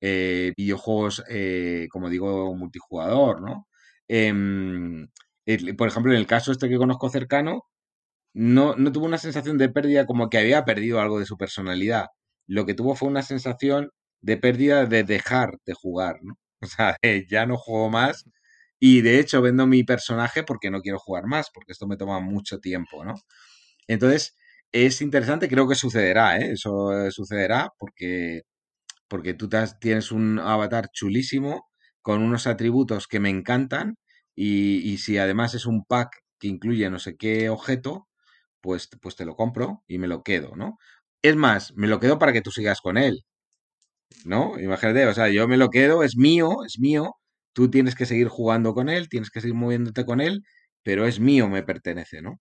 eh, 0.00 0.52
videojuegos, 0.56 1.24
eh, 1.28 1.88
como 1.90 2.08
digo, 2.08 2.54
multijugador, 2.54 3.42
¿no? 3.42 3.66
Em, 4.06 5.08
por 5.76 5.88
ejemplo, 5.88 6.12
en 6.12 6.18
el 6.18 6.26
caso 6.28 6.52
este 6.52 6.68
que 6.68 6.76
conozco 6.76 7.10
cercano, 7.10 7.64
no, 8.34 8.76
no 8.76 8.92
tuvo 8.92 9.06
una 9.06 9.18
sensación 9.18 9.58
de 9.58 9.70
pérdida 9.70 10.06
como 10.06 10.30
que 10.30 10.38
había 10.38 10.64
perdido 10.64 11.00
algo 11.00 11.20
de 11.20 11.26
su 11.26 11.36
personalidad. 11.38 12.06
Lo 12.46 12.66
que 12.66 12.74
tuvo 12.74 12.94
fue 12.96 13.08
una 13.08 13.22
sensación 13.22 13.90
de 14.22 14.36
pérdida 14.38 14.86
de 14.86 15.04
dejar 15.04 15.58
de 15.66 15.74
jugar, 15.74 16.18
¿no? 16.22 16.36
O 16.62 16.66
sea, 16.66 16.96
ya 17.28 17.46
no 17.46 17.56
juego 17.56 17.90
más 17.90 18.24
y 18.80 19.00
de 19.02 19.18
hecho 19.20 19.42
vendo 19.42 19.66
mi 19.66 19.84
personaje 19.84 20.42
porque 20.44 20.70
no 20.70 20.80
quiero 20.82 20.98
jugar 20.98 21.26
más, 21.26 21.50
porque 21.52 21.72
esto 21.72 21.86
me 21.88 21.96
toma 21.96 22.20
mucho 22.20 22.58
tiempo, 22.60 23.04
¿no? 23.04 23.14
Entonces, 23.88 24.36
es 24.72 25.02
interesante, 25.02 25.48
creo 25.48 25.68
que 25.68 25.74
sucederá, 25.76 26.38
¿eh? 26.38 26.52
Eso 26.52 27.10
sucederá 27.10 27.70
porque, 27.78 28.42
porque 29.08 29.34
tú 29.34 29.48
tienes 29.80 30.12
un 30.12 30.38
avatar 30.40 30.90
chulísimo 30.92 31.68
con 32.02 32.22
unos 32.22 32.46
atributos 32.46 33.08
que 33.08 33.20
me 33.20 33.30
encantan 33.30 33.96
y, 34.36 34.78
y, 34.92 34.98
si 34.98 35.18
además 35.18 35.54
es 35.54 35.66
un 35.66 35.84
pack 35.84 36.10
que 36.40 36.48
incluye 36.48 36.88
no 36.90 36.98
sé 37.00 37.16
qué 37.16 37.50
objeto, 37.50 38.08
pues, 38.62 38.88
pues 39.02 39.16
te 39.16 39.24
lo 39.26 39.36
compro 39.36 39.84
y 39.88 39.98
me 39.98 40.08
lo 40.08 40.22
quedo, 40.24 40.56
¿no? 40.56 40.78
Es 41.22 41.36
más, 41.36 41.74
me 41.76 41.88
lo 41.88 42.00
quedo 42.00 42.18
para 42.18 42.32
que 42.32 42.42
tú 42.42 42.50
sigas 42.52 42.80
con 42.82 42.98
él, 42.98 43.24
¿no? 44.24 44.58
Imagínate, 44.60 45.06
o 45.06 45.14
sea, 45.14 45.28
yo 45.28 45.48
me 45.48 45.56
lo 45.56 45.70
quedo, 45.70 46.02
es 46.04 46.16
mío, 46.16 46.64
es 46.66 46.78
mío, 46.78 47.14
tú 47.52 47.70
tienes 47.70 47.94
que 47.94 48.06
seguir 48.06 48.28
jugando 48.28 48.74
con 48.74 48.88
él, 48.88 49.08
tienes 49.08 49.30
que 49.30 49.40
seguir 49.40 49.56
moviéndote 49.56 50.04
con 50.04 50.20
él, 50.20 50.42
pero 50.82 51.06
es 51.06 51.20
mío, 51.20 51.48
me 51.48 51.62
pertenece, 51.62 52.22
¿no? 52.22 52.36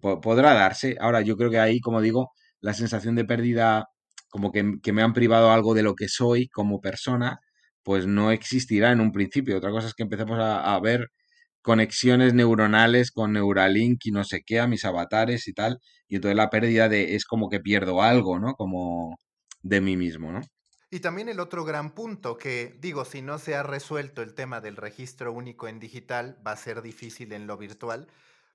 podrá 0.00 0.54
darse. 0.54 0.96
Ahora, 1.00 1.22
yo 1.22 1.36
creo 1.36 1.50
que 1.50 1.58
ahí, 1.58 1.80
como 1.80 2.00
digo, 2.00 2.30
la 2.60 2.74
sensación 2.74 3.14
de 3.16 3.24
pérdida, 3.24 3.86
como 4.30 4.52
que, 4.52 4.74
que, 4.82 4.92
me 4.92 5.02
han 5.02 5.12
privado 5.14 5.52
algo 5.52 5.74
de 5.74 5.82
lo 5.82 5.94
que 5.94 6.08
soy 6.08 6.48
como 6.48 6.80
persona, 6.80 7.38
pues 7.82 8.06
no 8.06 8.30
existirá 8.32 8.92
en 8.92 9.00
un 9.00 9.12
principio. 9.12 9.56
Otra 9.58 9.70
cosa 9.70 9.88
es 9.88 9.94
que 9.94 10.04
empecemos 10.04 10.38
a, 10.38 10.74
a 10.74 10.80
ver 10.80 11.08
conexiones 11.62 12.34
neuronales 12.34 13.10
con 13.12 13.32
Neuralink 13.32 14.06
y 14.06 14.10
no 14.12 14.24
sé 14.24 14.42
qué 14.46 14.60
a 14.60 14.66
mis 14.68 14.84
avatares 14.84 15.48
y 15.48 15.52
tal, 15.52 15.78
y 16.08 16.16
entonces 16.16 16.36
la 16.36 16.50
pérdida 16.50 16.88
de 16.88 17.16
es 17.16 17.24
como 17.26 17.48
que 17.48 17.60
pierdo 17.60 18.02
algo, 18.02 18.38
¿no? 18.38 18.54
Como 18.54 19.16
de 19.62 19.80
mí 19.80 19.96
mismo, 19.96 20.32
¿no? 20.32 20.40
Y 20.90 21.00
también 21.00 21.28
el 21.28 21.40
otro 21.40 21.64
gran 21.64 21.94
punto, 21.94 22.38
que 22.38 22.76
digo, 22.80 23.04
si 23.04 23.20
no 23.22 23.38
se 23.38 23.54
ha 23.54 23.62
resuelto 23.62 24.22
el 24.22 24.34
tema 24.34 24.60
del 24.60 24.76
registro 24.76 25.32
único 25.32 25.68
en 25.68 25.78
digital, 25.80 26.40
va 26.46 26.52
a 26.52 26.56
ser 26.56 26.80
difícil 26.82 27.32
en 27.32 27.46
lo 27.46 27.58
virtual, 27.58 28.08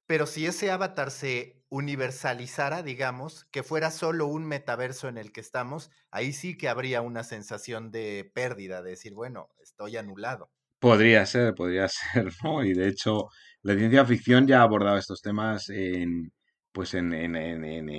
pero 0.08 0.26
si 0.26 0.46
ese 0.48 0.72
avatar 0.72 1.12
se 1.12 1.64
universalizara, 1.70 2.84
digamos, 2.84 3.46
que 3.52 3.64
fuera 3.64 3.92
solo 3.92 4.28
un 4.28 4.46
metaverso 4.46 5.08
en 5.10 5.18
el 5.18 5.32
que 5.32 5.42
estamos, 5.42 5.92
ahí 6.12 6.34
sí 6.34 6.58
que 6.58 6.70
habría 6.70 7.02
una 7.02 7.24
sensación 7.24 7.92
de 7.92 8.30
pérdida, 8.34 8.82
de 8.82 8.92
decir, 8.92 9.14
bueno, 9.14 9.50
estoy 9.62 9.98
anulado. 9.98 10.52
Podría 10.80 11.26
ser, 11.26 11.54
podría 11.56 11.88
ser, 11.90 12.32
¿no? 12.44 12.64
Y 12.64 12.74
de 12.74 12.88
hecho, 12.88 13.28
la 13.62 13.76
ciencia 13.76 14.06
ficción 14.06 14.48
ya 14.48 14.60
ha 14.60 14.64
abordado 14.64 14.98
estos 14.98 15.22
temas 15.22 15.70
en, 15.70 16.32
pues 16.72 16.94
en, 16.94 17.14
en, 17.14 17.36
en, 17.36 17.90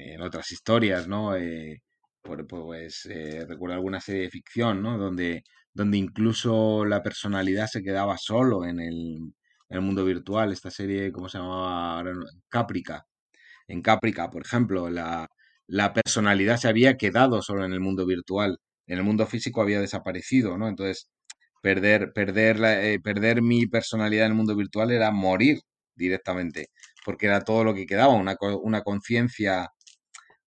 en 0.00 0.22
otras 0.22 0.50
historias, 0.52 1.06
¿no? 1.08 1.36
Eh, 1.36 1.82
pues 2.22 3.06
eh, 3.06 3.44
recuerdo 3.48 3.74
alguna 3.74 4.00
serie 4.00 4.22
de 4.22 4.30
ficción, 4.30 4.82
¿no? 4.82 4.98
Donde, 4.98 5.44
donde 5.72 5.98
incluso 5.98 6.84
la 6.84 7.02
personalidad 7.02 7.66
se 7.66 7.82
quedaba 7.82 8.16
solo 8.18 8.64
en 8.64 8.80
el, 8.80 9.16
en 9.68 9.76
el 9.76 9.80
mundo 9.80 10.04
virtual. 10.04 10.52
Esta 10.52 10.70
serie, 10.70 11.12
¿cómo 11.12 11.28
se 11.28 11.38
llamaba? 11.38 12.02
Caprica. 12.48 13.06
En 13.68 13.82
Caprica, 13.82 14.30
por 14.30 14.42
ejemplo, 14.44 14.90
la, 14.90 15.28
la 15.66 15.92
personalidad 15.92 16.58
se 16.58 16.68
había 16.68 16.96
quedado 16.96 17.42
solo 17.42 17.64
en 17.64 17.72
el 17.72 17.80
mundo 17.80 18.06
virtual. 18.06 18.58
En 18.86 18.98
el 18.98 19.04
mundo 19.04 19.26
físico 19.26 19.62
había 19.62 19.80
desaparecido, 19.80 20.58
¿no? 20.58 20.68
Entonces, 20.68 21.10
perder, 21.62 22.12
perder, 22.14 22.58
la, 22.60 22.82
eh, 22.84 23.00
perder 23.00 23.42
mi 23.42 23.66
personalidad 23.66 24.26
en 24.26 24.32
el 24.32 24.36
mundo 24.36 24.56
virtual 24.56 24.90
era 24.90 25.10
morir 25.10 25.58
directamente, 25.94 26.68
porque 27.04 27.26
era 27.26 27.42
todo 27.42 27.64
lo 27.64 27.74
que 27.74 27.86
quedaba, 27.86 28.14
una, 28.14 28.36
una 28.62 28.82
conciencia 28.82 29.68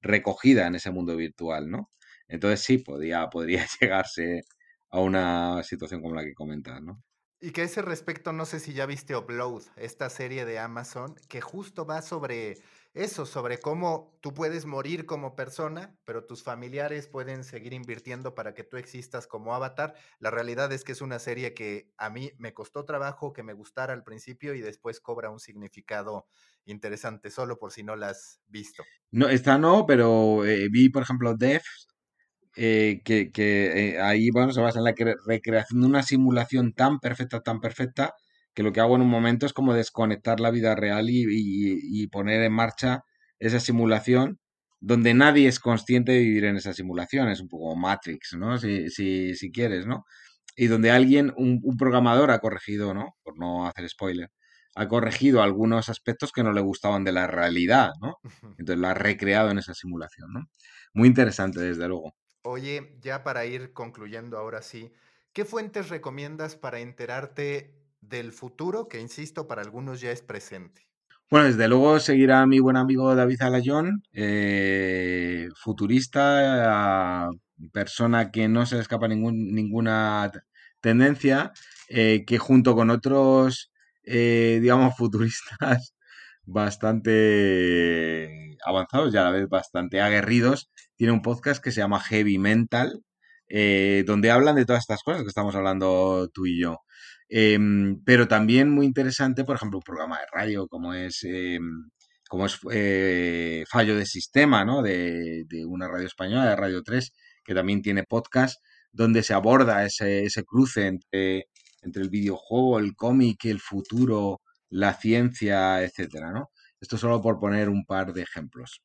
recogida 0.04 0.68
en 0.68 0.76
ese 0.76 0.92
mundo 0.92 1.16
virtual, 1.18 1.70
¿no? 1.72 1.92
Entonces 2.28 2.62
sí, 2.62 2.78
podría, 2.80 3.30
podría 3.30 3.66
llegarse 3.82 4.44
a 4.92 5.00
una 5.02 5.64
situación 5.64 6.02
como 6.02 6.16
la 6.16 6.24
que 6.24 6.34
comentas, 6.36 6.82
¿no? 6.82 7.04
Y 7.42 7.52
que 7.52 7.62
a 7.62 7.64
ese 7.66 7.82
respecto, 7.82 8.32
no 8.32 8.46
sé 8.46 8.62
si 8.62 8.74
ya 8.74 8.86
viste 8.86 9.18
Upload, 9.18 9.64
esta 9.76 10.10
serie 10.10 10.46
de 10.46 10.60
Amazon, 10.60 11.16
que 11.28 11.42
justo 11.42 11.86
va 11.86 12.02
sobre 12.02 12.60
eso, 12.94 13.26
sobre 13.26 13.60
cómo 13.60 14.18
tú 14.22 14.34
puedes 14.34 14.66
morir 14.66 15.06
como 15.06 15.36
persona, 15.36 16.00
pero 16.06 16.26
tus 16.26 16.42
familiares 16.42 17.08
pueden 17.10 17.44
seguir 17.44 17.74
invirtiendo 17.74 18.34
para 18.34 18.54
que 18.54 18.64
tú 18.64 18.78
existas 18.78 19.28
como 19.28 19.54
avatar. 19.54 19.94
La 20.20 20.32
realidad 20.32 20.72
es 20.72 20.86
que 20.86 20.94
es 20.94 21.02
una 21.02 21.20
serie 21.20 21.54
que 21.54 21.92
a 21.98 22.10
mí 22.10 22.32
me 22.38 22.54
costó 22.54 22.86
trabajo 22.86 23.34
que 23.34 23.44
me 23.44 23.52
gustara 23.52 23.92
al 23.92 24.06
principio 24.06 24.54
y 24.54 24.62
después 24.62 25.02
cobra 25.02 25.30
un 25.30 25.40
significado 25.42 26.28
interesante, 26.66 27.30
solo 27.30 27.58
por 27.58 27.72
si 27.72 27.84
no 27.84 27.96
la 27.96 28.10
has 28.10 28.40
visto. 28.48 28.84
No, 29.12 29.30
esta 29.30 29.58
no, 29.58 29.86
pero 29.86 30.46
eh, 30.46 30.68
vi, 30.72 30.90
por 30.90 31.04
ejemplo, 31.04 31.36
Devs, 31.36 31.88
eh, 32.56 33.02
que, 33.04 33.32
que 33.32 33.96
eh, 33.96 34.02
ahí 34.02 34.30
bueno, 34.32 34.52
se 34.52 34.62
basa 34.62 34.80
en 34.80 34.86
la 34.86 34.94
recreación 35.26 35.82
de 35.82 35.88
una 35.88 36.04
simulación 36.04 36.74
tan 36.74 37.00
perfecta, 37.00 37.42
tan 37.42 37.60
perfecta, 37.60 38.14
que 38.54 38.64
lo 38.64 38.72
que 38.72 38.80
hago 38.82 38.96
en 38.96 39.02
un 39.02 39.10
momento 39.10 39.46
es 39.46 39.54
como 39.54 39.74
desconectar 39.74 40.40
la 40.40 40.52
vida 40.52 40.76
real 40.76 41.10
y, 41.10 41.24
y, 41.24 42.04
y, 42.04 42.08
poner 42.08 42.44
en 42.44 42.54
marcha 42.54 43.02
esa 43.40 43.60
simulación 43.60 44.40
donde 44.80 45.14
nadie 45.14 45.48
es 45.48 45.60
consciente 45.60 46.12
de 46.12 46.20
vivir 46.20 46.46
en 46.46 46.58
esa 46.58 46.74
simulación. 46.74 47.30
Es 47.30 47.42
un 47.42 47.48
poco 47.48 47.76
Matrix, 47.76 48.36
¿no? 48.38 48.58
Si, 48.60 48.90
si, 48.90 49.34
si 49.36 49.52
quieres, 49.52 49.88
¿no? 49.88 50.06
Y 50.56 50.68
donde 50.68 50.92
alguien, 50.92 51.34
un, 51.38 51.60
un, 51.64 51.78
programador 51.78 52.32
ha 52.32 52.40
corregido, 52.40 52.94
¿no? 52.94 53.16
Por 53.24 53.40
no 53.40 53.66
hacer 53.68 53.90
spoiler, 53.90 54.30
ha 54.76 54.88
corregido 54.88 55.42
algunos 55.42 55.90
aspectos 55.90 56.32
que 56.32 56.44
no 56.44 56.52
le 56.52 56.62
gustaban 56.62 57.04
de 57.04 57.12
la 57.12 57.28
realidad, 57.28 57.92
¿no? 58.02 58.18
Entonces 58.58 58.78
lo 58.78 58.88
ha 58.88 58.94
recreado 58.94 59.52
en 59.52 59.60
esa 59.60 59.74
simulación, 59.74 60.34
¿no? 60.34 60.42
Muy 60.94 61.08
interesante, 61.08 61.60
desde 61.60 61.88
luego. 61.88 62.14
Oye, 62.44 62.98
ya 63.02 63.24
para 63.24 63.46
ir 63.46 63.74
concluyendo 63.74 64.38
ahora 64.38 64.62
sí, 64.62 64.92
¿qué 65.32 65.46
fuentes 65.46 65.90
recomiendas 65.90 66.56
para 66.56 66.80
enterarte 66.80 67.80
del 68.02 68.34
futuro, 68.34 68.88
que 68.88 69.00
insisto, 69.00 69.48
para 69.48 69.62
algunos 69.62 70.02
ya 70.02 70.12
es 70.12 70.22
presente? 70.22 70.88
Bueno, 71.30 71.48
desde 71.48 71.68
luego 71.68 72.00
seguirá 72.00 72.46
mi 72.46 72.60
buen 72.60 72.78
amigo 72.78 73.16
David 73.16 73.42
Alayón, 73.42 74.04
eh, 74.12 75.48
futurista, 75.56 77.30
persona 77.72 78.30
que 78.30 78.48
no 78.48 78.66
se 78.66 78.76
le 78.76 78.82
escapa 78.82 79.08
ningún, 79.08 79.54
ninguna 79.54 80.32
tendencia, 80.80 81.52
eh, 81.88 82.24
que 82.28 82.38
junto 82.38 82.76
con 82.76 82.90
otros, 82.90 83.72
eh, 84.04 84.60
digamos, 84.62 84.96
futuristas 84.98 85.94
bastante 86.46 88.30
avanzados 88.66 89.14
y 89.14 89.18
a 89.18 89.24
la 89.24 89.32
vez 89.32 89.48
bastante 89.50 90.02
aguerridos, 90.02 90.70
tiene 90.96 91.14
un 91.14 91.22
podcast 91.22 91.64
que 91.64 91.72
se 91.72 91.82
llama 91.82 92.00
Heavy 92.00 92.38
Mental, 92.38 93.02
eh, 93.48 94.04
donde 94.06 94.32
hablan 94.32 94.56
de 94.56 94.66
todas 94.66 94.82
estas 94.82 95.04
cosas 95.04 95.24
que 95.24 95.30
estamos 95.30 95.56
hablando 95.56 96.30
tú 96.34 96.46
y 96.46 96.60
yo. 96.62 96.78
Em, 97.30 98.02
pero 98.06 98.28
también 98.28 98.70
muy 98.70 98.86
interesante, 98.86 99.44
por 99.46 99.56
ejemplo, 99.56 99.80
un 99.80 99.84
programa 99.84 100.20
de 100.20 100.26
radio 100.32 100.68
como 100.68 100.94
es, 100.94 101.24
em, 101.24 101.90
como 102.30 102.46
es 102.46 102.60
eh, 102.72 103.64
Fallo 103.70 103.96
de 103.98 104.06
Sistema, 104.06 104.66
¿no? 104.66 104.82
De, 104.82 105.44
de, 105.48 105.66
una 105.66 105.88
radio 105.88 106.08
española, 106.08 106.50
de 106.50 106.56
Radio 106.56 106.84
3, 106.84 107.12
que 107.44 107.54
también 107.56 107.82
tiene 107.82 108.04
podcast, 108.04 108.62
donde 108.92 109.24
se 109.24 109.34
aborda 109.34 109.86
ese, 109.86 110.26
ese 110.26 110.44
cruce 110.44 110.88
entre, 110.88 111.48
entre 111.84 112.04
el 112.04 112.10
videojuego, 112.10 112.80
el 112.80 112.96
cómic, 112.96 113.46
el 113.46 113.60
futuro, 113.60 114.42
la 114.70 114.94
ciencia, 114.94 115.84
etcétera, 115.84 116.32
¿no? 116.32 116.50
Esto 116.82 116.98
solo 116.98 117.22
por 117.22 117.40
poner 117.40 117.70
un 117.70 117.86
par 117.86 118.14
de 118.14 118.24
ejemplos. 118.24 118.82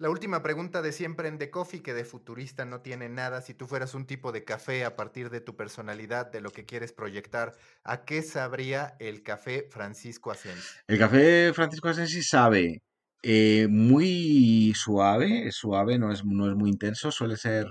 La 0.00 0.08
última 0.08 0.42
pregunta 0.42 0.80
de 0.80 0.92
siempre 0.92 1.28
en 1.28 1.36
The 1.36 1.50
Coffee, 1.50 1.82
que 1.82 1.92
de 1.92 2.06
futurista 2.06 2.64
no 2.64 2.80
tiene 2.80 3.10
nada. 3.10 3.42
Si 3.42 3.52
tú 3.52 3.66
fueras 3.66 3.94
un 3.94 4.06
tipo 4.06 4.32
de 4.32 4.44
café 4.44 4.86
a 4.86 4.96
partir 4.96 5.28
de 5.28 5.42
tu 5.42 5.56
personalidad, 5.56 6.32
de 6.32 6.40
lo 6.40 6.52
que 6.52 6.64
quieres 6.64 6.94
proyectar, 6.94 7.54
¿a 7.84 8.06
qué 8.06 8.22
sabría 8.22 8.96
el 8.98 9.22
café 9.22 9.68
Francisco 9.70 10.30
Asensi? 10.30 10.78
El 10.86 10.98
café 10.98 11.52
Francisco 11.52 11.90
Asensi 11.90 12.22
sabe 12.22 12.80
eh, 13.22 13.66
muy 13.68 14.72
suave, 14.74 15.52
suave, 15.52 15.98
no 15.98 16.10
es, 16.10 16.24
no 16.24 16.48
es 16.48 16.56
muy 16.56 16.70
intenso, 16.70 17.12
suele 17.12 17.36
ser, 17.36 17.66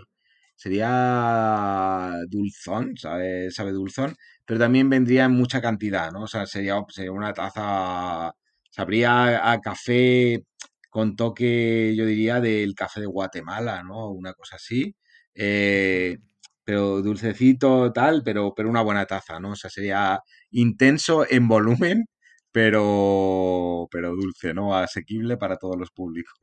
sería 0.60 2.12
dulzón, 2.28 2.98
sabe, 2.98 3.50
sabe 3.50 3.72
dulzón, 3.72 4.16
pero 4.46 4.60
también 4.60 4.90
vendría 4.90 5.24
en 5.26 5.32
mucha 5.32 5.62
cantidad, 5.62 6.12
¿no? 6.12 6.24
O 6.24 6.28
sea, 6.28 6.46
sería, 6.46 6.76
sería 6.90 7.14
una 7.14 7.34
taza, 7.34 8.34
sabría 8.70 9.52
a 9.52 9.62
café 9.62 10.44
con 10.90 11.16
toque, 11.16 11.96
yo 11.96 12.06
diría, 12.06 12.42
del 12.42 12.76
café 12.76 13.00
de 13.00 13.06
Guatemala, 13.06 13.84
¿no? 13.84 14.10
Una 14.12 14.34
cosa 14.34 14.58
así. 14.58 14.94
Eh, 15.34 16.18
pero 16.66 17.02
dulcecito, 17.02 17.94
tal, 17.94 18.22
pero, 18.26 18.54
pero 18.54 18.70
una 18.70 18.82
buena 18.82 19.06
taza, 19.06 19.40
¿no? 19.40 19.52
O 19.52 19.56
sea, 19.56 19.70
sería 19.70 20.20
intenso 20.52 21.26
en 21.30 21.48
volumen, 21.48 22.06
pero, 22.52 23.88
pero 23.92 24.10
dulce, 24.12 24.54
¿no? 24.54 24.76
Asequible 24.76 25.38
para 25.38 25.58
todos 25.58 25.78
los 25.78 25.92
públicos. 25.92 26.38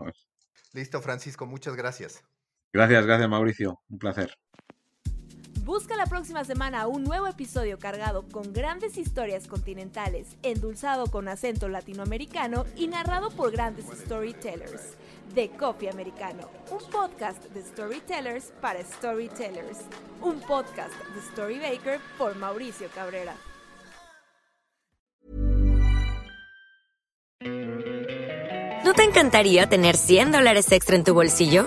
Listo, 0.72 1.02
Francisco, 1.02 1.44
muchas 1.46 1.76
gracias. 1.76 2.22
Gracias, 2.76 3.06
gracias, 3.06 3.30
Mauricio. 3.30 3.80
Un 3.88 3.98
placer. 3.98 4.36
Busca 5.64 5.96
la 5.96 6.04
próxima 6.04 6.44
semana 6.44 6.86
un 6.86 7.04
nuevo 7.04 7.26
episodio 7.26 7.78
cargado 7.78 8.28
con 8.30 8.52
grandes 8.52 8.98
historias 8.98 9.46
continentales, 9.46 10.36
endulzado 10.42 11.06
con 11.06 11.26
acento 11.26 11.68
latinoamericano 11.68 12.66
y 12.76 12.88
narrado 12.88 13.30
por 13.30 13.50
grandes 13.50 13.86
storytellers. 13.86 14.98
De 15.34 15.48
Coffee 15.48 15.88
Americano, 15.88 16.50
un 16.70 16.90
podcast 16.90 17.42
de 17.46 17.62
storytellers 17.62 18.52
para 18.60 18.82
storytellers. 18.82 19.78
Un 20.20 20.38
podcast 20.40 20.92
de 21.14 21.22
Storybaker 21.32 21.98
por 22.18 22.36
Mauricio 22.36 22.88
Cabrera. 22.94 23.34
¿No 28.84 28.92
te 28.92 29.02
encantaría 29.02 29.66
tener 29.66 29.96
100 29.96 30.30
dólares 30.30 30.70
extra 30.72 30.94
en 30.94 31.04
tu 31.04 31.14
bolsillo? 31.14 31.66